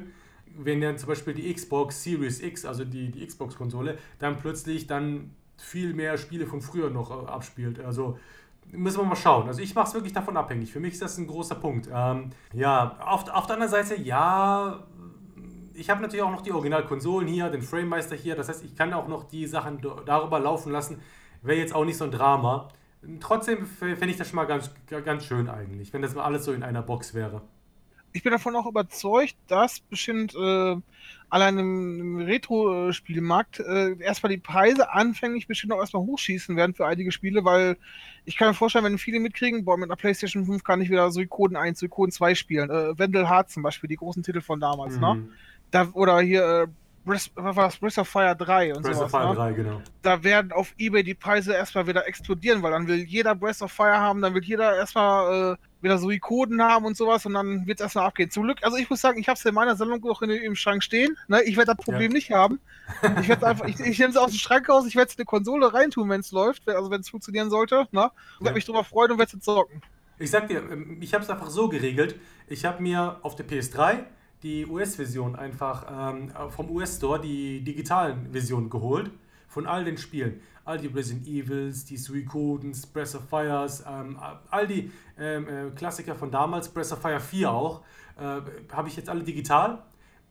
wenn 0.58 0.82
dann 0.82 0.98
zum 0.98 1.10
Beispiel 1.10 1.34
die 1.34 1.54
Xbox 1.54 2.04
Series 2.04 2.42
X, 2.42 2.66
also 2.66 2.84
die, 2.84 3.12
die 3.12 3.26
Xbox-Konsole, 3.26 3.98
dann 4.20 4.38
plötzlich 4.38 4.88
dann 4.88 5.32
viel 5.58 5.94
mehr 5.94 6.18
Spiele 6.18 6.46
von 6.46 6.62
früher 6.62 6.90
noch 6.90 7.12
äh, 7.12 7.30
abspielt. 7.30 7.80
Also 7.80 8.18
müssen 8.72 9.00
wir 9.00 9.06
mal 9.06 9.16
schauen. 9.16 9.48
Also 9.48 9.62
ich 9.62 9.74
mache 9.76 9.88
es 9.88 9.94
wirklich 9.94 10.14
davon 10.14 10.38
abhängig. 10.38 10.72
Für 10.72 10.80
mich 10.80 10.94
ist 10.94 11.02
das 11.02 11.18
ein 11.18 11.28
großer 11.28 11.56
Punkt. 11.56 11.90
Ähm, 11.94 12.32
ja, 12.54 12.98
auf, 13.00 13.30
auf 13.30 13.48
der 13.48 13.56
anderen 13.56 13.72
Seite, 13.72 14.00
ja, 14.00 14.84
ich 15.74 15.90
habe 15.90 16.02
natürlich 16.02 16.24
auch 16.24 16.32
noch 16.32 16.42
die 16.42 16.52
Originalkonsolen 16.52 17.28
hier, 17.28 17.50
den 17.50 17.62
Framemeister 17.62 18.16
hier. 18.16 18.36
Das 18.36 18.50
heißt, 18.50 18.64
ich 18.64 18.76
kann 18.76 18.94
auch 18.94 19.08
noch 19.08 19.26
die 19.26 19.46
Sachen 19.46 19.80
darüber 20.06 20.40
laufen 20.40 20.72
lassen. 20.72 21.00
Wäre 21.42 21.60
jetzt 21.60 21.74
auch 21.74 21.86
nicht 21.86 21.98
so 21.98 22.06
ein 22.06 22.12
Drama. 22.12 22.70
Trotzdem 23.20 23.66
fände 23.66 24.08
ich 24.08 24.18
das 24.18 24.30
schon 24.30 24.38
mal 24.38 24.46
ganz, 24.46 24.72
ganz 24.88 25.24
schön 25.24 25.50
eigentlich, 25.50 25.94
wenn 25.94 26.02
das 26.02 26.16
mal 26.16 26.24
alles 26.24 26.46
so 26.46 26.52
in 26.52 26.64
einer 26.64 26.82
Box 26.82 27.14
wäre. 27.14 27.44
Ich 28.18 28.24
bin 28.24 28.32
davon 28.32 28.56
auch 28.56 28.66
überzeugt, 28.66 29.36
dass 29.48 29.80
bestimmt 29.80 30.34
äh, 30.34 30.76
allein 31.30 31.60
im, 31.60 32.18
Retro-Spielmarkt 32.18 33.60
äh, 33.60 33.96
erstmal 34.00 34.32
die 34.32 34.40
Preise 34.40 34.92
anfänglich 34.92 35.46
bestimmt 35.46 35.72
auch 35.74 35.80
erstmal 35.80 36.02
hochschießen 36.02 36.56
werden 36.56 36.74
für 36.74 36.88
einige 36.88 37.12
Spiele, 37.12 37.46
weil 37.46 37.78
ich 38.26 38.36
kann 38.36 38.48
mir 38.48 38.54
vorstellen, 38.56 38.86
wenn 38.86 38.98
viele 38.98 39.20
mitkriegen, 39.20 39.66
boah, 39.66 39.78
mit 39.78 39.88
einer 39.88 39.96
PlayStation 39.96 40.48
5 40.48 40.64
kann 40.64 40.82
ich 40.82 40.90
wieder 40.90 41.12
Suikoden 41.12 41.56
1, 41.56 41.78
Suikoden 41.78 42.12
2 42.12 42.34
spielen. 42.34 42.72
Äh, 42.72 42.98
Wendell 42.98 43.28
Hart 43.28 43.52
zum 43.52 43.62
Beispiel, 43.62 43.88
die 43.88 43.98
großen 43.98 44.24
Titel 44.24 44.42
von 44.42 44.60
damals, 44.60 44.98
ne? 44.98 45.14
mhm. 45.14 45.22
ne? 45.22 45.30
da, 45.70 45.88
oder 45.94 46.20
hier, 46.20 46.64
äh, 46.64 46.68
Breath, 47.06 47.30
was 47.36 47.56
war 47.56 47.66
das? 47.66 47.78
Breath 47.78 48.00
of 48.00 48.08
Fire 48.08 48.36
3 48.36 48.74
und 48.74 48.78
so. 48.78 48.82
Breath 48.82 48.96
sowas, 48.96 49.14
of 49.14 49.22
Fire 49.22 49.30
ne? 49.30 49.36
3, 49.36 49.54
genau. 49.54 49.82
Da 50.02 50.24
werden 50.24 50.52
auf 50.52 50.74
Ebay 50.80 51.04
die 51.04 51.14
Preise 51.14 51.54
erstmal 51.54 51.86
wieder 51.86 52.08
explodieren, 52.08 52.64
weil 52.64 52.72
dann 52.72 52.88
will 52.88 52.98
jeder 52.98 53.36
Breath 53.36 53.62
of 53.62 53.72
Fire 53.72 54.00
haben, 54.00 54.24
dann 54.24 54.34
will 54.34 54.44
jeder 54.44 54.76
erstmal 54.76 55.54
äh, 55.54 55.67
wieder 55.82 55.98
so 55.98 56.10
Ikonen 56.10 56.62
haben 56.62 56.86
und 56.86 56.98
sowas 56.98 57.26
und 57.26 57.34
dann 57.34 57.68
wird 57.68 57.80
es 57.80 57.84
erstmal 57.84 58.06
abgehen. 58.06 58.32
Zum 58.32 58.44
Glück, 58.44 58.64
also 58.64 58.78
ich 58.78 58.90
muss 58.90 59.02
sagen, 59.02 59.20
ich 59.20 59.28
habe 59.28 59.38
es 59.38 59.46
in 59.46 59.54
meiner 59.54 59.76
Sammlung 59.76 60.04
auch 60.10 60.22
in, 60.22 60.30
im 60.30 60.56
Schrank 60.56 60.84
stehen. 60.84 61.18
Ne? 61.28 61.44
Ich 61.44 61.58
werde 61.58 61.76
das 61.76 61.84
Problem 61.84 62.12
ja. 62.12 62.16
nicht 62.16 62.32
haben. 62.32 62.60
Ich 63.22 63.28
werde 63.28 63.46
einfach, 63.46 63.66
ich, 63.66 63.80
ich 63.80 64.00
nehme 64.00 64.12
es 64.12 64.18
aus 64.18 64.32
dem 64.32 64.40
Schrank 64.40 64.68
raus, 64.70 64.86
ich 64.88 64.96
werde 64.96 65.10
es 65.10 65.16
in 65.16 65.20
eine 65.20 65.26
Konsole 65.26 65.74
reintun, 65.74 66.10
wenn 66.10 66.22
es 66.22 66.32
läuft, 66.32 66.68
also 66.70 66.90
wenn 66.90 67.02
es 67.02 67.10
funktionieren 67.10 67.50
sollte. 67.50 67.88
Ne? 67.92 68.02
Und 68.02 68.02
ja. 68.02 68.12
werde 68.46 68.56
mich 68.56 68.66
darüber 68.66 68.84
freuen 68.84 69.12
und 69.12 69.20
werde 69.20 69.38
es 69.38 69.44
zocken. 69.44 69.82
Ich 70.20 70.32
sag 70.32 70.48
dir, 70.48 70.60
ähm, 70.72 70.98
ich 71.02 71.14
habe 71.14 71.24
es 71.24 71.30
einfach 71.30 71.50
so 71.50 71.70
geregelt. 71.70 72.16
Ich 72.48 72.66
habe 72.66 72.82
mir 72.82 73.18
auf 73.22 73.36
der 73.36 73.48
PS3 73.48 74.00
die 74.44 74.66
US-Version 74.66 75.36
einfach 75.36 76.16
ähm, 76.16 76.32
vom 76.50 76.70
US-Store, 76.72 77.20
die 77.20 77.62
digitalen 77.64 78.32
Versionen 78.32 78.70
geholt 78.70 79.12
von 79.48 79.66
all 79.66 79.84
den 79.84 79.98
Spielen. 79.98 80.42
All 80.66 80.78
die 80.78 80.88
Resident 80.88 81.28
Evils, 81.28 81.86
die 81.86 81.98
Suicodens, 81.98 82.86
Breath 82.88 83.16
of 83.16 83.28
Fires, 83.30 83.84
ähm, 83.88 84.20
all 84.52 84.68
die 84.68 84.92
ähm, 85.18 85.48
äh, 85.48 85.70
Klassiker 85.72 86.16
von 86.16 86.30
damals, 86.30 86.70
Breath 86.70 86.92
of 86.92 87.02
Fire 87.02 87.20
4 87.20 87.52
auch, 87.52 87.82
äh, 88.18 88.42
habe 88.72 88.88
ich 88.88 88.98
jetzt 88.98 89.10
alle 89.10 89.24
digital. 89.24 89.84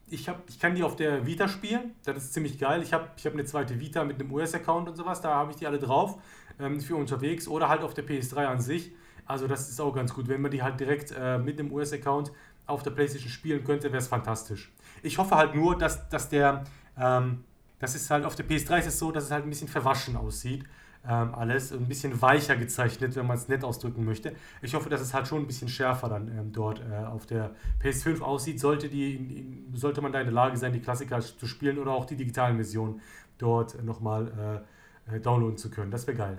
Ich, 0.08 0.28
hab, 0.28 0.48
ich 0.48 0.60
kann 0.60 0.74
die 0.74 0.84
auf 0.84 0.94
der 0.94 1.26
Vita 1.26 1.48
spielen, 1.48 1.94
das 2.04 2.18
ist 2.18 2.34
ziemlich 2.34 2.58
geil. 2.58 2.82
Ich 2.82 2.92
habe 2.92 3.08
ich 3.16 3.26
hab 3.26 3.32
eine 3.32 3.44
zweite 3.44 3.80
Vita 3.80 4.04
mit 4.04 4.20
einem 4.20 4.30
US-Account 4.30 4.88
und 4.88 4.96
sowas, 4.96 5.20
da 5.20 5.34
habe 5.34 5.50
ich 5.50 5.56
die 5.56 5.66
alle 5.66 5.78
drauf 5.78 6.20
ähm, 6.60 6.80
für 6.80 6.96
unterwegs 6.96 7.48
oder 7.48 7.68
halt 7.68 7.82
auf 7.82 7.94
der 7.94 8.06
PS3 8.06 8.46
an 8.46 8.60
sich. 8.60 8.92
Also 9.24 9.48
das 9.48 9.68
ist 9.68 9.80
auch 9.80 9.92
ganz 9.92 10.14
gut, 10.14 10.28
wenn 10.28 10.40
man 10.40 10.50
die 10.50 10.62
halt 10.62 10.78
direkt 10.78 11.12
äh, 11.18 11.38
mit 11.38 11.58
einem 11.58 11.72
US-Account 11.72 12.30
auf 12.66 12.82
der 12.82 12.90
PlayStation 12.90 13.30
spielen 13.30 13.64
könnte, 13.64 13.88
wäre 13.88 13.98
es 13.98 14.08
fantastisch. 14.08 14.72
Ich 15.02 15.18
hoffe 15.18 15.36
halt 15.36 15.54
nur, 15.54 15.76
dass, 15.76 16.08
dass 16.08 16.28
der, 16.28 16.64
ähm, 16.98 17.44
das 17.78 17.94
ist 17.94 18.10
halt 18.10 18.24
auf 18.24 18.34
der 18.34 18.46
PS3 18.46 18.78
ist 18.80 18.86
es 18.86 18.98
so, 18.98 19.12
dass 19.12 19.24
es 19.24 19.30
halt 19.30 19.44
ein 19.44 19.50
bisschen 19.50 19.68
verwaschen 19.68 20.16
aussieht. 20.16 20.64
Ähm, 21.08 21.34
alles 21.34 21.72
ein 21.72 21.86
bisschen 21.86 22.20
weicher 22.20 22.56
gezeichnet, 22.56 23.14
wenn 23.14 23.26
man 23.26 23.36
es 23.36 23.46
nett 23.46 23.62
ausdrücken 23.62 24.04
möchte. 24.04 24.34
Ich 24.60 24.74
hoffe, 24.74 24.88
dass 24.88 25.00
es 25.00 25.14
halt 25.14 25.28
schon 25.28 25.42
ein 25.42 25.46
bisschen 25.46 25.68
schärfer 25.68 26.08
dann 26.08 26.26
ähm, 26.28 26.52
dort 26.52 26.80
äh, 26.80 27.04
auf 27.04 27.26
der 27.26 27.54
PS5 27.82 28.20
aussieht. 28.22 28.58
Sollte, 28.58 28.88
die, 28.88 29.14
in, 29.14 29.30
in, 29.30 29.76
sollte 29.76 30.00
man 30.00 30.10
da 30.10 30.18
in 30.18 30.26
der 30.26 30.34
Lage 30.34 30.56
sein, 30.56 30.72
die 30.72 30.80
Klassiker 30.80 31.20
zu 31.20 31.46
spielen 31.46 31.78
oder 31.78 31.92
auch 31.92 32.06
die 32.06 32.16
digitalen 32.16 32.56
Versionen 32.56 33.00
dort 33.38 33.82
nochmal 33.84 34.64
äh, 35.08 35.16
äh, 35.16 35.20
downloaden 35.20 35.58
zu 35.58 35.70
können. 35.70 35.92
Das 35.92 36.06
wäre 36.08 36.16
geil. 36.16 36.38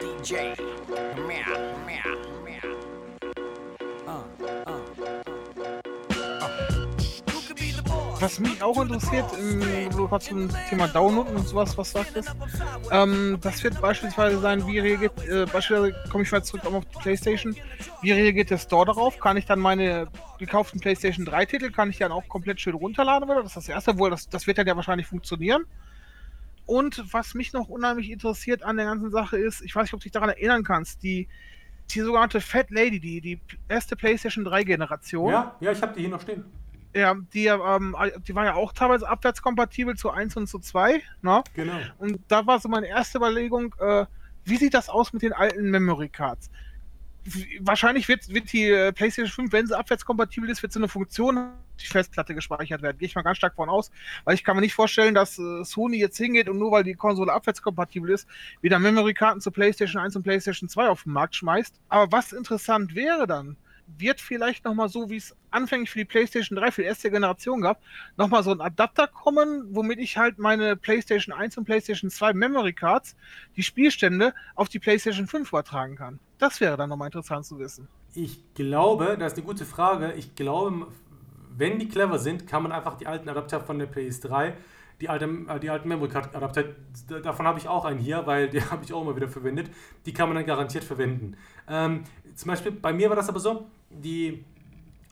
DJ. 0.00 0.75
Was 8.26 8.40
mich 8.40 8.60
auch 8.60 8.82
interessiert, 8.82 9.24
du 9.92 10.18
zum 10.18 10.48
Thema 10.68 10.88
Downloaden 10.88 11.36
und 11.36 11.46
sowas 11.46 11.78
was 11.78 11.92
sagtest, 11.92 12.34
ähm, 12.90 13.38
das 13.40 13.62
wird 13.62 13.80
beispielsweise 13.80 14.40
sein, 14.40 14.66
wie 14.66 14.80
reagiert, 14.80 15.12
äh, 15.28 15.46
beispielsweise 15.46 15.94
komme 16.10 16.24
ich 16.24 16.32
mal 16.32 16.42
zurück 16.42 16.66
auf 16.66 16.84
die 16.86 16.98
Playstation, 16.98 17.54
wie 18.02 18.10
reagiert 18.10 18.50
der 18.50 18.58
Store 18.58 18.84
darauf? 18.84 19.20
Kann 19.20 19.36
ich 19.36 19.46
dann 19.46 19.60
meine 19.60 20.08
gekauften 20.40 20.80
Playstation 20.80 21.24
3 21.24 21.46
Titel, 21.46 21.70
kann 21.70 21.88
ich 21.88 21.98
dann 21.98 22.10
auch 22.10 22.26
komplett 22.26 22.60
schön 22.60 22.74
runterladen 22.74 23.30
oder? 23.30 23.42
Das 23.42 23.52
ist 23.52 23.56
das 23.58 23.68
erste, 23.68 23.96
wohl, 23.96 24.10
das, 24.10 24.28
das 24.28 24.48
wird 24.48 24.58
dann 24.58 24.66
ja 24.66 24.74
wahrscheinlich 24.74 25.06
funktionieren. 25.06 25.64
Und 26.66 27.04
was 27.12 27.34
mich 27.34 27.52
noch 27.52 27.68
unheimlich 27.68 28.10
interessiert 28.10 28.64
an 28.64 28.76
der 28.76 28.86
ganzen 28.86 29.12
Sache 29.12 29.38
ist, 29.38 29.62
ich 29.62 29.76
weiß 29.76 29.84
nicht, 29.84 29.94
ob 29.94 30.00
du 30.00 30.04
dich 30.04 30.12
daran 30.12 30.30
erinnern 30.30 30.64
kannst, 30.64 31.04
die, 31.04 31.28
die 31.90 32.00
sogenannte 32.00 32.40
Fat 32.40 32.72
Lady, 32.72 32.98
die, 32.98 33.20
die 33.20 33.40
erste 33.68 33.94
PlayStation 33.94 34.44
3 34.44 34.64
Generation. 34.64 35.30
Ja, 35.30 35.54
ja, 35.60 35.70
ich 35.70 35.80
habe 35.80 35.94
die 35.94 36.00
hier 36.00 36.10
noch 36.10 36.22
stehen. 36.22 36.44
Ja, 36.96 37.14
die, 37.34 37.46
ähm, 37.46 37.94
die 38.26 38.34
war 38.34 38.46
ja 38.46 38.54
auch 38.54 38.72
teilweise 38.72 39.06
abwärtskompatibel 39.06 39.96
zu 39.96 40.10
1 40.10 40.34
und 40.36 40.46
zu 40.46 40.58
2. 40.58 41.02
Ne? 41.20 41.44
Genau. 41.52 41.78
Und 41.98 42.20
da 42.28 42.46
war 42.46 42.58
so 42.58 42.70
meine 42.70 42.88
erste 42.88 43.18
Überlegung, 43.18 43.74
äh, 43.78 44.06
wie 44.44 44.56
sieht 44.56 44.72
das 44.72 44.88
aus 44.88 45.12
mit 45.12 45.20
den 45.20 45.34
alten 45.34 45.70
Memory 45.70 46.08
Cards? 46.08 46.50
Wahrscheinlich 47.60 48.08
wird, 48.08 48.32
wird 48.32 48.50
die 48.50 48.70
äh, 48.70 48.92
PlayStation 48.92 49.48
5, 49.48 49.52
wenn 49.52 49.66
sie 49.66 49.76
abwärtskompatibel 49.76 50.48
ist, 50.48 50.62
wird 50.62 50.72
so 50.72 50.80
eine 50.80 50.88
Funktion 50.88 51.50
die 51.78 51.86
Festplatte 51.86 52.34
gespeichert 52.34 52.80
werden. 52.80 52.96
Gehe 52.96 53.06
ich 53.06 53.14
mal 53.14 53.20
ganz 53.20 53.36
stark 53.36 53.56
von 53.56 53.68
aus, 53.68 53.90
weil 54.24 54.34
ich 54.34 54.42
kann 54.42 54.56
mir 54.56 54.62
nicht 54.62 54.72
vorstellen, 54.72 55.14
dass 55.14 55.38
äh, 55.38 55.64
Sony 55.64 55.98
jetzt 55.98 56.16
hingeht 56.16 56.48
und 56.48 56.58
nur 56.58 56.70
weil 56.72 56.84
die 56.84 56.94
Konsole 56.94 57.30
abwärtskompatibel 57.30 58.08
ist, 58.08 58.26
wieder 58.62 58.78
Memory-Karten 58.78 59.42
zu 59.42 59.50
PlayStation 59.50 60.00
1 60.00 60.16
und 60.16 60.22
PlayStation 60.22 60.70
2 60.70 60.88
auf 60.88 61.02
den 61.02 61.12
Markt 61.12 61.34
schmeißt. 61.34 61.74
Aber 61.90 62.10
was 62.10 62.32
interessant 62.32 62.94
wäre 62.94 63.26
dann, 63.26 63.58
wird 63.86 64.20
vielleicht 64.20 64.64
nochmal 64.64 64.88
so, 64.88 65.10
wie 65.10 65.16
es 65.16 65.34
anfänglich 65.50 65.90
für 65.90 65.98
die 65.98 66.04
PlayStation 66.04 66.56
3 66.56 66.70
für 66.70 66.82
die 66.82 66.88
erste 66.88 67.10
Generation 67.10 67.60
gab, 67.60 67.80
nochmal 68.16 68.42
so 68.42 68.50
ein 68.50 68.60
Adapter 68.60 69.06
kommen, 69.06 69.66
womit 69.70 69.98
ich 69.98 70.18
halt 70.18 70.38
meine 70.38 70.76
PlayStation 70.76 71.34
1 71.34 71.56
und 71.58 71.64
PlayStation 71.64 72.10
2 72.10 72.32
Memory 72.34 72.72
Cards, 72.72 73.16
die 73.56 73.62
Spielstände, 73.62 74.34
auf 74.54 74.68
die 74.68 74.78
PlayStation 74.78 75.26
5 75.26 75.48
übertragen 75.48 75.96
kann. 75.96 76.18
Das 76.38 76.60
wäre 76.60 76.76
dann 76.76 76.90
nochmal 76.90 77.06
interessant 77.06 77.46
zu 77.46 77.58
wissen. 77.58 77.88
Ich 78.14 78.42
glaube, 78.54 79.16
das 79.18 79.32
ist 79.32 79.38
eine 79.38 79.46
gute 79.46 79.64
Frage. 79.64 80.12
Ich 80.14 80.34
glaube, 80.34 80.88
wenn 81.56 81.78
die 81.78 81.88
clever 81.88 82.18
sind, 82.18 82.46
kann 82.46 82.62
man 82.62 82.72
einfach 82.72 82.96
die 82.96 83.06
alten 83.06 83.28
Adapter 83.28 83.60
von 83.60 83.78
der 83.78 83.90
PS3 83.90 84.54
die, 85.00 85.08
alte, 85.08 85.26
äh, 85.48 85.60
die 85.60 85.70
alten 85.70 85.88
Memory 85.88 86.08
Card 86.08 86.34
Adapter, 86.34 86.64
davon 87.22 87.46
habe 87.46 87.58
ich 87.58 87.68
auch 87.68 87.84
einen 87.84 87.98
hier, 87.98 88.26
weil 88.26 88.48
die 88.48 88.62
habe 88.70 88.84
ich 88.84 88.92
auch 88.92 89.02
immer 89.02 89.16
wieder 89.16 89.28
verwendet. 89.28 89.70
Die 90.06 90.12
kann 90.12 90.28
man 90.28 90.36
dann 90.36 90.46
garantiert 90.46 90.84
verwenden. 90.84 91.36
Ähm, 91.68 92.04
zum 92.34 92.48
Beispiel 92.48 92.72
bei 92.72 92.92
mir 92.92 93.08
war 93.08 93.16
das 93.16 93.28
aber 93.28 93.40
so, 93.40 93.66
die 94.02 94.44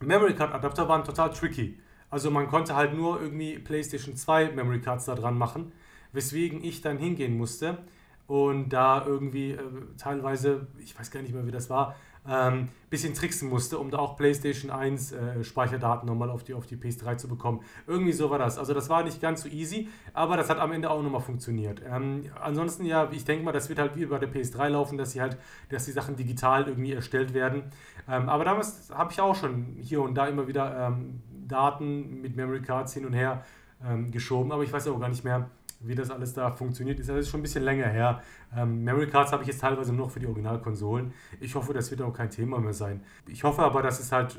Memory 0.01 0.35
Card 0.35 0.55
Adapter 0.55 0.89
waren 0.89 1.05
total 1.05 1.31
tricky. 1.31 1.79
Also 2.11 2.31
man 2.31 2.47
konnte 2.47 2.77
halt 2.77 2.95
nur 2.95 3.21
irgendwie 3.21 3.59
PlayStation 3.59 4.17
2 4.17 4.53
Memory 4.53 4.81
Cards 4.81 5.07
da 5.07 5.15
dran 5.15 5.37
machen, 5.37 5.73
weswegen 6.13 6.63
ich 6.63 6.81
dann 6.81 6.99
hingehen 6.99 7.37
musste 7.37 7.79
und 8.27 8.69
da 8.69 9.05
irgendwie 9.05 9.53
äh, 9.53 9.61
teilweise, 9.99 10.67
ich 10.79 10.99
weiß 10.99 11.11
gar 11.11 11.23
nicht 11.23 11.35
mehr, 11.35 11.47
wie 11.47 11.51
das 11.51 11.71
war, 11.71 11.97
ähm, 12.29 12.69
bisschen 12.91 13.15
tricksen 13.15 13.49
musste, 13.49 13.79
um 13.79 13.91
da 13.91 13.99
auch 13.99 14.17
PlayStation 14.17 14.71
1 14.71 15.13
äh, 15.13 15.45
Speicherdaten 15.45 16.07
nochmal 16.07 16.31
auf 16.31 16.45
die, 16.45 16.55
auf 16.55 16.67
die 16.67 16.77
PS3 16.77 17.17
zu 17.17 17.29
bekommen. 17.29 17.61
Irgendwie 17.87 18.13
so 18.13 18.31
war 18.31 18.39
das. 18.39 18.57
Also 18.59 18.73
das 18.73 18.89
war 18.89 19.03
nicht 19.03 19.21
ganz 19.21 19.43
so 19.43 19.49
easy, 19.49 19.89
aber 20.13 20.37
das 20.37 20.49
hat 20.49 20.59
am 20.59 20.73
Ende 20.73 20.91
auch 20.91 21.03
nochmal 21.03 21.21
funktioniert. 21.21 21.83
Ähm, 21.89 22.31
ansonsten 22.41 22.85
ja, 22.85 23.09
ich 23.11 23.25
denke 23.25 23.45
mal, 23.45 23.53
das 23.53 23.69
wird 23.69 23.79
halt 23.79 23.97
wie 23.97 24.07
bei 24.07 24.19
der 24.19 24.33
PS3 24.33 24.69
laufen, 24.69 24.97
dass 24.97 25.13
sie 25.13 25.21
halt, 25.21 25.37
dass 25.71 25.85
die 25.87 25.93
Sachen 25.93 26.17
digital 26.17 26.69
irgendwie 26.69 26.93
erstellt 26.93 27.35
werden. 27.35 27.65
Ähm, 28.09 28.29
aber 28.29 28.45
damals 28.45 28.91
habe 28.91 29.13
ich 29.13 29.21
auch 29.21 29.35
schon 29.35 29.77
hier 29.81 30.01
und 30.03 30.15
da 30.15 30.27
immer 30.27 30.47
wieder 30.47 30.89
ähm, 30.89 31.21
Daten 31.49 32.21
mit 32.23 32.37
Memory 32.37 32.63
Cards 32.63 32.95
hin 32.95 33.07
und 33.07 33.13
her 33.13 33.45
ähm, 33.85 34.11
geschoben, 34.11 34.53
aber 34.53 34.63
ich 34.63 34.73
weiß 34.73 34.89
auch 34.89 35.01
gar 35.01 35.09
nicht 35.09 35.25
mehr, 35.25 35.51
wie 35.87 35.95
das 35.95 36.11
alles 36.11 36.33
da 36.33 36.51
funktioniert, 36.51 36.99
ist 37.01 37.09
das 37.09 37.29
schon 37.29 37.41
ein 37.41 37.43
bisschen 37.43 37.65
länger 37.65 37.87
her. 37.87 38.23
Ähm, 38.57 38.85
Memory 38.85 39.09
Cards 39.09 39.33
habe 39.33 39.43
ich 39.43 39.49
jetzt 39.49 39.61
teilweise 39.61 39.93
nur 39.93 40.07
noch 40.07 40.13
für 40.13 40.21
die 40.21 40.27
Originalkonsolen. 40.27 41.13
Ich 41.41 41.55
hoffe, 41.55 41.73
das 41.73 41.91
wird 41.91 42.03
auch 42.03 42.13
kein 42.13 42.31
Thema 42.31 42.59
mehr 42.59 42.73
sein. 42.73 43.03
Ich 43.27 43.45
hoffe 43.45 43.63
aber, 43.63 43.83
dass 43.83 44.01
es 44.01 44.13
halt 44.13 44.39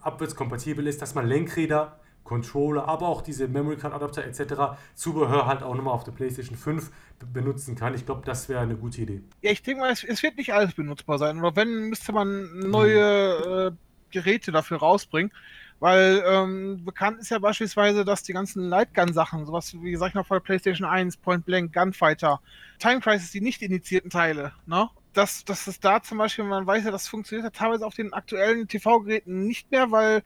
abwärtskompatibel 0.00 0.86
ist, 0.86 1.02
dass 1.02 1.14
man 1.14 1.26
Lenkräder, 1.26 1.98
Controller, 2.24 2.86
aber 2.86 3.08
auch 3.08 3.22
diese 3.22 3.48
Memory 3.48 3.76
Card 3.76 3.94
Adapter 3.94 4.22
etc. 4.24 4.78
Zubehör 4.94 5.46
halt 5.46 5.62
auch 5.62 5.74
nochmal 5.74 5.94
auf 5.94 6.04
der 6.04 6.12
PlayStation 6.12 6.58
5 6.58 6.90
benutzen 7.32 7.74
kann. 7.74 7.94
Ich 7.94 8.04
glaube, 8.04 8.22
das 8.24 8.48
wäre 8.50 8.60
eine 8.60 8.76
gute 8.76 9.00
Idee. 9.00 9.22
Ja, 9.40 9.50
ich 9.50 9.62
denke 9.62 9.80
mal, 9.80 9.90
es, 9.90 10.04
es, 10.04 10.22
wird 10.22 10.36
nicht 10.36 10.52
alles 10.52 10.74
benutzbar 10.74 11.18
sein. 11.18 11.38
Oder 11.38 11.56
wenn, 11.56 11.88
müsste 11.88 12.12
man 12.12 12.58
neue 12.58 13.70
äh, 13.70 13.70
Geräte 14.10 14.52
dafür 14.52 14.78
rausbringen. 14.78 15.32
Weil 15.80 16.24
ähm, 16.26 16.84
bekannt 16.84 17.20
ist 17.20 17.30
ja 17.30 17.38
beispielsweise, 17.38 18.04
dass 18.04 18.24
die 18.24 18.32
ganzen 18.32 18.68
Lightgun-Sachen, 18.68 19.46
sowas 19.46 19.74
wie 19.80 19.92
gesagt 19.92 20.14
noch 20.14 20.26
von 20.26 20.36
der 20.36 20.42
PlayStation 20.42 20.88
1, 20.88 21.18
Point 21.18 21.46
Blank, 21.46 21.72
Gunfighter, 21.72 22.40
Time 22.78 23.00
Crisis, 23.00 23.30
die 23.30 23.40
nicht 23.40 23.62
initiierten 23.62 24.10
Teile, 24.10 24.52
ne? 24.66 24.88
Dass, 25.14 25.44
dass 25.44 25.66
es 25.66 25.80
da 25.80 26.02
zum 26.02 26.18
Beispiel, 26.18 26.44
man 26.44 26.66
weiß 26.66 26.84
ja, 26.84 26.90
das 26.90 27.08
funktioniert 27.08 27.44
ja 27.44 27.50
teilweise 27.50 27.86
auf 27.86 27.94
den 27.94 28.12
aktuellen 28.12 28.68
TV-Geräten 28.68 29.46
nicht 29.46 29.70
mehr, 29.70 29.90
weil 29.90 30.22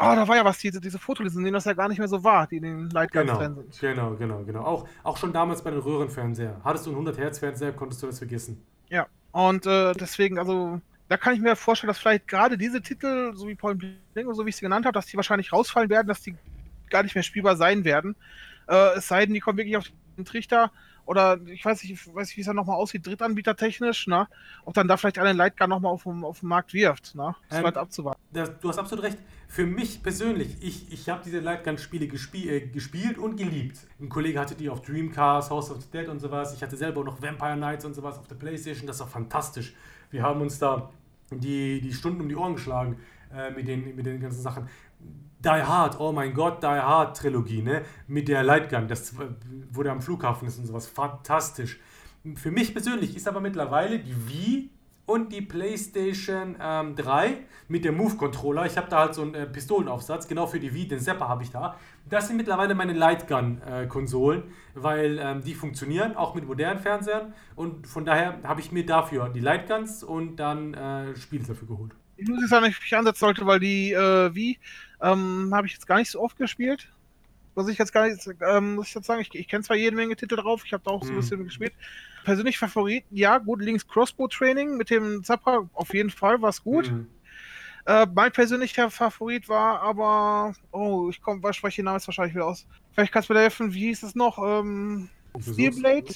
Ah, 0.00 0.12
oh, 0.12 0.16
da 0.16 0.28
war 0.28 0.36
ja 0.36 0.44
was, 0.44 0.58
diese, 0.58 0.80
diese 0.80 0.98
Fotolinsen, 0.98 1.42
denen 1.42 1.54
das 1.54 1.64
ja 1.64 1.72
gar 1.72 1.88
nicht 1.88 1.98
mehr 1.98 2.06
so 2.06 2.22
war, 2.22 2.46
die 2.46 2.58
in 2.58 2.62
den 2.62 2.90
Lightguns 2.90 3.26
genau, 3.26 3.38
drin 3.38 3.54
sind. 3.56 3.80
Genau, 3.80 4.14
genau, 4.14 4.44
genau. 4.44 4.62
Auch, 4.62 4.88
auch 5.02 5.16
schon 5.16 5.32
damals 5.32 5.62
bei 5.62 5.72
den 5.72 5.80
Röhrenfernseher. 5.80 6.60
Hattest 6.62 6.86
du 6.86 6.96
einen 6.96 7.08
100-Hertz-Fernseher, 7.08 7.72
konntest 7.72 8.02
du 8.04 8.06
das 8.06 8.18
vergessen. 8.18 8.62
Ja, 8.90 9.08
und 9.32 9.66
äh, 9.66 9.92
deswegen, 9.94 10.38
also 10.38 10.80
da 11.08 11.16
kann 11.16 11.34
ich 11.34 11.40
mir 11.40 11.56
vorstellen, 11.56 11.88
dass 11.88 11.98
vielleicht 11.98 12.28
gerade 12.28 12.58
diese 12.58 12.82
Titel, 12.82 13.32
so 13.34 13.48
wie 13.48 13.54
Point 13.54 13.78
Blank, 14.12 14.34
so 14.34 14.44
wie 14.44 14.50
ich 14.50 14.56
sie 14.56 14.64
genannt 14.64 14.84
habe, 14.86 14.94
dass 14.94 15.06
die 15.06 15.16
wahrscheinlich 15.16 15.52
rausfallen 15.52 15.90
werden, 15.90 16.08
dass 16.08 16.22
die 16.22 16.34
gar 16.90 17.02
nicht 17.02 17.14
mehr 17.14 17.22
spielbar 17.22 17.56
sein 17.56 17.84
werden. 17.84 18.16
Äh, 18.68 18.96
es 18.96 19.08
sei 19.08 19.24
denn, 19.24 19.34
die 19.34 19.40
kommen 19.40 19.58
wirklich 19.58 19.76
auf 19.76 19.86
den 20.16 20.24
Trichter 20.24 20.70
oder 21.08 21.38
ich 21.46 21.64
weiß 21.64 21.82
nicht, 21.82 21.92
ich 21.92 22.14
weiß 22.14 22.28
nicht 22.28 22.36
wie 22.36 22.42
es 22.42 22.46
dann 22.46 22.56
nochmal 22.56 22.76
aussieht, 22.76 23.06
Drittanbieter 23.06 23.56
technisch, 23.56 24.06
ne? 24.06 24.28
Ob 24.66 24.74
dann 24.74 24.88
da 24.88 24.98
vielleicht 24.98 25.18
einen 25.18 25.38
Lightgun 25.38 25.70
nochmal 25.70 25.90
auf, 25.90 26.06
auf 26.06 26.40
den 26.40 26.48
Markt 26.50 26.74
wirft, 26.74 27.14
ne? 27.14 27.34
Das 27.48 27.58
ähm, 27.58 27.62
bleibt 27.62 27.78
abzuwarten. 27.78 28.20
Das, 28.30 28.58
du 28.60 28.68
hast 28.68 28.78
absolut 28.78 29.06
recht. 29.06 29.18
Für 29.48 29.64
mich 29.64 30.02
persönlich, 30.02 30.58
ich, 30.60 30.92
ich 30.92 31.08
habe 31.08 31.22
diese 31.24 31.40
Lightgun-Spiele 31.40 32.08
gespie 32.08 32.50
äh, 32.50 32.66
gespielt 32.66 33.16
und 33.16 33.36
geliebt. 33.36 33.78
Ein 33.98 34.10
Kollege 34.10 34.38
hatte 34.38 34.54
die 34.54 34.68
auf 34.68 34.82
Dreamcast, 34.82 35.48
House 35.48 35.70
of 35.70 35.80
the 35.80 35.90
Dead 35.90 36.08
und 36.08 36.20
sowas. 36.20 36.52
Ich 36.52 36.62
hatte 36.62 36.76
selber 36.76 37.02
noch 37.02 37.22
Vampire 37.22 37.56
Knights 37.56 37.86
und 37.86 37.94
sowas 37.94 38.18
auf 38.18 38.28
der 38.28 38.34
Playstation. 38.34 38.86
Das 38.86 39.00
war 39.00 39.06
fantastisch. 39.06 39.72
Wir 40.10 40.22
haben 40.22 40.42
uns 40.42 40.58
da 40.58 40.90
die, 41.30 41.80
die 41.80 41.92
Stunden 41.92 42.20
um 42.20 42.28
die 42.28 42.36
Ohren 42.36 42.54
geschlagen 42.54 42.96
äh, 43.34 43.50
mit, 43.50 43.68
den, 43.68 43.94
mit 43.94 44.06
den 44.06 44.20
ganzen 44.20 44.42
Sachen. 44.42 44.68
Die 45.40 45.48
Hard, 45.48 46.00
oh 46.00 46.10
mein 46.10 46.34
Gott, 46.34 46.62
Die 46.62 46.66
Hard 46.66 47.16
Trilogie, 47.16 47.62
ne? 47.62 47.82
Mit 48.08 48.28
der 48.28 48.42
Lightgun, 48.42 48.88
das, 48.88 49.14
der 49.14 49.92
am 49.92 50.02
Flughafen 50.02 50.48
ist 50.48 50.58
und 50.58 50.66
sowas. 50.66 50.86
Fantastisch. 50.86 51.78
Für 52.34 52.50
mich 52.50 52.72
persönlich 52.72 53.14
ist 53.16 53.28
aber 53.28 53.40
mittlerweile 53.40 54.00
die 54.00 54.28
Wii 54.28 54.70
und 55.06 55.32
die 55.32 55.40
PlayStation 55.40 56.56
ähm, 56.60 56.94
3 56.94 57.38
mit 57.68 57.84
dem 57.84 57.96
Move-Controller. 57.96 58.66
Ich 58.66 58.76
habe 58.76 58.88
da 58.90 59.00
halt 59.00 59.14
so 59.14 59.22
einen 59.22 59.34
äh, 59.34 59.46
Pistolenaufsatz, 59.46 60.28
genau 60.28 60.46
für 60.46 60.60
die 60.60 60.74
Wii, 60.74 60.88
den 60.88 61.00
Zapper 61.00 61.28
habe 61.28 61.42
ich 61.42 61.50
da. 61.50 61.76
Das 62.08 62.28
sind 62.28 62.36
mittlerweile 62.36 62.74
meine 62.74 62.92
Lightgun-Konsolen, 62.92 64.44
weil 64.74 65.18
ähm, 65.18 65.42
die 65.42 65.54
funktionieren, 65.54 66.16
auch 66.16 66.34
mit 66.34 66.46
modernen 66.46 66.80
Fernsehern. 66.80 67.34
Und 67.56 67.86
von 67.86 68.04
daher 68.04 68.38
habe 68.44 68.60
ich 68.60 68.72
mir 68.72 68.86
dafür 68.86 69.28
die 69.28 69.40
Lightguns 69.40 70.02
und 70.02 70.36
dann 70.36 70.74
äh, 70.74 71.16
Spiele 71.16 71.44
dafür 71.44 71.68
geholt. 71.68 71.92
Ich 72.16 72.28
muss 72.28 72.40
jetzt 72.40 72.50
sagen, 72.50 72.66
ich 72.66 72.80
mich 72.80 72.96
ansetzen 72.96 73.20
sollte, 73.20 73.46
weil 73.46 73.60
die 73.60 73.92
äh, 73.92 74.34
Wii 74.34 74.58
ähm, 75.02 75.52
habe 75.54 75.66
ich 75.66 75.74
jetzt 75.74 75.86
gar 75.86 75.98
nicht 75.98 76.10
so 76.10 76.20
oft 76.20 76.36
gespielt 76.36 76.88
was 77.58 77.68
ich 77.68 77.76
jetzt 77.76 77.92
gar 77.92 78.08
nicht, 78.08 78.26
ähm, 78.48 78.76
muss 78.76 78.88
ich 78.88 78.94
jetzt 78.94 79.06
sagen, 79.06 79.20
ich, 79.20 79.34
ich 79.34 79.48
kenne 79.48 79.64
zwar 79.64 79.76
jede 79.76 79.96
Menge 79.96 80.14
Titel 80.14 80.36
drauf, 80.36 80.62
ich 80.64 80.72
habe 80.72 80.84
da 80.84 80.92
auch 80.92 81.02
so 81.02 81.10
ein 81.10 81.16
mhm. 81.16 81.20
bisschen 81.20 81.44
gespielt. 81.44 81.72
Persönlich 82.24 82.56
Favoriten, 82.56 83.14
ja, 83.14 83.38
gut, 83.38 83.60
links 83.60 83.86
Crossbow 83.86 84.28
Training 84.28 84.76
mit 84.76 84.90
dem 84.90 85.24
Zappa, 85.24 85.68
auf 85.74 85.92
jeden 85.92 86.10
Fall, 86.10 86.40
war 86.40 86.50
es 86.50 86.62
gut. 86.62 86.90
Mhm. 86.90 87.08
Äh, 87.88 88.06
mein 88.14 88.30
persönlicher 88.30 88.90
Favorit 88.90 89.48
war 89.48 89.80
aber, 89.80 90.52
oh, 90.72 91.08
ich 91.08 91.22
komme, 91.22 91.40
spreche 91.54 91.76
den 91.76 91.86
Namen 91.86 91.96
jetzt 91.96 92.06
wahrscheinlich 92.06 92.34
wieder 92.34 92.44
aus. 92.44 92.66
Vielleicht 92.92 93.10
kannst 93.10 93.30
du 93.30 93.32
mir 93.32 93.40
helfen, 93.40 93.72
wie 93.72 93.86
hieß 93.86 94.02
es 94.02 94.14
noch? 94.14 94.38
Ähm, 94.38 95.08
Steelblade? 95.40 96.14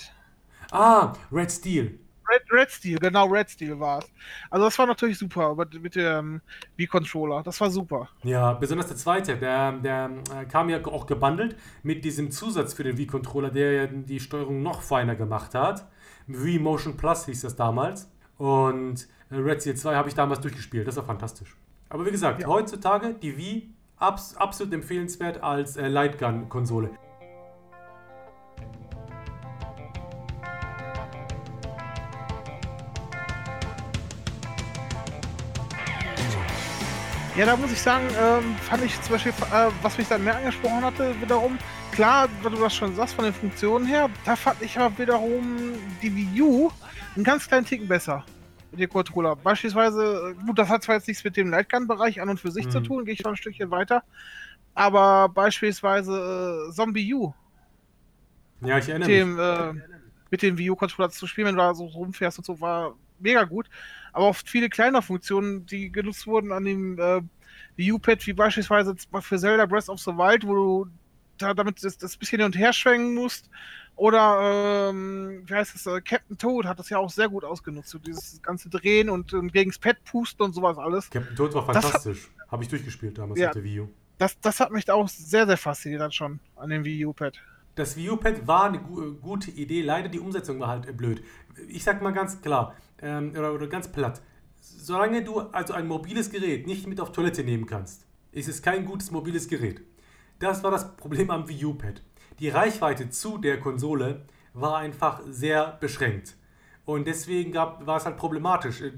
Ah, 0.71 1.15
Red 1.33 1.51
Steel. 1.51 1.99
Red, 2.29 2.43
Red 2.53 2.71
Steel, 2.71 2.99
genau, 2.99 3.27
Red 3.27 3.49
Steel 3.49 3.81
war 3.81 4.01
es. 4.01 4.13
Also 4.51 4.67
das 4.67 4.79
war 4.79 4.87
natürlich 4.87 5.17
super 5.17 5.55
mit, 5.55 5.83
mit 5.83 5.97
dem 5.97 6.43
Wii-Controller. 6.77 7.43
Das 7.43 7.59
war 7.59 7.71
super. 7.71 8.11
Ja, 8.23 8.53
besonders 8.53 8.89
der 8.89 8.97
zweite, 8.99 9.39
der, 9.39 9.73
der 9.73 10.11
äh, 10.37 10.45
kam 10.45 10.69
ja 10.69 10.85
auch 10.85 11.07
gebundelt 11.07 11.57
mit 11.83 12.05
diesem 12.05 12.31
Zusatz 12.31 12.75
für 12.75 12.85
den 12.85 12.99
Wii-Controller, 12.99 13.51
der 13.51 13.73
ja 13.73 13.87
die 13.87 14.21
Steuerung 14.21 14.63
noch 14.63 14.83
feiner 14.83 15.17
gemacht 15.17 15.55
hat. 15.55 15.89
Wii 16.27 16.59
Motion 16.59 16.99
Plus 16.99 17.25
hieß 17.25 17.41
das 17.41 17.57
damals. 17.57 18.13
Und 18.43 19.07
äh, 19.31 19.37
Red 19.37 19.61
Steel 19.61 19.77
2 19.77 19.95
habe 19.95 20.09
ich 20.09 20.17
damals 20.17 20.41
durchgespielt. 20.41 20.89
Das 20.89 20.97
war 20.97 21.05
fantastisch. 21.05 21.57
Aber 21.89 22.05
wie 22.05 22.11
gesagt, 22.11 22.41
ja. 22.41 22.49
heutzutage 22.49 23.15
die 23.15 23.37
Wii 23.37 23.71
abs 23.99 24.37
absolut 24.37 24.75
empfehlenswert 24.75 25.41
als 25.45 25.77
äh, 25.77 25.87
Lightgun-Konsole. 25.87 26.91
Ja, 37.37 37.47
da 37.47 37.57
muss 37.57 37.71
ich 37.71 37.81
sagen, 37.81 38.09
ähm, 38.21 38.57
fand 38.57 38.83
ich 38.83 39.01
zum 39.03 39.13
Beispiel, 39.13 39.33
äh, 39.53 39.69
was 39.83 39.97
mich 39.97 40.09
dann 40.09 40.25
mehr 40.25 40.37
angesprochen 40.37 40.83
hatte, 40.83 41.15
wiederum, 41.21 41.59
klar, 41.93 42.29
weil 42.43 42.53
du 42.53 42.59
das 42.59 42.75
schon 42.75 42.95
sagst, 42.95 43.15
von 43.15 43.25
den 43.25 43.35
Funktionen 43.35 43.87
her, 43.87 44.11
da 44.25 44.35
fand 44.37 44.61
ich 44.63 44.79
aber 44.79 44.97
wiederum 44.99 45.75
die 46.01 46.15
Wii 46.15 46.43
U 46.43 46.71
einen 47.15 47.25
ganz 47.25 47.47
kleinen 47.47 47.67
Ticken 47.67 47.87
besser. 47.89 48.25
Mit 48.71 48.81
dem 48.81 48.89
Controller. 48.91 49.37
Beispielsweise, 49.37 50.35
gut, 50.47 50.59
das 50.59 50.69
hat 50.71 50.83
zwar 50.83 50.95
jetzt 50.97 51.07
nichts 51.07 51.23
mit 51.23 51.37
dem 51.37 51.51
Lightgun-Bereich 51.51 52.21
an 52.23 52.31
und 52.31 52.41
für 52.41 52.51
sich 52.51 52.67
Mhm. 52.67 52.71
zu 52.71 52.81
tun, 52.81 53.05
gehe 53.05 53.15
ich 53.15 53.21
schon 53.21 53.33
ein 53.35 53.37
Stückchen 53.37 53.71
weiter. 53.71 54.03
Aber 54.75 55.29
beispielsweise 55.29 56.69
äh, 56.71 56.73
Zombie 56.73 57.13
U, 57.13 57.35
Ja, 58.63 58.79
ich 58.79 58.89
erinnere 58.89 59.11
mit 59.11 59.19
mich. 59.19 59.25
dem, 59.25 59.39
äh, 59.39 59.75
mit 60.31 60.43
dem 60.43 60.57
Wii 60.57 60.71
U-Controller 60.71 61.11
zu 61.11 61.27
spielen, 61.27 61.49
wenn 61.49 61.57
du 61.57 61.61
da 61.61 61.75
so 61.75 61.85
rumfährst 61.85 62.39
und 62.39 62.45
so, 62.47 62.61
war 62.63 62.95
mega 63.19 63.45
gut. 63.45 63.69
Aber 64.15 64.27
auch 64.27 64.37
viele 64.37 64.71
kleine 64.71 65.03
Funktionen, 65.03 65.67
die 65.67 65.93
genutzt 65.93 66.27
wurden 66.27 66.53
an 66.53 66.65
dem 66.65 66.99
äh, 66.99 67.21
Wii 67.77 67.93
U-Pad, 67.93 68.27
wie 68.27 68.33
beispielsweise 68.33 68.95
für 69.21 69.39
Zelda 69.39 69.67
Breath 69.67 69.91
of 69.91 70.01
the 70.01 70.13
Wild, 70.13 70.47
wo 70.47 70.55
du 70.55 70.91
da 71.39 71.55
damit 71.55 71.83
das, 71.85 71.99
das 71.99 72.17
bisschen 72.17 72.39
hin 72.39 72.47
und 72.47 72.57
her 72.57 72.73
schwenken 72.73 73.15
musst. 73.15 73.49
Oder, 73.97 74.89
ähm, 74.91 75.43
wie 75.47 75.55
heißt 75.55 75.75
das, 75.75 75.87
äh, 75.87 76.01
Captain 76.01 76.39
Toad 76.39 76.65
hat 76.67 76.79
das 76.79 76.89
ja 76.89 76.99
auch 76.99 77.11
sehr 77.11 77.29
gut 77.29 77.45
ausgenutzt. 77.45 77.91
So 77.91 77.99
dieses 77.99 78.41
ganze 78.43 78.69
Drehen 78.71 79.11
und, 79.11 79.33
und 79.35 79.53
gegens 79.53 79.79
Pad 79.79 80.03
pusten 80.05 80.45
und 80.45 80.55
sowas 80.55 80.79
alles. 80.79 81.11
Captain 81.11 81.37
Toad 81.37 81.55
war 81.55 81.67
Das 81.73 81.85
fantastisch. 81.85 82.31
Habe 82.49 82.63
ich 82.65 82.71
durchgespielt 82.71 83.19
damals 83.19 83.39
Ja. 83.39 83.49
auf 83.49 83.55
der 83.55 83.65
Wii 83.65 83.81
U. 83.81 83.89
Das, 84.19 84.39
das 84.41 84.61
hat 84.61 84.71
mich 84.71 84.85
da 84.85 84.95
auch 84.95 85.09
sehr, 85.09 85.47
sehr 85.47 85.57
fasziniert 85.57 86.01
dann 86.01 86.13
schon 86.13 86.41
an 86.57 86.71
dem 86.71 86.85
Wii 86.85 87.07
U-Pad. 87.07 87.39
Das 87.75 87.97
Wii 87.97 88.11
U-Pad 88.11 88.47
war 88.47 88.65
eine 88.65 88.79
gu 88.81 89.03
äh, 89.03 89.15
gute 89.21 89.51
Idee, 89.51 89.83
leider 89.83 90.09
die 90.09 90.21
Umsetzung 90.21 90.61
war 90.61 90.69
halt 90.69 90.97
blöd. 90.97 91.23
Ich 91.69 91.85
sag 91.85 92.03
mal 92.03 92.13
ganz 92.13 92.41
klar, 92.41 92.75
ähm, 93.01 93.31
oder, 93.33 93.53
oder 93.53 93.67
ganz 93.67 93.91
platt, 93.91 94.23
solange 94.61 95.25
du 95.25 95.41
also 95.41 95.73
ein 95.75 95.87
mobiles 95.89 96.31
Gerät 96.31 96.67
nicht 96.67 96.87
mit 96.87 97.01
auf 97.01 97.13
Toilette 97.13 97.43
nehmen 97.43 97.67
kannst, 97.67 98.07
ist 98.31 98.49
es 98.49 98.63
kein 98.63 98.85
gutes 98.85 99.11
mobiles 99.11 99.49
Gerät. 99.49 99.83
Das 100.43 100.65
war 100.65 100.73
das 100.73 100.97
Problem 100.97 101.31
am 101.31 101.49
Wii 101.49 101.67
U-Pad. 101.67 102.03
Die 102.41 102.49
Reichweite 102.49 103.09
zu 103.11 103.39
der 103.39 103.61
Konsole 103.61 104.23
war 104.55 104.79
einfach 104.79 105.21
sehr 105.29 105.79
beschränkt. 105.79 106.35
Und 106.85 107.07
deswegen 107.07 107.53
gab, 107.53 107.87
war 107.87 107.99
es 107.99 108.07
halt 108.07 108.17
problematisch. 108.17 108.81
Äh, 108.81 108.91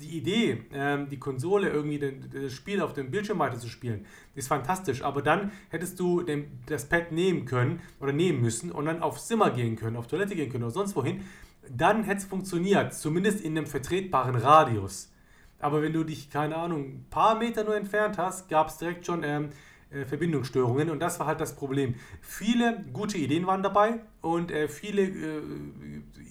Die 0.00 0.16
Idee, 0.16 0.62
ähm, 0.72 1.08
die 1.08 1.18
Konsole 1.18 1.68
irgendwie 1.68 1.98
das 1.98 2.52
Spiel 2.52 2.80
auf 2.80 2.92
dem 2.92 3.10
Bildschirm 3.10 3.40
weiter 3.40 3.58
zu 3.58 3.68
spielen, 3.68 4.06
ist 4.36 4.46
fantastisch. 4.46 5.02
Aber 5.02 5.20
dann 5.20 5.50
hättest 5.70 5.98
du 5.98 6.24
das 6.66 6.88
Pad 6.88 7.10
nehmen 7.10 7.44
können 7.44 7.80
oder 7.98 8.12
nehmen 8.12 8.40
müssen 8.40 8.70
und 8.70 8.84
dann 8.84 9.02
aufs 9.02 9.26
Zimmer 9.26 9.50
gehen 9.50 9.74
können, 9.74 9.96
auf 9.96 10.06
Toilette 10.06 10.36
gehen 10.36 10.48
können 10.48 10.62
oder 10.62 10.74
sonst 10.74 10.94
wohin. 10.94 11.22
Dann 11.68 12.04
hätte 12.04 12.18
es 12.18 12.24
funktioniert, 12.24 12.94
zumindest 12.94 13.40
in 13.40 13.58
einem 13.58 13.66
vertretbaren 13.66 14.36
Radius. 14.36 15.10
Aber 15.58 15.82
wenn 15.82 15.92
du 15.92 16.04
dich, 16.04 16.30
keine 16.30 16.54
Ahnung, 16.54 16.84
ein 16.84 17.06
paar 17.10 17.36
Meter 17.36 17.64
nur 17.64 17.74
entfernt 17.74 18.16
hast, 18.16 18.48
gab 18.48 18.68
es 18.68 18.76
direkt 18.78 19.06
schon 19.06 19.24
ähm, 19.24 19.48
äh, 19.94 20.04
Verbindungsstörungen 20.04 20.90
und 20.90 21.00
das 21.00 21.20
war 21.20 21.26
halt 21.26 21.40
das 21.40 21.56
Problem. 21.56 21.94
Viele 22.20 22.84
gute 22.92 23.18
Ideen 23.18 23.46
waren 23.46 23.62
dabei 23.62 24.00
und 24.20 24.50
äh, 24.50 24.68
viele 24.68 25.02
äh, 25.02 25.42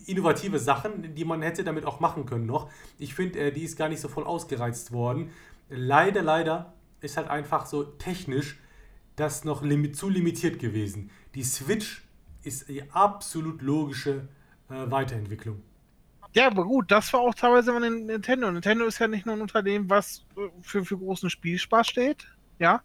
innovative 0.05 0.59
Sachen, 0.59 1.15
die 1.15 1.25
man 1.25 1.41
hätte 1.41 1.63
damit 1.63 1.85
auch 1.85 1.99
machen 1.99 2.25
können 2.25 2.45
noch. 2.45 2.69
Ich 2.99 3.13
finde, 3.15 3.39
äh, 3.39 3.51
die 3.51 3.63
ist 3.63 3.77
gar 3.77 3.89
nicht 3.89 4.01
so 4.01 4.07
voll 4.07 4.25
ausgereizt 4.25 4.91
worden. 4.91 5.31
Leider, 5.69 6.21
leider 6.21 6.73
ist 7.01 7.17
halt 7.17 7.29
einfach 7.29 7.65
so 7.65 7.83
technisch 7.83 8.59
das 9.15 9.43
noch 9.45 9.63
limit 9.63 9.95
zu 9.95 10.09
limitiert 10.09 10.59
gewesen. 10.59 11.09
Die 11.35 11.43
Switch 11.43 12.03
ist 12.43 12.69
die 12.69 12.83
absolut 12.91 13.61
logische 13.61 14.27
äh, 14.69 14.91
Weiterentwicklung. 14.91 15.61
Ja, 16.33 16.47
aber 16.47 16.63
gut, 16.65 16.89
das 16.91 17.13
war 17.13 17.19
auch 17.21 17.35
teilweise 17.35 17.71
Nin- 17.79 18.05
Nintendo. 18.05 18.51
Nintendo 18.51 18.85
ist 18.85 18.99
ja 18.99 19.07
nicht 19.07 19.25
nur 19.25 19.35
ein 19.35 19.41
Unternehmen, 19.41 19.89
was 19.89 20.25
äh, 20.35 20.49
für, 20.61 20.83
für 20.83 20.97
großen 20.97 21.29
Spielspaß 21.29 21.87
steht, 21.87 22.27
ja, 22.59 22.81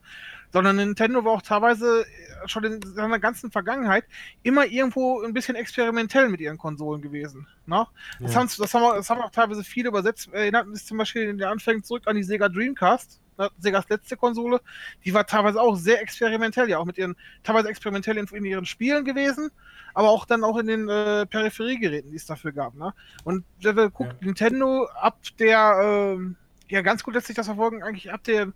sondern 0.53 0.77
Nintendo 0.77 1.25
war 1.25 1.33
auch 1.33 1.43
teilweise 1.43 2.03
äh, 2.03 2.49
schon 2.49 2.65
in 2.65 2.81
seiner 2.83 3.19
ganzen 3.19 3.51
Vergangenheit 3.51 4.05
immer 4.43 4.65
irgendwo 4.67 5.23
ein 5.23 5.33
bisschen 5.35 5.57
experimentell 5.57 6.29
mit 6.29 6.41
ihren 6.41 6.59
Konsolen 6.59 7.03
gewesen. 7.03 7.47
Ne? 7.67 7.87
Das, 8.21 8.33
Ja. 8.35 8.41
haben, 8.41 8.51
das, 8.59 8.75
haben, 8.75 8.97
das 8.97 9.11
haben 9.11 9.21
auch 9.21 9.31
teilweise 9.31 9.65
viele 9.65 9.89
übersetzt. 9.89 10.29
Erinnert 10.33 10.67
mich 10.67 10.85
zum 10.85 10.99
Beispiel 10.99 11.23
in 11.23 11.39
den 11.39 11.49
Anfängen 11.49 11.83
zurück 11.85 12.05
an 12.07 12.17
die 12.17 12.23
Sega 12.23 12.49
Dreamcast, 12.49 13.21
ne, 13.37 13.51
Segas 13.59 13.89
letzte 13.89 14.17
Konsole. 14.17 14.61
Die 15.05 15.13
war 15.13 15.27
teilweise 15.27 15.61
auch 15.61 15.77
sehr 15.77 16.01
experimentell, 16.01 16.69
ja, 16.71 16.79
auch 16.79 16.85
mit 16.87 16.99
ihren, 16.99 17.17
teilweise 17.43 17.69
experimentell 17.69 18.17
in, 18.17 18.27
in 18.29 18.45
ihren 18.45 18.67
Spielen 18.67 19.05
gewesen, 19.05 19.51
aber 19.95 20.09
auch 20.11 20.25
dann 20.25 20.45
auch 20.45 20.57
in 20.59 20.67
den 20.67 20.89
äh, 20.89 21.27
Peripheriegeräten, 21.27 22.11
die 22.11 22.17
es 22.17 22.27
dafür 22.27 22.53
gab. 22.53 22.75
Ne? 22.75 22.95
Und 23.25 23.45
wir 23.59 23.75
gucken, 23.91 24.15
Ja. 24.21 24.27
Nintendo 24.27 24.87
ab 24.95 25.19
der, 25.39 26.15
ähm, 26.17 26.37
ja, 26.69 26.83
ganz 26.83 27.03
gut 27.03 27.15
lässt 27.15 27.27
sich 27.27 27.37
das 27.37 27.47
verfolgen, 27.47 27.83
eigentlich 27.83 28.13
ab 28.13 28.23
der, 28.25 28.53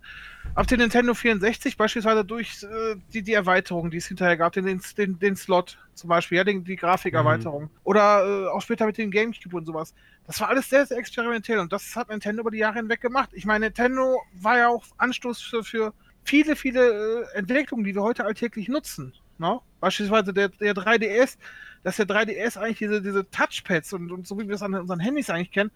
ab 0.55 0.67
dem 0.67 0.79
Nintendo 0.79 1.13
64, 1.13 1.77
beispielsweise 1.77 2.23
durch 2.23 2.63
äh, 2.63 2.95
die, 3.13 3.23
die 3.23 3.33
Erweiterung, 3.33 3.91
die 3.91 3.97
es 3.97 4.07
hinterher 4.07 4.37
gab, 4.37 4.53
den, 4.53 4.81
den, 4.97 5.19
den 5.19 5.35
Slot 5.35 5.77
zum 5.93 6.09
Beispiel, 6.09 6.37
ja, 6.37 6.43
den, 6.43 6.63
die 6.63 6.75
Grafikerweiterung. 6.75 7.69
Oder 7.83 8.25
äh, 8.25 8.47
auch 8.49 8.61
später 8.61 8.85
mit 8.85 8.97
dem 8.97 9.11
Gamecube 9.11 9.57
und 9.57 9.65
sowas. 9.65 9.93
Das 10.25 10.39
war 10.39 10.49
alles 10.49 10.69
sehr, 10.69 10.85
sehr 10.85 10.97
experimentell 10.97 11.59
und 11.59 11.73
das 11.73 11.95
hat 11.95 12.09
Nintendo 12.09 12.41
über 12.41 12.51
die 12.51 12.59
Jahre 12.59 12.75
hinweg 12.75 13.01
gemacht. 13.01 13.29
Ich 13.33 13.45
meine, 13.45 13.65
Nintendo 13.65 14.21
war 14.33 14.57
ja 14.57 14.69
auch 14.69 14.85
Anstoß 14.97 15.41
für, 15.41 15.63
für 15.63 15.93
viele, 16.23 16.55
viele 16.55 17.23
äh, 17.33 17.37
Entwicklungen, 17.37 17.83
die 17.83 17.95
wir 17.95 18.03
heute 18.03 18.25
alltäglich 18.25 18.67
nutzen. 18.67 19.13
Ne? 19.37 19.59
Beispielsweise 19.79 20.33
der, 20.33 20.49
der 20.49 20.73
3DS, 20.73 21.37
dass 21.83 21.97
der 21.97 22.07
3DS 22.07 22.57
eigentlich 22.57 22.77
diese, 22.77 23.01
diese 23.01 23.29
Touchpads 23.29 23.93
und, 23.93 24.11
und 24.11 24.27
so 24.27 24.39
wie 24.39 24.47
wir 24.47 24.55
es 24.55 24.61
an 24.61 24.73
unseren 24.75 24.99
Handys 24.99 25.29
eigentlich 25.29 25.51
kennen, 25.51 25.71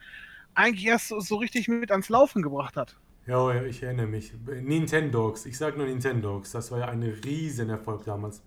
eigentlich 0.57 0.85
erst 0.85 1.09
so, 1.09 1.19
so 1.19 1.35
richtig 1.37 1.67
mit 1.67 1.91
ans 1.91 2.09
Laufen 2.09 2.41
gebracht 2.41 2.75
hat. 2.75 2.97
Ja, 3.27 3.61
ich 3.63 3.83
erinnere 3.83 4.07
mich. 4.07 4.33
Nintendogs, 4.45 5.45
ich 5.45 5.57
sag 5.57 5.77
nur 5.77 5.85
Nintendogs, 5.85 6.51
das 6.51 6.71
war 6.71 6.79
ja 6.79 6.85
ein 6.87 7.03
Riesenerfolg 7.03 8.05
damals. 8.05 8.41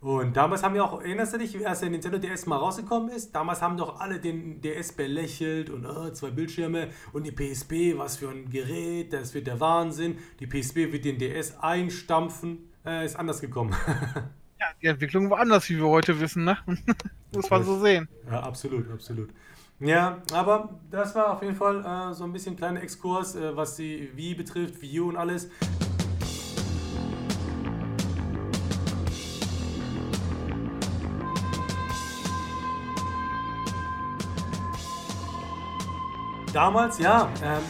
Und 0.00 0.36
damals 0.36 0.62
haben 0.62 0.74
wir 0.74 0.84
auch, 0.84 1.00
erinnerst 1.00 1.34
du 1.34 1.38
dich, 1.38 1.66
als 1.66 1.80
der 1.80 1.90
Nintendo 1.90 2.18
DS 2.18 2.46
mal 2.46 2.56
rausgekommen 2.56 3.08
ist? 3.08 3.34
Damals 3.34 3.62
haben 3.62 3.76
doch 3.76 3.98
alle 3.98 4.20
den 4.20 4.60
DS 4.60 4.92
belächelt 4.92 5.70
und 5.70 5.86
oh, 5.86 6.10
zwei 6.10 6.30
Bildschirme 6.30 6.90
und 7.12 7.26
die 7.26 7.32
PSP, 7.32 7.96
was 7.96 8.18
für 8.18 8.28
ein 8.28 8.50
Gerät, 8.50 9.12
das 9.12 9.34
wird 9.34 9.46
der 9.46 9.58
Wahnsinn. 9.58 10.18
Die 10.38 10.46
PSP 10.46 10.92
wird 10.92 11.04
den 11.04 11.18
DS 11.18 11.58
einstampfen. 11.58 12.70
Äh, 12.84 13.04
ist 13.04 13.16
anders 13.16 13.40
gekommen. 13.40 13.74
Ja, 14.58 14.68
die 14.80 14.86
Entwicklung 14.86 15.28
war 15.28 15.40
anders, 15.40 15.68
wie 15.68 15.76
wir 15.76 15.86
heute 15.86 16.18
wissen, 16.18 16.44
ne? 16.44 16.56
Muss 17.34 17.50
man 17.50 17.62
so 17.62 17.78
sehen. 17.78 18.08
Ja, 18.30 18.40
absolut, 18.40 18.90
absolut. 18.90 19.28
Ja, 19.78 20.22
aber 20.32 20.70
das 20.90 21.14
war 21.14 21.32
auf 21.34 21.42
jeden 21.42 21.54
Fall 21.54 21.84
äh, 21.84 22.14
so 22.14 22.24
ein 22.24 22.32
bisschen 22.32 22.54
ein 22.54 22.56
kleiner 22.56 22.82
Exkurs, 22.82 23.34
äh, 23.36 23.54
was 23.54 23.76
die 23.76 24.10
Wii 24.16 24.34
betrifft, 24.34 24.82
U 24.82 25.08
und 25.08 25.16
alles. 25.16 25.50
Damals, 36.54 36.98
ja, 36.98 37.28
ähm, 37.44 37.62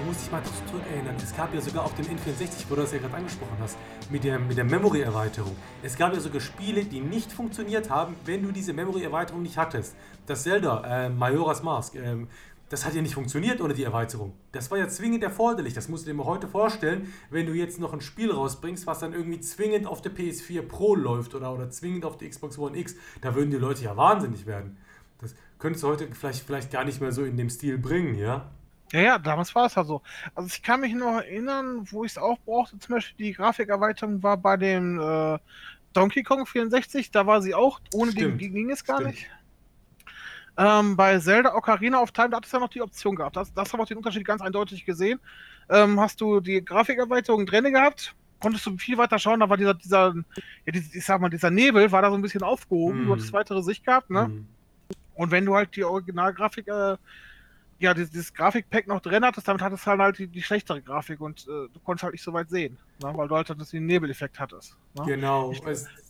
du, 0.00 0.06
musst 0.06 0.22
dich 0.22 0.32
mal 0.32 0.42
zurück 0.42 0.82
erinnern. 0.92 1.14
Es 1.22 1.34
gab 1.34 1.54
ja 1.54 1.60
sogar 1.60 1.84
auf 1.84 1.94
dem 1.94 2.06
N64, 2.06 2.64
wo 2.68 2.74
du 2.74 2.82
das 2.82 2.92
ja 2.92 2.98
gerade 2.98 3.14
angesprochen 3.14 3.56
hast, 3.60 3.76
mit 4.10 4.24
der, 4.24 4.38
mit 4.38 4.56
der 4.56 4.64
Memory-Erweiterung. 4.64 5.54
Es 5.82 5.96
gab 5.96 6.12
ja 6.14 6.20
sogar 6.20 6.40
Spiele, 6.40 6.84
die 6.84 7.00
nicht 7.00 7.32
funktioniert 7.32 7.90
haben, 7.90 8.14
wenn 8.24 8.42
du 8.42 8.52
diese 8.52 8.72
Memory-Erweiterung 8.72 9.42
nicht 9.42 9.56
hattest. 9.56 9.94
Das 10.26 10.42
Zelda, 10.42 11.06
äh, 11.06 11.10
Majora's 11.10 11.62
Mask, 11.62 11.94
ähm, 11.96 12.28
das 12.68 12.84
hat 12.84 12.94
ja 12.94 13.02
nicht 13.02 13.14
funktioniert 13.14 13.60
ohne 13.60 13.74
die 13.74 13.82
Erweiterung. 13.82 14.32
Das 14.52 14.70
war 14.70 14.78
ja 14.78 14.88
zwingend 14.88 15.24
erforderlich. 15.24 15.74
Das 15.74 15.88
musst 15.88 16.06
du 16.06 16.10
dir 16.10 16.16
mal 16.16 16.26
heute 16.26 16.46
vorstellen, 16.46 17.12
wenn 17.28 17.46
du 17.46 17.52
jetzt 17.52 17.80
noch 17.80 17.92
ein 17.92 18.00
Spiel 18.00 18.30
rausbringst, 18.30 18.86
was 18.86 19.00
dann 19.00 19.12
irgendwie 19.12 19.40
zwingend 19.40 19.88
auf 19.88 20.02
der 20.02 20.12
PS4 20.12 20.62
Pro 20.62 20.94
läuft 20.94 21.34
oder, 21.34 21.52
oder 21.52 21.68
zwingend 21.70 22.04
auf 22.04 22.16
der 22.16 22.28
Xbox 22.28 22.58
One 22.58 22.78
X. 22.78 22.94
Da 23.22 23.34
würden 23.34 23.50
die 23.50 23.56
Leute 23.56 23.82
ja 23.82 23.96
wahnsinnig 23.96 24.46
werden. 24.46 24.76
Das 25.20 25.34
könntest 25.58 25.82
du 25.82 25.88
heute 25.88 26.08
vielleicht, 26.12 26.44
vielleicht 26.44 26.70
gar 26.70 26.84
nicht 26.84 27.00
mehr 27.00 27.10
so 27.10 27.24
in 27.24 27.36
dem 27.36 27.50
Stil 27.50 27.76
bringen, 27.76 28.14
ja? 28.14 28.50
Ja, 28.92 29.00
ja, 29.00 29.18
damals 29.18 29.54
war 29.54 29.66
es 29.66 29.74
ja 29.76 29.84
so. 29.84 30.02
Also 30.34 30.48
ich 30.48 30.62
kann 30.62 30.80
mich 30.80 30.94
noch 30.94 31.16
erinnern, 31.18 31.86
wo 31.90 32.04
ich 32.04 32.12
es 32.12 32.18
auch 32.18 32.38
brauchte, 32.40 32.78
zum 32.78 32.96
Beispiel 32.96 33.26
die 33.26 33.32
Grafikerweiterung 33.32 34.22
war 34.22 34.36
bei 34.36 34.56
dem 34.56 34.98
äh, 35.00 35.38
Donkey 35.92 36.22
Kong 36.22 36.46
64, 36.46 37.10
da 37.10 37.26
war 37.26 37.40
sie 37.42 37.54
auch, 37.54 37.80
ohne 37.94 38.10
die 38.12 38.18
Stimmt, 38.18 38.38
ging, 38.38 38.52
ging 38.52 38.70
es 38.70 38.84
gar 38.84 38.96
stimmt. 38.98 39.12
nicht. 39.12 39.26
Ähm, 40.56 40.96
bei 40.96 41.18
Zelda 41.20 41.54
Ocarina 41.54 42.00
of 42.00 42.10
Time, 42.12 42.30
da 42.30 42.38
hat 42.38 42.46
es 42.46 42.52
ja 42.52 42.58
noch 42.58 42.68
die 42.68 42.82
Option 42.82 43.14
gehabt. 43.16 43.36
Das, 43.36 43.52
das 43.54 43.72
haben 43.72 43.78
wir 43.78 43.84
auch 43.84 43.88
den 43.88 43.96
Unterschied 43.96 44.24
ganz 44.26 44.42
eindeutig 44.42 44.84
gesehen. 44.84 45.20
Ähm, 45.68 45.98
hast 46.00 46.20
du 46.20 46.40
die 46.40 46.62
Grafikerweiterung 46.64 47.46
drin 47.46 47.72
gehabt, 47.72 48.14
konntest 48.40 48.66
du 48.66 48.76
viel 48.76 48.98
weiter 48.98 49.18
schauen, 49.18 49.40
da 49.40 49.48
war 49.48 49.56
dieser, 49.56 49.74
dieser, 49.74 50.14
ja, 50.66 50.72
dieser, 50.72 50.96
ich 50.96 51.04
sag 51.04 51.20
mal, 51.20 51.30
dieser 51.30 51.50
Nebel 51.50 51.90
war 51.92 52.02
da 52.02 52.10
so 52.10 52.16
ein 52.16 52.22
bisschen 52.22 52.42
aufgehoben, 52.42 53.02
Mhm. 53.02 53.06
du 53.06 53.12
hattest 53.12 53.32
weitere 53.32 53.62
Sicht 53.62 53.84
gehabt, 53.84 54.10
ne? 54.10 54.24
Hm. 54.26 54.46
Und 55.14 55.30
wenn 55.30 55.44
du 55.44 55.54
halt 55.54 55.76
die 55.76 55.84
Originalgrafik, 55.84 56.66
äh, 56.68 56.96
ja, 57.80 57.94
dieses, 57.94 58.10
dieses 58.10 58.34
Grafikpack 58.34 58.86
noch 58.86 59.00
drin 59.00 59.24
hattest, 59.24 59.48
damit 59.48 59.62
hattest 59.62 59.84
du 59.86 59.90
halt, 59.90 60.00
halt 60.00 60.18
die, 60.18 60.26
die 60.28 60.42
schlechtere 60.42 60.82
Grafik 60.82 61.20
und 61.20 61.42
äh, 61.48 61.68
du 61.72 61.80
konntest 61.84 62.04
halt 62.04 62.12
nicht 62.12 62.22
so 62.22 62.32
weit 62.32 62.50
sehen, 62.50 62.78
ne? 63.02 63.12
weil 63.16 63.26
du 63.26 63.34
halt 63.34 63.48
das 63.50 63.70
den 63.70 63.86
Nebeleffekt 63.86 64.38
hattest. 64.38 64.76
Ne? 64.94 65.04
Genau. 65.06 65.50
Ich- 65.50 65.62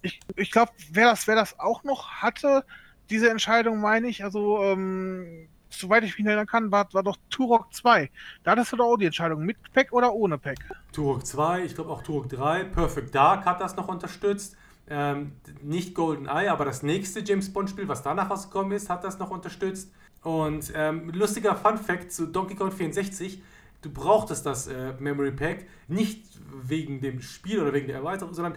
Ich, 0.03 0.21
ich 0.37 0.51
glaube, 0.51 0.73
wer 0.93 1.11
das, 1.11 1.27
wer 1.27 1.37
das 1.37 1.59
auch 1.59 1.85
noch 1.85 2.09
hatte, 2.11 2.65
diese 3.09 3.31
Entscheidung 3.31 3.81
meine 3.81 4.09
ich, 4.09 4.23
also 4.25 4.63
ähm, 4.63 5.49
soweit 5.69 6.03
ich 6.05 6.19
mich 6.19 6.27
erinnern 6.27 6.47
kann, 6.47 6.71
war, 6.73 6.93
war 6.93 7.03
doch 7.03 7.17
Turok 7.31 7.73
2. 7.73 8.11
Da 8.43 8.53
hattest 8.53 8.73
du 8.73 8.77
doch 8.77 8.87
auch 8.87 8.97
die 8.97 9.07
Entscheidung, 9.07 9.45
mit 9.45 9.57
Pack 9.73 9.93
oder 9.93 10.13
ohne 10.13 10.39
Pack. 10.39 10.59
Turok 10.93 11.25
2, 11.27 11.65
ich 11.65 11.75
glaube 11.75 11.91
auch 11.91 12.03
Turok 12.03 12.29
3, 12.29 12.65
Perfect 12.65 13.15
Dark 13.15 13.45
hat 13.47 13.61
das 13.61 13.77
noch 13.77 13.89
unterstützt. 13.89 14.57
Ähm, 14.89 15.33
nicht 15.63 15.95
GoldenEye, 15.95 16.49
aber 16.51 16.65
das 16.65 16.83
nächste 16.83 17.21
James 17.21 17.53
Bond-Spiel, 17.53 17.87
was 17.87 18.03
danach 18.03 18.29
rausgekommen 18.29 18.73
ist, 18.73 18.91
hat 18.91 19.05
das 19.05 19.21
noch 19.21 19.31
unterstützt. 19.31 19.93
Und 20.23 20.73
ähm, 20.75 21.11
lustiger 21.11 21.57
Fun 21.57 21.79
Fact 21.79 22.13
zu 22.13 22.27
Donkey 22.27 22.55
Kong 22.55 22.71
64, 22.71 23.43
du 23.83 23.91
brauchtest 23.91 24.45
das 24.45 24.67
äh, 24.67 24.93
Memory 24.99 25.33
Pack 25.33 25.67
nicht 25.89 26.25
wegen 26.63 27.01
dem 27.01 27.23
Spiel 27.23 27.61
oder 27.61 27.73
wegen 27.73 27.87
der 27.87 27.97
Erweiterung, 27.97 28.35
sondern 28.35 28.55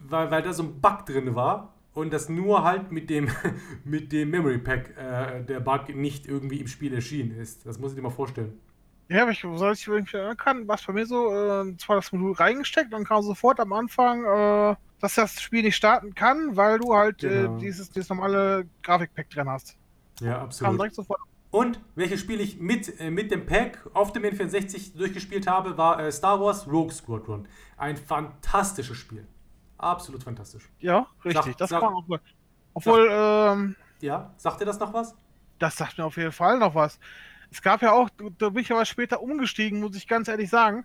weil, 0.00 0.30
weil 0.30 0.42
da 0.42 0.52
so 0.52 0.64
ein 0.64 0.80
Bug 0.80 1.06
drin 1.06 1.34
war 1.34 1.74
und 1.94 2.12
das 2.12 2.28
nur 2.28 2.64
halt 2.64 2.90
mit 2.90 3.08
dem, 3.08 3.30
mit 3.84 4.12
dem 4.12 4.30
Memory 4.30 4.58
Pack 4.58 4.96
äh, 4.96 5.44
der 5.44 5.60
Bug 5.60 5.94
nicht 5.94 6.26
irgendwie 6.26 6.60
im 6.60 6.66
Spiel 6.66 6.92
erschienen 6.92 7.38
ist. 7.38 7.64
Das 7.66 7.78
muss 7.78 7.92
ich 7.92 7.96
dir 7.96 8.02
mal 8.02 8.10
vorstellen. 8.10 8.60
Ja, 9.08 9.22
aber 9.22 9.30
ich 9.30 9.40
soll 9.40 9.72
ich 9.72 9.86
irgendwie 9.86 10.34
kann, 10.36 10.66
was 10.66 10.82
bei 10.84 10.92
mir 10.92 11.06
so, 11.06 11.32
äh, 11.32 11.76
zwar 11.76 11.96
das 11.96 12.12
Modul 12.12 12.32
reingesteckt, 12.32 12.92
dann 12.92 13.04
kam 13.04 13.22
sofort 13.22 13.60
am 13.60 13.72
Anfang, 13.72 14.24
äh, 14.24 14.76
dass 15.00 15.14
das 15.14 15.40
Spiel 15.40 15.62
nicht 15.62 15.76
starten 15.76 16.14
kann, 16.14 16.56
weil 16.56 16.80
du 16.80 16.92
halt 16.92 17.22
äh, 17.22 17.28
genau. 17.28 17.56
äh, 17.56 17.60
dieses, 17.60 17.90
dieses 17.90 18.08
normale 18.08 18.66
Grafikpack 18.82 19.30
drin 19.30 19.48
hast. 19.48 19.76
Ja, 20.20 20.40
absolut. 20.40 20.80
Und 21.50 21.80
welches 21.94 22.20
Spiel 22.20 22.40
ich 22.40 22.58
mit, 22.58 23.00
äh, 23.00 23.10
mit 23.10 23.30
dem 23.30 23.46
Pack 23.46 23.78
auf 23.94 24.12
dem 24.12 24.24
N64 24.24 24.96
durchgespielt 24.96 25.46
habe, 25.46 25.78
war 25.78 26.00
äh, 26.00 26.12
Star 26.12 26.40
Wars 26.40 26.66
Rogue 26.66 26.92
Squadron. 26.92 27.48
Ein 27.76 27.96
fantastisches 27.96 28.96
Spiel. 28.98 29.26
Absolut 29.78 30.22
fantastisch. 30.22 30.68
Ja, 30.80 31.06
richtig. 31.24 31.44
Sag, 31.44 31.56
das 31.58 31.70
sag, 31.70 31.82
war 31.82 31.94
auch 31.94 32.06
gut. 32.06 32.20
Obwohl, 32.74 33.08
sag, 33.08 33.56
ähm, 33.56 33.76
Ja, 34.00 34.34
sagt 34.36 34.60
dir 34.60 34.64
das 34.64 34.78
noch 34.78 34.92
was? 34.92 35.14
Das 35.58 35.76
sagt 35.76 35.96
mir 35.96 36.04
auf 36.04 36.16
jeden 36.16 36.32
Fall 36.32 36.58
noch 36.58 36.74
was. 36.74 36.98
Es 37.50 37.62
gab 37.62 37.80
ja 37.80 37.92
auch, 37.92 38.10
da 38.38 38.50
bin 38.50 38.62
ich 38.62 38.72
aber 38.72 38.84
später 38.84 39.22
umgestiegen, 39.22 39.80
muss 39.80 39.96
ich 39.96 40.06
ganz 40.08 40.28
ehrlich 40.28 40.50
sagen. 40.50 40.84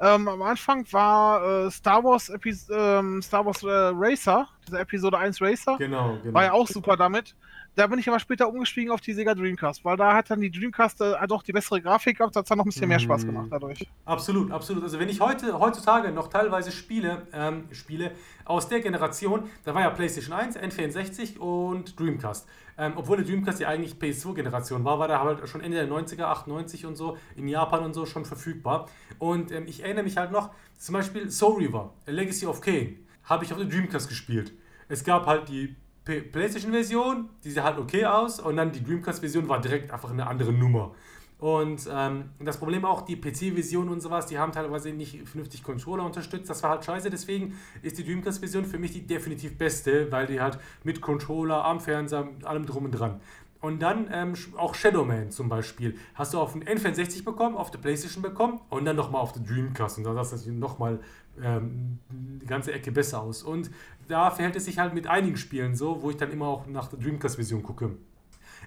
Ähm, 0.00 0.28
am 0.28 0.42
Anfang 0.42 0.90
war 0.92 1.66
äh, 1.66 1.70
Star 1.70 2.02
Wars, 2.02 2.30
Epis 2.30 2.68
ähm, 2.70 3.20
Star 3.22 3.44
Wars 3.44 3.62
äh, 3.62 3.68
Racer, 3.68 4.48
dieser 4.66 4.80
Episode 4.80 5.18
1 5.18 5.40
Racer. 5.40 5.76
Genau, 5.78 6.18
genau. 6.22 6.34
War 6.34 6.44
ja 6.44 6.52
auch 6.52 6.66
super 6.66 6.96
damit. 6.96 7.36
Da 7.76 7.86
bin 7.86 7.98
ich 7.98 8.08
aber 8.08 8.18
später 8.18 8.48
umgestiegen 8.48 8.90
auf 8.90 9.00
die 9.00 9.12
Sega 9.12 9.34
Dreamcast, 9.34 9.84
weil 9.84 9.96
da 9.96 10.14
hat 10.14 10.30
dann 10.30 10.40
die 10.40 10.50
Dreamcast 10.50 11.00
äh, 11.00 11.14
doch 11.28 11.42
die 11.42 11.52
bessere 11.52 11.80
Grafik 11.80 12.18
gehabt, 12.18 12.34
hat 12.34 12.44
es 12.44 12.48
dann 12.48 12.58
noch 12.58 12.64
ein 12.64 12.70
bisschen 12.70 12.88
mehr 12.88 12.98
Spaß 12.98 13.24
gemacht 13.24 13.48
dadurch. 13.50 13.86
Absolut, 14.04 14.50
absolut. 14.50 14.82
Also 14.82 14.98
wenn 14.98 15.08
ich 15.08 15.20
heute, 15.20 15.58
heutzutage 15.58 16.10
noch 16.10 16.28
teilweise 16.28 16.72
Spiele, 16.72 17.26
ähm, 17.32 17.68
Spiele 17.70 18.12
aus 18.44 18.68
der 18.68 18.80
Generation, 18.80 19.48
da 19.64 19.74
war 19.74 19.82
ja 19.82 19.90
PlayStation 19.90 20.32
1, 20.32 20.58
N64 20.58 21.38
und 21.38 21.98
Dreamcast. 21.98 22.48
Ähm, 22.76 22.94
obwohl 22.96 23.18
der 23.18 23.26
Dreamcast 23.26 23.60
ja 23.60 23.68
eigentlich 23.68 23.94
PS2-Generation 23.94 24.84
war, 24.84 24.98
war 24.98 25.06
der 25.06 25.22
halt 25.22 25.48
schon 25.48 25.60
Ende 25.60 25.76
der 25.76 25.88
90er, 25.88 26.22
98 26.22 26.86
und 26.86 26.96
so, 26.96 27.18
in 27.36 27.46
Japan 27.46 27.84
und 27.84 27.94
so 27.94 28.04
schon 28.06 28.24
verfügbar. 28.24 28.88
Und 29.18 29.52
ähm, 29.52 29.64
ich 29.66 29.84
erinnere 29.84 30.04
mich 30.04 30.16
halt 30.16 30.32
noch, 30.32 30.50
zum 30.76 30.94
Beispiel 30.94 31.30
Soul 31.30 31.62
River, 31.62 31.92
A 32.06 32.10
Legacy 32.10 32.46
of 32.46 32.62
Kane, 32.62 32.94
habe 33.24 33.44
ich 33.44 33.52
auf 33.52 33.58
der 33.58 33.66
Dreamcast 33.68 34.08
gespielt. 34.08 34.52
Es 34.88 35.04
gab 35.04 35.26
halt 35.26 35.48
die 35.48 35.76
PlayStation-Version, 36.10 37.28
die 37.44 37.50
sah 37.50 37.64
halt 37.64 37.78
okay 37.78 38.06
aus 38.06 38.40
und 38.40 38.56
dann 38.56 38.72
die 38.72 38.82
Dreamcast-Version 38.82 39.48
war 39.48 39.60
direkt 39.60 39.90
einfach 39.90 40.10
eine 40.10 40.26
andere 40.26 40.52
Nummer. 40.52 40.92
Und 41.40 41.88
ähm, 41.90 42.30
das 42.38 42.58
Problem 42.58 42.84
auch, 42.84 43.00
die 43.00 43.16
PC-Version 43.16 43.88
und 43.88 44.00
sowas, 44.00 44.26
die 44.26 44.38
haben 44.38 44.52
teilweise 44.52 44.90
nicht 44.90 45.26
vernünftig 45.26 45.62
Controller 45.62 46.04
unterstützt. 46.04 46.50
Das 46.50 46.62
war 46.62 46.70
halt 46.70 46.84
scheiße. 46.84 47.08
Deswegen 47.08 47.58
ist 47.80 47.96
die 47.96 48.04
Dreamcast-Version 48.04 48.66
für 48.66 48.78
mich 48.78 48.92
die 48.92 49.06
definitiv 49.06 49.56
beste, 49.56 50.12
weil 50.12 50.26
die 50.26 50.38
halt 50.38 50.58
mit 50.84 51.00
Controller, 51.00 51.64
am 51.64 51.80
Fernseher, 51.80 52.28
allem 52.44 52.66
drum 52.66 52.84
und 52.84 52.90
dran. 52.90 53.20
Und 53.60 53.82
dann 53.82 54.08
ähm, 54.10 54.34
auch 54.56 54.74
Shadowman 54.74 55.30
zum 55.30 55.50
Beispiel. 55.50 55.96
Hast 56.14 56.32
du 56.32 56.40
auf 56.40 56.54
den 56.54 56.64
N64 56.64 57.24
bekommen, 57.24 57.56
auf 57.56 57.70
der 57.70 57.78
Playstation 57.78 58.22
bekommen 58.22 58.60
und 58.70 58.86
dann 58.86 58.96
nochmal 58.96 59.20
auf 59.20 59.32
der 59.32 59.42
Dreamcast. 59.42 59.98
Und 59.98 60.04
da 60.04 60.14
sah 60.14 60.34
das 60.34 60.46
nochmal 60.46 61.00
ähm, 61.42 61.98
die 62.08 62.46
ganze 62.46 62.72
Ecke 62.72 62.90
besser 62.90 63.20
aus. 63.20 63.42
Und 63.42 63.70
da 64.08 64.30
verhält 64.30 64.56
es 64.56 64.64
sich 64.64 64.78
halt 64.78 64.94
mit 64.94 65.06
einigen 65.06 65.36
Spielen 65.36 65.74
so, 65.74 66.02
wo 66.02 66.10
ich 66.10 66.16
dann 66.16 66.30
immer 66.32 66.46
auch 66.46 66.66
nach 66.66 66.88
der 66.88 66.98
Dreamcast-Version 66.98 67.62
gucke. 67.62 67.96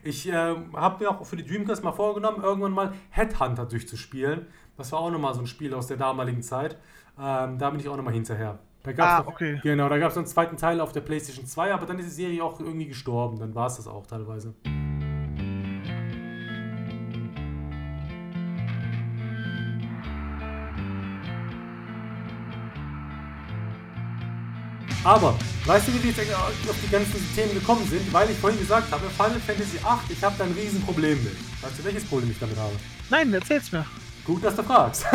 Ich 0.04 0.28
äh, 0.30 0.56
habe 0.74 1.04
mir 1.04 1.10
auch 1.10 1.26
für 1.26 1.38
die 1.38 1.46
Dreamcast 1.46 1.84
mal 1.84 1.92
vorgenommen, 1.92 2.44
irgendwann 2.44 2.72
mal 2.72 2.94
Headhunter 3.10 3.66
durchzuspielen. 3.66 4.48
Das 4.78 4.92
war 4.92 5.00
auch 5.00 5.12
nochmal 5.12 5.34
so 5.34 5.42
ein 5.42 5.48
Spiel 5.48 5.74
aus 5.74 5.88
der 5.88 5.98
damaligen 5.98 6.42
Zeit. 6.42 6.78
Ähm, 7.20 7.58
da 7.58 7.70
bin 7.70 7.80
ich 7.80 7.88
auch 7.88 7.98
nochmal 7.98 8.14
hinterher. 8.14 8.60
Da 8.84 8.92
gab's 8.92 9.12
ah, 9.12 9.20
noch, 9.20 9.28
okay. 9.28 9.60
Genau, 9.64 9.88
da 9.88 9.98
gab 9.98 10.12
es 10.12 10.18
einen 10.18 10.26
zweiten 10.26 10.58
Teil 10.58 10.82
auf 10.82 10.92
der 10.92 11.02
PlayStation 11.02 11.46
2, 11.46 11.74
aber 11.74 11.86
dann 11.86 12.00
ist 12.00 12.08
die 12.08 12.24
Serie 12.24 12.44
auch 12.44 12.60
irgendwie 12.60 12.88
gestorben. 12.88 13.40
Dann 13.40 13.56
war 13.56 13.68
es 13.68 13.78
das 13.78 13.88
auch 13.88 14.06
teilweise. 14.06 14.54
Aber, 25.06 25.38
weißt 25.66 25.90
du, 25.90 25.94
wie 25.96 26.04
wir 26.04 26.12
jetzt 26.12 26.70
auf 26.70 26.76
die 26.82 26.90
ganzen 26.90 27.36
Themen 27.36 27.54
gekommen 27.54 27.86
sind? 27.90 28.14
Weil 28.14 28.30
ich 28.30 28.38
vorhin 28.38 28.58
gesagt 28.58 28.90
habe, 28.90 29.10
Final 29.10 29.40
Fantasy 29.42 29.74
VIII, 29.74 30.00
ich 30.10 30.24
habe 30.24 30.36
da 30.38 30.46
ein 30.46 30.54
Riesenproblem 30.54 31.22
mit. 31.22 31.36
Weißt 31.62 31.78
du, 31.78 31.84
welches 31.84 32.06
Problem 32.06 32.32
ich 32.32 32.40
damit 32.40 32.58
habe? 32.58 32.74
Nein, 33.10 33.34
erzähl's 33.34 33.70
mir. 33.74 33.86
Gut, 34.24 34.42
dass 34.46 34.56
du 34.56 34.64
fragst. 34.64 35.06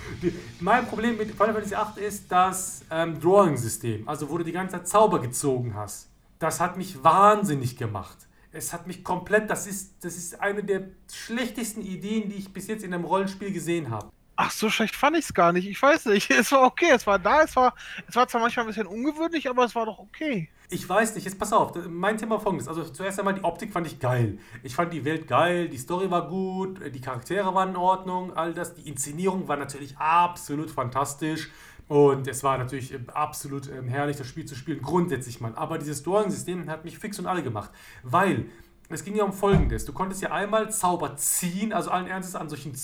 mein 0.60 0.86
Problem 0.86 1.18
mit 1.18 1.32
Final 1.32 1.52
Fantasy 1.52 1.74
VIII 1.74 2.06
ist 2.06 2.32
das 2.32 2.80
ähm, 2.90 3.20
Drawing-System, 3.20 4.08
also 4.08 4.30
wo 4.30 4.38
du 4.38 4.44
die 4.44 4.52
ganze 4.52 4.76
Zeit 4.76 4.88
Zauber 4.88 5.20
gezogen 5.20 5.74
hast. 5.74 6.08
Das 6.38 6.58
hat 6.58 6.78
mich 6.78 7.04
wahnsinnig 7.04 7.76
gemacht. 7.76 8.16
Es 8.52 8.72
hat 8.72 8.86
mich 8.86 9.04
komplett, 9.04 9.50
das 9.50 9.66
ist, 9.66 10.02
das 10.02 10.16
ist 10.16 10.40
eine 10.40 10.64
der 10.64 10.84
schlechtesten 11.12 11.82
Ideen, 11.82 12.30
die 12.30 12.36
ich 12.36 12.54
bis 12.54 12.68
jetzt 12.68 12.84
in 12.84 12.94
einem 12.94 13.04
Rollenspiel 13.04 13.52
gesehen 13.52 13.90
habe. 13.90 14.08
Ach, 14.36 14.50
so 14.50 14.68
schlecht 14.68 14.94
fand 14.94 15.16
ich 15.16 15.24
es 15.24 15.34
gar 15.34 15.52
nicht. 15.52 15.66
Ich 15.66 15.80
weiß 15.80 16.06
nicht. 16.06 16.30
Es 16.36 16.52
war 16.52 16.62
okay. 16.62 16.90
Es 16.92 17.06
war 17.06 17.18
da. 17.18 17.42
Es 17.42 17.56
war, 17.56 17.74
es 18.06 18.14
war 18.14 18.28
zwar 18.28 18.42
manchmal 18.42 18.66
ein 18.66 18.68
bisschen 18.68 18.86
ungewöhnlich, 18.86 19.48
aber 19.48 19.64
es 19.64 19.74
war 19.74 19.86
doch 19.86 19.98
okay. 19.98 20.50
Ich 20.68 20.86
weiß 20.86 21.14
nicht. 21.14 21.24
Jetzt 21.24 21.38
pass 21.38 21.52
auf. 21.52 21.74
Mein 21.88 22.18
Thema 22.18 22.38
folgendes. 22.38 22.68
Also 22.68 22.84
zuerst 22.84 23.18
einmal 23.18 23.34
die 23.34 23.44
Optik 23.44 23.72
fand 23.72 23.86
ich 23.86 23.98
geil. 23.98 24.38
Ich 24.62 24.74
fand 24.74 24.92
die 24.92 25.04
Welt 25.04 25.26
geil. 25.26 25.68
Die 25.68 25.78
Story 25.78 26.10
war 26.10 26.28
gut. 26.28 26.80
Die 26.94 27.00
Charaktere 27.00 27.54
waren 27.54 27.70
in 27.70 27.76
Ordnung. 27.76 28.36
All 28.36 28.52
das. 28.52 28.74
Die 28.74 28.86
Inszenierung 28.88 29.48
war 29.48 29.56
natürlich 29.56 29.96
absolut 29.96 30.70
fantastisch. 30.70 31.50
Und 31.88 32.26
es 32.26 32.42
war 32.42 32.58
natürlich 32.58 32.92
äh, 32.92 32.98
absolut 33.14 33.70
ähm, 33.70 33.88
herrlich, 33.88 34.16
das 34.16 34.26
Spiel 34.26 34.44
zu 34.44 34.54
spielen. 34.54 34.82
Grundsätzlich 34.82 35.40
mal. 35.40 35.54
Aber 35.54 35.78
dieses 35.78 35.98
Storing-System 35.98 36.68
hat 36.68 36.84
mich 36.84 36.98
fix 36.98 37.18
und 37.18 37.26
alle 37.26 37.42
gemacht. 37.42 37.70
Weil 38.02 38.46
es 38.88 39.04
ging 39.04 39.16
ja 39.16 39.24
um 39.24 39.32
Folgendes. 39.32 39.84
Du 39.84 39.92
konntest 39.92 40.20
ja 40.20 40.30
einmal 40.32 40.70
Zauber 40.70 41.16
ziehen, 41.16 41.72
also 41.72 41.90
allen 41.90 42.06
Ernstes 42.06 42.34
an 42.36 42.48
solchen 42.48 42.74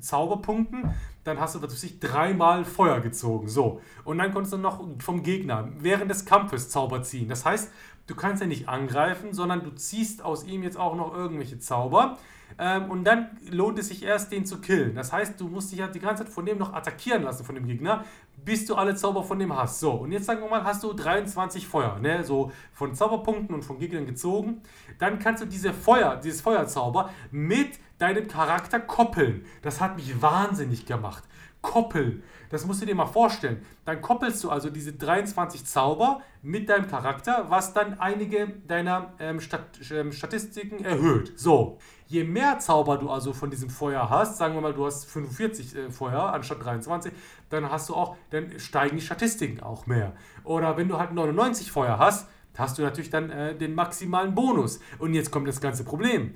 Zauberpunkten, 0.00 0.90
dann 1.24 1.40
hast 1.40 1.54
du, 1.54 1.62
was 1.62 1.72
weiß 1.72 1.84
ich, 1.84 2.00
dreimal 2.00 2.64
Feuer 2.64 3.00
gezogen. 3.00 3.48
So. 3.48 3.80
Und 4.04 4.18
dann 4.18 4.32
konntest 4.32 4.52
du 4.52 4.58
noch 4.58 4.84
vom 4.98 5.22
Gegner 5.22 5.68
während 5.78 6.10
des 6.10 6.24
Kampfes 6.24 6.68
Zauber 6.68 7.02
ziehen. 7.02 7.28
Das 7.28 7.44
heißt, 7.44 7.70
du 8.06 8.14
kannst 8.14 8.42
ja 8.42 8.46
nicht 8.46 8.68
angreifen, 8.68 9.32
sondern 9.32 9.64
du 9.64 9.70
ziehst 9.70 10.22
aus 10.22 10.44
ihm 10.44 10.62
jetzt 10.62 10.76
auch 10.76 10.96
noch 10.96 11.14
irgendwelche 11.14 11.58
Zauber. 11.58 12.18
Ähm, 12.58 12.90
und 12.90 13.04
dann 13.04 13.30
lohnt 13.50 13.78
es 13.78 13.88
sich 13.88 14.02
erst, 14.02 14.30
den 14.30 14.44
zu 14.46 14.60
killen. 14.60 14.94
Das 14.94 15.12
heißt, 15.12 15.40
du 15.40 15.48
musst 15.48 15.72
dich 15.72 15.80
ja 15.80 15.88
die 15.88 15.98
ganze 15.98 16.24
Zeit 16.24 16.32
von 16.32 16.46
dem 16.46 16.58
noch 16.58 16.72
attackieren 16.72 17.22
lassen, 17.22 17.44
von 17.44 17.54
dem 17.54 17.66
Gegner, 17.66 18.04
bis 18.44 18.66
du 18.66 18.74
alle 18.74 18.94
Zauber 18.94 19.24
von 19.24 19.38
dem 19.38 19.56
hast. 19.56 19.80
So, 19.80 19.92
und 19.92 20.12
jetzt 20.12 20.26
sagen 20.26 20.40
wir 20.40 20.48
mal, 20.48 20.62
hast 20.62 20.82
du 20.84 20.92
23 20.92 21.66
Feuer, 21.66 21.98
ne? 21.98 22.22
so 22.22 22.52
von 22.72 22.94
Zauberpunkten 22.94 23.54
und 23.54 23.62
von 23.62 23.78
Gegnern 23.78 24.06
gezogen. 24.06 24.62
Dann 24.98 25.18
kannst 25.18 25.42
du 25.42 25.46
diese 25.46 25.72
Feuer, 25.72 26.16
dieses 26.16 26.40
Feuerzauber 26.42 27.10
mit 27.30 27.78
deinem 28.04 28.28
Charakter 28.28 28.80
koppeln. 28.80 29.46
Das 29.62 29.80
hat 29.80 29.96
mich 29.96 30.20
wahnsinnig 30.20 30.84
gemacht. 30.84 31.24
Koppeln. 31.62 32.22
Das 32.50 32.66
musst 32.66 32.82
du 32.82 32.86
dir 32.86 32.94
mal 32.94 33.06
vorstellen. 33.06 33.64
Dann 33.86 34.02
koppelst 34.02 34.44
du 34.44 34.50
also 34.50 34.68
diese 34.68 34.92
23 34.92 35.64
Zauber 35.64 36.20
mit 36.42 36.68
deinem 36.68 36.86
Charakter, 36.86 37.46
was 37.48 37.72
dann 37.72 37.98
einige 37.98 38.46
deiner 38.68 39.14
ähm, 39.18 39.40
Stat 39.40 39.80
ähm, 39.90 40.12
Statistiken 40.12 40.84
erhöht. 40.84 41.32
So, 41.36 41.78
je 42.06 42.24
mehr 42.24 42.58
Zauber 42.58 42.98
du 42.98 43.08
also 43.08 43.32
von 43.32 43.48
diesem 43.48 43.70
Feuer 43.70 44.10
hast, 44.10 44.36
sagen 44.36 44.54
wir 44.54 44.60
mal, 44.60 44.74
du 44.74 44.84
hast 44.84 45.06
45 45.06 45.74
äh, 45.74 45.90
Feuer 45.90 46.34
anstatt 46.34 46.62
23, 46.62 47.10
dann 47.48 47.70
hast 47.70 47.88
du 47.88 47.94
auch, 47.94 48.16
dann 48.28 48.58
steigen 48.58 48.96
die 48.96 49.02
Statistiken 49.02 49.60
auch 49.62 49.86
mehr. 49.86 50.12
Oder 50.44 50.76
wenn 50.76 50.88
du 50.88 50.98
halt 50.98 51.12
99 51.14 51.72
Feuer 51.72 51.98
hast, 51.98 52.28
hast 52.58 52.76
du 52.76 52.82
natürlich 52.82 53.10
dann 53.10 53.30
äh, 53.30 53.56
den 53.56 53.74
maximalen 53.74 54.34
Bonus. 54.34 54.80
Und 54.98 55.14
jetzt 55.14 55.30
kommt 55.30 55.48
das 55.48 55.62
ganze 55.62 55.84
Problem. 55.84 56.34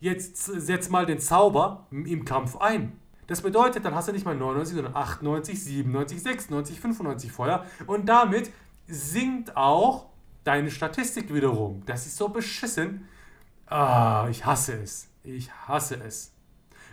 Jetzt 0.00 0.44
setz 0.44 0.88
mal 0.88 1.06
den 1.06 1.18
Zauber 1.18 1.86
im 1.90 2.24
Kampf 2.24 2.56
ein. 2.56 2.92
Das 3.26 3.42
bedeutet, 3.42 3.84
dann 3.84 3.94
hast 3.94 4.08
du 4.08 4.12
nicht 4.12 4.24
mal 4.24 4.34
99, 4.34 4.74
sondern 4.74 4.96
98, 4.96 5.62
97, 5.62 6.22
96, 6.22 6.80
95 6.80 7.32
Feuer. 7.32 7.66
Und 7.86 8.08
damit 8.08 8.50
sinkt 8.86 9.56
auch 9.56 10.06
deine 10.44 10.70
Statistik 10.70 11.32
wiederum. 11.34 11.82
Das 11.84 12.06
ist 12.06 12.16
so 12.16 12.28
beschissen. 12.28 13.06
Ah, 13.66 14.28
ich 14.30 14.46
hasse 14.46 14.80
es. 14.82 15.08
Ich 15.24 15.50
hasse 15.52 15.96
es. 15.96 16.32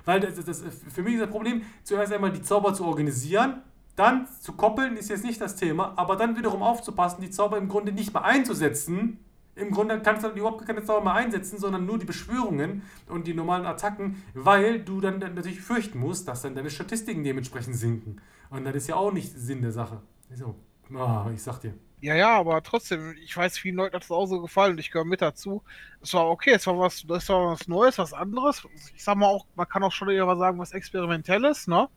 Weil 0.04 0.20
das, 0.20 0.44
das, 0.44 0.64
für 0.94 1.04
mich 1.04 1.14
ist 1.14 1.22
das 1.22 1.30
Problem, 1.30 1.62
zuerst 1.84 2.12
einmal 2.12 2.32
die 2.32 2.42
Zauber 2.42 2.74
zu 2.74 2.86
organisieren, 2.86 3.62
dann 3.96 4.28
zu 4.42 4.54
koppeln 4.54 4.98
ist 4.98 5.10
jetzt 5.10 5.24
nicht 5.24 5.40
das 5.40 5.56
Thema, 5.56 5.94
aber 5.96 6.18
dann 6.18 6.36
wiederum 6.36 6.62
aufzupassen, 6.62 7.22
die 7.22 7.30
Zauber 7.30 7.58
im 7.58 7.70
Grunde 7.70 7.94
nicht 7.94 8.14
mehr 8.14 8.26
einzusetzen, 8.26 9.20
Im 9.56 9.72
Grunde 9.72 10.02
kannst 10.02 10.24
du 10.24 10.30
überhaupt 10.30 10.66
keine 10.66 10.84
Zauber 10.84 11.04
mehr 11.04 11.14
einsetzen, 11.14 11.58
sondern 11.58 11.86
nur 11.86 11.98
die 11.98 12.06
Beschwörungen 12.06 12.82
und 13.08 13.26
die 13.26 13.34
normalen 13.34 13.66
Attacken, 13.66 14.22
weil 14.34 14.80
du 14.80 15.00
dann, 15.00 15.20
natürlich 15.20 15.62
fürchten 15.62 16.00
musst, 16.00 16.28
dass 16.28 16.42
dann 16.42 16.56
deine 16.56 16.70
Statistiken 16.70 17.24
dementsprechend 17.24 17.76
sinken. 17.76 18.18
Und 18.50 18.66
das 18.66 18.76
ist 18.76 18.88
ja 18.88 18.96
auch 18.96 19.14
nicht 19.14 19.34
Sinn 19.34 19.62
der 19.62 19.72
Sache. 19.72 20.02
So, 20.34 20.56
oh, 20.94 21.30
ich 21.34 21.42
sag 21.42 21.60
dir. 21.62 21.74
Ja, 22.02 22.14
ja, 22.14 22.38
aber 22.38 22.62
trotzdem, 22.62 23.16
ich 23.24 23.36
weiß, 23.36 23.58
vielen 23.58 23.78
Leuten 23.78 23.96
hat 23.96 24.04
es 24.04 24.12
auch 24.12 24.28
so 24.28 24.42
gefallen 24.42 24.74
und 24.74 24.80
ich 24.80 24.92
gehöre 24.92 25.06
mit 25.06 25.22
dazu. 25.22 25.64
Es 26.02 26.14
war 26.14 26.30
okay, 26.30 26.52
es 26.52 26.68
war 26.68 26.78
was, 26.78 27.04
das 27.08 27.28
war 27.30 27.54
was 27.54 27.68
Neues, 27.68 27.98
was 27.98 28.14
anderes. 28.14 28.68
Ich 28.96 29.04
sag 29.04 29.18
mal 29.18 29.28
auch, 29.28 29.46
man 29.56 29.68
kann 29.68 29.82
auch 29.82 29.92
schon 29.92 30.10
eher 30.10 30.36
sagen, 30.36 30.60
was 30.60 30.74
Experimentelles, 30.74 31.68
ne? 31.68 31.88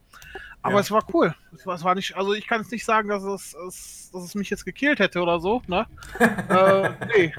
Aber 0.63 0.75
ja. 0.75 0.81
es 0.81 0.91
war 0.91 1.03
cool. 1.13 1.35
Es 1.55 1.67
war, 1.67 1.75
es 1.75 1.85
war, 1.85 1.95
nicht, 1.95 2.17
also 2.17 2.33
ich 2.33 2.47
kann 2.47 2.61
es 2.61 2.71
nicht 2.71 2.85
sagen, 2.85 3.09
dass 3.09 3.23
es, 3.23 3.55
es, 3.55 4.11
dass 4.13 4.23
es 4.23 4.35
mich 4.35 4.49
jetzt 4.51 4.65
gekillt 4.65 4.99
hätte 4.99 5.21
oder 5.21 5.41
so, 5.41 5.63
ne? 5.67 5.87
äh, 6.19 6.91
nee. 7.15 7.35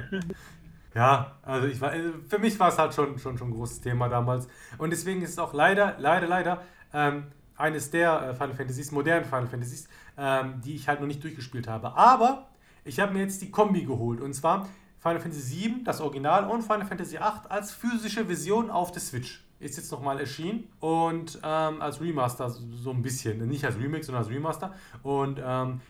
Ja, 0.93 1.37
also 1.43 1.67
ich 1.67 1.79
war, 1.81 1.93
für 2.27 2.39
mich 2.39 2.59
war 2.59 2.69
es 2.69 2.77
halt 2.77 2.93
schon, 2.93 3.17
schon, 3.19 3.37
schon 3.37 3.49
ein 3.49 3.53
großes 3.53 3.81
Thema 3.81 4.09
damals. 4.09 4.47
Und 4.77 4.91
deswegen 4.91 5.21
ist 5.21 5.31
es 5.31 5.39
auch 5.39 5.53
leider, 5.53 5.95
leider, 5.97 6.27
leider 6.27 6.61
ähm, 6.93 7.31
eines 7.59 7.91
der 7.91 8.29
äh, 8.29 8.33
Final 8.33 8.53
Fantasies, 8.53 8.91
modernen 8.91 9.25
Final 9.25 9.47
Fantasies, 9.47 9.87
ähm, 10.17 10.61
die 10.63 10.75
ich 10.75 10.87
halt 10.87 10.99
noch 11.01 11.07
nicht 11.07 11.23
durchgespielt 11.23 11.67
habe. 11.67 11.95
Aber 11.95 12.47
ich 12.85 12.99
habe 12.99 13.13
mir 13.13 13.19
jetzt 13.21 13.41
die 13.41 13.51
Kombi 13.51 13.83
geholt. 13.83 14.21
Und 14.21 14.33
zwar 14.33 14.67
Final 14.97 15.19
Fantasy 15.19 15.65
VII, 15.65 15.83
das 15.83 16.01
Original, 16.01 16.49
und 16.49 16.61
Final 16.61 16.85
Fantasy 16.85 17.17
VIII 17.17 17.49
als 17.49 17.71
physische 17.71 18.25
Version 18.25 18.69
auf 18.69 18.91
der 18.91 19.01
Switch. 19.01 19.45
Ist 19.59 19.75
jetzt 19.75 19.91
nochmal 19.91 20.19
erschienen 20.21 20.69
und 20.79 21.37
ähm, 21.43 21.81
als 21.81 21.99
Remaster 21.99 22.49
so 22.49 22.91
ein 22.91 23.01
bisschen. 23.01 23.45
Nicht 23.47 23.65
als 23.65 23.77
Remix, 23.77 24.05
sondern 24.05 24.23
als 24.23 24.31
Remaster. 24.31 24.73
Und 25.03 25.41
ähm, 25.43 25.81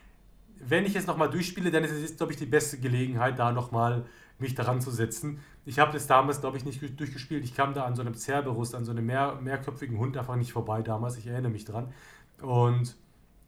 wenn 0.60 0.86
ich 0.86 0.96
es 0.96 1.06
nochmal 1.06 1.30
durchspiele, 1.30 1.70
dann 1.70 1.84
ist 1.84 1.92
es, 1.92 2.18
glaube 2.18 2.34
ich, 2.34 2.40
die 2.40 2.48
beste 2.48 2.80
Gelegenheit, 2.80 3.38
da 3.38 3.52
nochmal 3.52 4.06
mich 4.40 4.56
daran 4.56 4.82
zu 4.82 4.90
setzen. 4.90 5.40
Ich 5.70 5.78
habe 5.78 5.92
das 5.92 6.08
damals, 6.08 6.42
glaube 6.42 6.58
ich, 6.58 6.66
nicht 6.66 6.82
durchgespielt. 7.00 7.44
Ich 7.44 7.54
kam 7.54 7.76
da 7.76 7.86
an 7.86 7.96
so 7.96 8.02
einem 8.02 8.16
Cerberus, 8.16 8.74
an 8.74 8.86
so 8.86 8.92
einem 8.92 9.06
mehr, 9.06 9.38
mehrköpfigen 9.40 10.00
Hund 10.00 10.18
einfach 10.18 10.36
nicht 10.36 10.52
vorbei 10.52 10.82
damals. 10.82 11.16
Ich 11.16 11.28
erinnere 11.28 11.52
mich 11.52 11.64
dran. 11.64 11.94
Und 12.42 12.96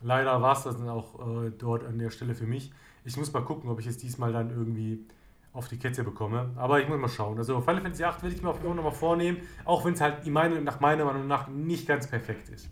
leider 0.04 0.40
war 0.40 0.56
es 0.56 0.62
das 0.62 0.78
dann 0.78 0.88
auch 0.88 1.16
äh, 1.20 1.50
dort 1.50 1.84
an 1.84 1.98
der 1.98 2.12
Stelle 2.12 2.36
für 2.36 2.46
mich. 2.46 2.72
Ich 3.06 3.18
muss 3.18 3.34
mal 3.34 3.44
gucken, 3.44 3.72
ob 3.72 3.80
ich 3.80 3.88
es 3.88 3.98
diesmal 3.98 4.32
dann 4.32 4.52
irgendwie 4.52 5.04
auf 5.52 5.68
die 5.68 5.78
Kette 5.78 6.04
bekomme. 6.04 6.52
Aber 6.58 6.80
ich 6.80 6.88
muss 6.88 7.00
mal 7.00 7.10
schauen. 7.10 7.40
Also 7.40 7.60
Final 7.60 7.82
Fantasy 7.82 8.04
8 8.04 8.22
will 8.22 8.32
ich 8.32 8.44
mir 8.44 8.50
auf 8.50 8.58
jeden 8.58 8.68
Fall 8.68 8.76
nochmal 8.76 8.92
vornehmen, 8.92 9.40
auch 9.66 9.84
wenn 9.84 9.96
es 9.96 10.02
halt 10.02 10.28
meine, 10.28 10.62
nach 10.62 10.80
meiner 10.80 11.06
Meinung 11.06 11.26
nach 11.26 11.48
nicht 11.48 11.88
ganz 11.88 12.06
perfekt 12.06 12.50
ist. 12.50 12.70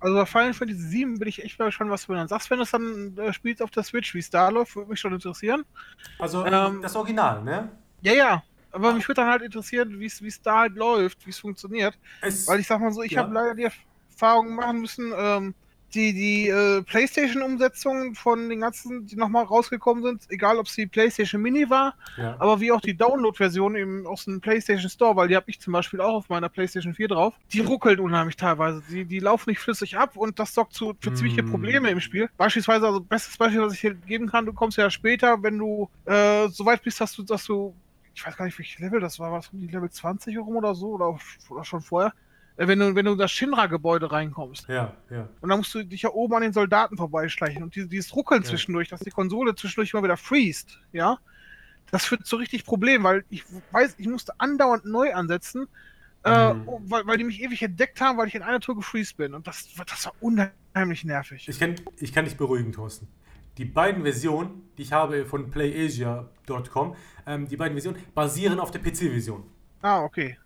Also 0.00 0.14
bei 0.16 0.26
Final 0.26 0.52
Fantasy 0.52 0.82
7 0.82 1.18
bin 1.18 1.28
ich 1.28 1.42
echt 1.42 1.58
mal 1.58 1.64
gespannt, 1.64 1.90
was 1.90 2.06
du 2.06 2.12
dann 2.12 2.28
sagst, 2.28 2.50
wenn 2.50 2.58
du 2.58 2.64
es 2.64 2.70
dann 2.70 3.16
äh, 3.16 3.32
spielst 3.32 3.62
auf 3.62 3.70
der 3.70 3.84
Switch, 3.84 4.12
wie 4.12 4.18
es 4.18 4.28
da 4.28 4.50
läuft, 4.50 4.76
würde 4.76 4.90
mich 4.90 5.00
schon 5.00 5.14
interessieren. 5.14 5.64
Also 6.18 6.44
ähm, 6.44 6.82
das 6.82 6.94
Original, 6.94 7.42
ne? 7.42 7.70
Ja, 8.02 8.12
ja. 8.12 8.42
Aber 8.72 8.92
mich 8.94 9.06
würde 9.06 9.20
dann 9.20 9.30
halt 9.30 9.42
interessieren, 9.42 10.00
wie 10.00 10.06
es 10.06 10.42
da 10.42 10.60
halt 10.60 10.74
läuft, 10.74 11.24
wie 11.26 11.30
es 11.30 11.38
funktioniert. 11.38 11.98
Weil 12.20 12.60
ich 12.60 12.66
sag 12.66 12.80
mal 12.80 12.92
so, 12.92 13.02
ich 13.02 13.12
ja. 13.12 13.22
habe 13.22 13.34
leider 13.34 13.54
die 13.54 13.68
Erfahrung 14.10 14.54
machen 14.54 14.80
müssen, 14.80 15.12
ähm, 15.16 15.54
die, 15.94 16.12
die 16.12 16.48
äh, 16.48 16.82
PlayStation-Umsetzungen 16.82 18.14
von 18.14 18.48
den 18.48 18.60
ganzen, 18.60 19.06
die 19.06 19.16
nochmal 19.16 19.44
rausgekommen 19.44 20.02
sind, 20.02 20.22
egal 20.30 20.58
ob 20.58 20.66
es 20.66 20.74
die 20.74 20.86
PlayStation 20.86 21.40
Mini 21.42 21.68
war, 21.68 21.94
ja. 22.16 22.36
aber 22.38 22.60
wie 22.60 22.72
auch 22.72 22.80
die 22.80 22.96
Download-Version 22.96 24.06
aus 24.06 24.24
dem 24.24 24.40
PlayStation 24.40 24.88
Store, 24.88 25.16
weil 25.16 25.28
die 25.28 25.36
habe 25.36 25.50
ich 25.50 25.60
zum 25.60 25.72
Beispiel 25.72 26.00
auch 26.00 26.14
auf 26.14 26.28
meiner 26.28 26.48
PlayStation 26.48 26.94
4 26.94 27.08
drauf, 27.08 27.34
die 27.52 27.60
ruckeln 27.60 28.00
unheimlich 28.00 28.36
teilweise. 28.36 28.82
Die, 28.90 29.04
die 29.04 29.18
laufen 29.18 29.50
nicht 29.50 29.60
flüssig 29.60 29.96
ab 29.96 30.16
und 30.16 30.38
das 30.38 30.54
sorgt 30.54 30.74
zu, 30.74 30.94
für 31.00 31.12
ziemliche 31.12 31.42
mm. 31.42 31.50
Probleme 31.50 31.90
im 31.90 32.00
Spiel. 32.00 32.30
Beispielsweise, 32.36 32.86
also 32.86 33.00
bestes 33.00 33.36
Beispiel, 33.36 33.62
was 33.62 33.74
ich 33.74 33.80
hier 33.80 33.94
geben 33.94 34.28
kann, 34.28 34.46
du 34.46 34.52
kommst 34.52 34.78
ja 34.78 34.90
später, 34.90 35.42
wenn 35.42 35.58
du 35.58 35.90
äh, 36.04 36.48
so 36.48 36.64
weit 36.64 36.82
bist, 36.82 37.00
dass 37.00 37.12
du, 37.14 37.22
dass 37.22 37.44
du, 37.44 37.74
ich 38.14 38.26
weiß 38.26 38.36
gar 38.36 38.44
nicht, 38.44 38.58
welches 38.58 38.78
Level 38.78 39.00
das 39.00 39.18
war, 39.18 39.32
was 39.32 39.50
die 39.52 39.66
Level 39.66 39.90
20 39.90 40.34
herum 40.34 40.56
oder 40.56 40.74
so, 40.74 40.92
oder, 40.92 41.18
oder 41.48 41.64
schon 41.64 41.80
vorher 41.80 42.12
äh, 42.56 42.68
wenn 42.68 42.78
du, 42.78 42.94
wenn 42.94 43.04
du 43.04 43.12
in 43.12 43.18
das 43.18 43.30
Shinra-Gebäude 43.32 44.10
reinkommst. 44.10 44.68
Ja, 44.68 44.94
ja. 45.10 45.28
Und 45.40 45.48
dann 45.48 45.58
musst 45.58 45.74
du 45.74 45.82
dich 45.84 46.02
ja 46.02 46.10
oben 46.10 46.34
an 46.34 46.42
den 46.42 46.52
Soldaten 46.52 46.96
vorbeischleichen 46.96 47.62
und 47.62 47.74
dieses 47.74 48.14
Ruckeln 48.14 48.42
ja. 48.42 48.48
zwischendurch, 48.48 48.88
dass 48.88 49.00
die 49.00 49.10
Konsole 49.10 49.54
zwischendurch 49.54 49.92
immer 49.92 50.02
wieder 50.02 50.16
freest, 50.16 50.80
ja, 50.92 51.18
das 51.90 52.06
führt 52.06 52.26
zu 52.26 52.36
richtig 52.36 52.64
Problemen, 52.64 53.04
weil 53.04 53.24
ich 53.28 53.44
weiß, 53.70 53.96
ich 53.98 54.08
musste 54.08 54.32
andauernd 54.38 54.86
neu 54.86 55.12
ansetzen, 55.12 55.68
äh, 56.24 56.54
mhm. 56.54 56.66
weil, 56.84 57.06
weil 57.06 57.18
die 57.18 57.24
mich 57.24 57.42
ewig 57.42 57.62
entdeckt 57.62 58.00
haben, 58.00 58.16
weil 58.16 58.28
ich 58.28 58.34
in 58.34 58.42
einer 58.42 58.60
Tour 58.60 58.76
gefreezed 58.76 59.16
bin. 59.16 59.34
Und 59.34 59.46
das, 59.46 59.68
das 59.86 60.06
war 60.06 60.14
unheimlich 60.20 61.04
nervig. 61.04 61.48
Ich 61.48 61.58
kann, 61.58 61.74
ich 61.98 62.12
kann 62.12 62.24
dich 62.24 62.36
beruhigen, 62.36 62.72
Thorsten. 62.72 63.08
Die 63.58 63.64
beiden 63.64 64.02
Versionen, 64.02 64.70
die 64.78 64.82
ich 64.82 64.92
habe 64.92 65.24
von 65.26 65.50
playasia.com, 65.50 66.96
ähm, 67.26 67.48
die 67.48 67.56
beiden 67.56 67.74
Versionen 67.74 67.98
basieren 68.14 68.60
auf 68.60 68.70
der 68.70 68.80
PC-Version. 68.80 69.44
Ah, 69.82 70.02
okay. 70.02 70.38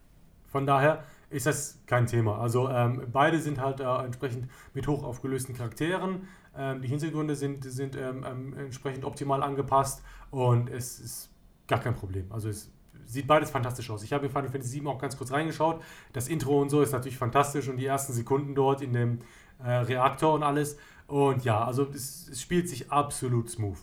Von 0.48 0.66
daher, 0.66 1.04
ist 1.30 1.46
das 1.46 1.80
kein 1.86 2.06
Thema. 2.06 2.38
Also 2.38 2.68
ähm, 2.68 3.08
beide 3.12 3.40
sind 3.40 3.60
halt 3.60 3.80
äh, 3.80 3.84
entsprechend 3.84 4.48
mit 4.74 4.86
hoch 4.86 5.02
aufgelösten 5.02 5.54
Charakteren. 5.54 6.28
Ähm, 6.56 6.82
die 6.82 6.88
Hintergründe 6.88 7.34
sind, 7.34 7.64
sind 7.64 7.96
ähm, 7.96 8.24
ähm, 8.28 8.54
entsprechend 8.56 9.04
optimal 9.04 9.42
angepasst 9.42 10.02
und 10.30 10.70
es 10.70 11.00
ist 11.00 11.30
gar 11.66 11.80
kein 11.80 11.94
Problem. 11.94 12.26
Also 12.30 12.48
es 12.48 12.70
sieht 13.04 13.26
beides 13.26 13.50
fantastisch 13.50 13.90
aus. 13.90 14.02
Ich 14.02 14.12
habe 14.12 14.26
in 14.26 14.32
Final 14.32 14.48
Fantasy 14.48 14.74
7 14.74 14.86
auch 14.86 14.98
ganz 14.98 15.16
kurz 15.16 15.32
reingeschaut. 15.32 15.82
Das 16.12 16.28
Intro 16.28 16.60
und 16.60 16.70
so 16.70 16.80
ist 16.80 16.92
natürlich 16.92 17.18
fantastisch 17.18 17.68
und 17.68 17.76
die 17.76 17.86
ersten 17.86 18.12
Sekunden 18.12 18.54
dort 18.54 18.80
in 18.80 18.92
dem 18.92 19.18
äh, 19.62 19.70
Reaktor 19.70 20.32
und 20.34 20.42
alles. 20.42 20.78
Und 21.06 21.44
ja, 21.44 21.64
also 21.64 21.86
es, 21.94 22.28
es 22.28 22.42
spielt 22.42 22.68
sich 22.68 22.90
absolut 22.90 23.48
smooth. 23.48 23.78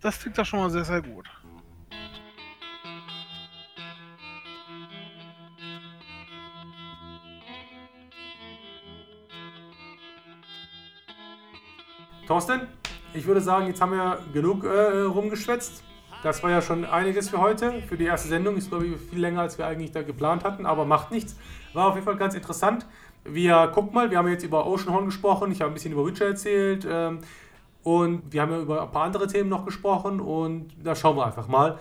Das 0.00 0.18
klingt 0.20 0.36
doch 0.36 0.44
schon 0.44 0.60
mal 0.60 0.70
sehr, 0.70 0.84
sehr 0.84 1.00
gut. 1.00 1.26
Thorsten, 12.26 12.62
ich 13.14 13.24
würde 13.24 13.40
sagen, 13.40 13.68
jetzt 13.68 13.80
haben 13.80 13.92
wir 13.92 14.18
genug 14.32 14.64
äh, 14.64 15.02
rumgeschwätzt. 15.02 15.84
Das 16.22 16.42
war 16.42 16.50
ja 16.50 16.60
schon 16.60 16.84
einiges 16.84 17.30
für 17.30 17.38
heute, 17.38 17.82
für 17.82 17.96
die 17.96 18.04
erste 18.04 18.28
Sendung. 18.28 18.56
Ist, 18.56 18.68
glaube 18.68 18.86
ich, 18.86 18.96
viel 18.96 19.20
länger, 19.20 19.42
als 19.42 19.58
wir 19.58 19.66
eigentlich 19.66 19.92
da 19.92 20.02
geplant 20.02 20.42
hatten, 20.42 20.66
aber 20.66 20.84
macht 20.84 21.12
nichts. 21.12 21.36
War 21.72 21.86
auf 21.86 21.94
jeden 21.94 22.04
Fall 22.04 22.16
ganz 22.16 22.34
interessant. 22.34 22.84
Wir, 23.28 23.70
guck 23.74 23.92
mal, 23.92 24.10
wir 24.10 24.18
haben 24.18 24.28
jetzt 24.28 24.44
über 24.44 24.66
Oceanhorn 24.66 25.06
gesprochen, 25.06 25.50
ich 25.52 25.60
habe 25.60 25.70
ein 25.70 25.74
bisschen 25.74 25.92
über 25.92 26.06
Witcher 26.06 26.26
erzählt 26.26 26.86
ähm, 26.88 27.20
und 27.82 28.32
wir 28.32 28.42
haben 28.42 28.52
ja 28.52 28.60
über 28.60 28.82
ein 28.82 28.90
paar 28.90 29.04
andere 29.04 29.26
Themen 29.26 29.48
noch 29.48 29.64
gesprochen 29.64 30.20
und 30.20 30.68
da 30.82 30.94
schauen 30.94 31.16
wir 31.16 31.26
einfach 31.26 31.48
mal 31.48 31.78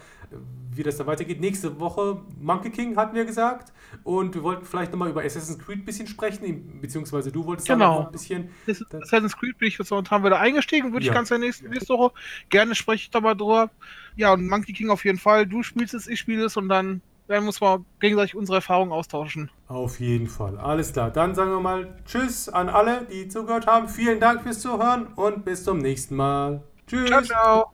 wie 0.77 0.83
das 0.83 0.97
dann 0.97 1.07
weitergeht. 1.07 1.39
Nächste 1.39 1.79
Woche 1.79 2.21
Monkey 2.39 2.69
King 2.69 2.95
hatten 2.97 3.15
wir 3.15 3.25
gesagt. 3.25 3.71
Und 4.03 4.35
wir 4.35 4.43
wollten 4.43 4.65
vielleicht 4.65 4.91
nochmal 4.91 5.09
über 5.09 5.23
Assassin's 5.23 5.59
Creed 5.59 5.79
ein 5.79 5.85
bisschen 5.85 6.07
sprechen, 6.07 6.79
beziehungsweise 6.81 7.31
du 7.31 7.45
wolltest 7.45 7.67
genau. 7.67 7.99
noch 7.99 8.05
ein 8.07 8.11
bisschen. 8.11 8.49
Assassin's 8.67 9.37
Creed 9.37 9.57
bin 9.57 9.69
ich 9.69 9.77
jetzt 9.77 9.89
momentan 9.89 10.23
wieder 10.23 10.39
eingestiegen, 10.39 10.91
würde 10.91 11.05
ja. 11.05 11.11
ich 11.11 11.15
ganz 11.15 11.29
ja 11.29 11.37
nächste, 11.37 11.69
nächste 11.69 11.93
Woche. 11.93 12.13
Gerne 12.49 12.75
spreche 12.75 13.03
ich 13.03 13.09
da 13.09 13.21
mal 13.21 13.35
drüber. 13.35 13.69
Ja, 14.15 14.33
und 14.33 14.47
Monkey 14.47 14.73
King 14.73 14.89
auf 14.89 15.05
jeden 15.05 15.17
Fall. 15.17 15.45
Du 15.45 15.63
spielst 15.63 15.93
es, 15.93 16.07
ich 16.07 16.19
spiele 16.19 16.45
es 16.45 16.57
und 16.57 16.67
dann 16.67 17.01
werden 17.27 17.43
wir 17.43 17.47
uns 17.47 17.61
mal 17.61 17.79
gegenseitig 17.99 18.35
unsere 18.35 18.57
Erfahrungen 18.57 18.91
austauschen. 18.91 19.49
Auf 19.67 19.99
jeden 19.99 20.27
Fall. 20.27 20.57
Alles 20.57 20.93
klar. 20.93 21.11
Dann 21.11 21.33
sagen 21.35 21.51
wir 21.51 21.59
mal 21.59 21.95
Tschüss 22.05 22.49
an 22.49 22.69
alle, 22.69 23.05
die 23.05 23.27
zugehört 23.27 23.67
haben. 23.67 23.89
Vielen 23.89 24.19
Dank 24.19 24.43
fürs 24.43 24.59
Zuhören 24.61 25.07
und 25.15 25.43
bis 25.43 25.63
zum 25.63 25.79
nächsten 25.79 26.15
Mal. 26.15 26.61
Tschüss. 26.87 27.07
Ciao, 27.07 27.21
ciao. 27.21 27.71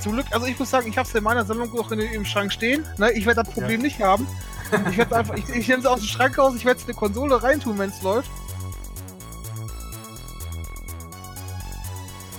Zum 0.00 0.12
Glück, 0.12 0.26
also 0.32 0.46
ich 0.46 0.58
muss 0.58 0.68
sagen, 0.68 0.86
ich 0.86 0.98
habe 0.98 1.08
es 1.08 1.14
in 1.14 1.24
meiner 1.24 1.46
Sammlung 1.46 1.72
auch 1.78 1.90
in, 1.90 2.00
im 2.00 2.26
Schrank 2.26 2.52
stehen. 2.52 2.84
Ne? 2.98 3.12
Ich 3.12 3.24
werde 3.24 3.42
das 3.42 3.54
Problem 3.54 3.80
ja. 3.80 3.86
nicht 3.86 4.00
haben. 4.00 4.26
Ich 4.90 4.98
werde 4.98 5.16
einfach, 5.16 5.34
ich, 5.36 5.48
ich 5.48 5.68
nehme 5.68 5.80
es 5.80 5.86
aus 5.86 6.00
dem 6.00 6.08
Schrank 6.08 6.36
raus, 6.36 6.54
ich 6.54 6.66
werde 6.66 6.78
es 6.78 6.86
in 6.86 6.92
die 6.92 6.98
Konsole 6.98 7.42
reintun, 7.42 7.78
wenn 7.78 7.88
es 7.88 8.02
läuft. 8.02 8.30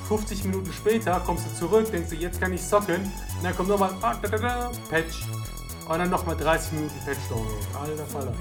50 0.08 0.45
Minuten 0.45 0.72
später 0.72 1.20
kommst 1.26 1.45
du 1.45 1.56
zurück, 1.56 1.91
denkst 1.91 2.10
du, 2.10 2.16
jetzt 2.16 2.39
kann 2.39 2.53
ich 2.53 2.66
zocken. 2.66 3.01
Und 3.38 3.43
dann 3.43 3.56
kommt 3.56 3.70
nochmal 3.70 3.91
ah, 4.01 4.16
Patch. 4.89 5.24
Und 5.88 5.99
dann 5.99 6.10
nochmal 6.10 6.36
30 6.36 6.74
Minuten 6.74 6.99
Patch 7.06 7.28
Download. 7.30 7.56
Alter 7.80 8.06
Faller. 8.06 8.34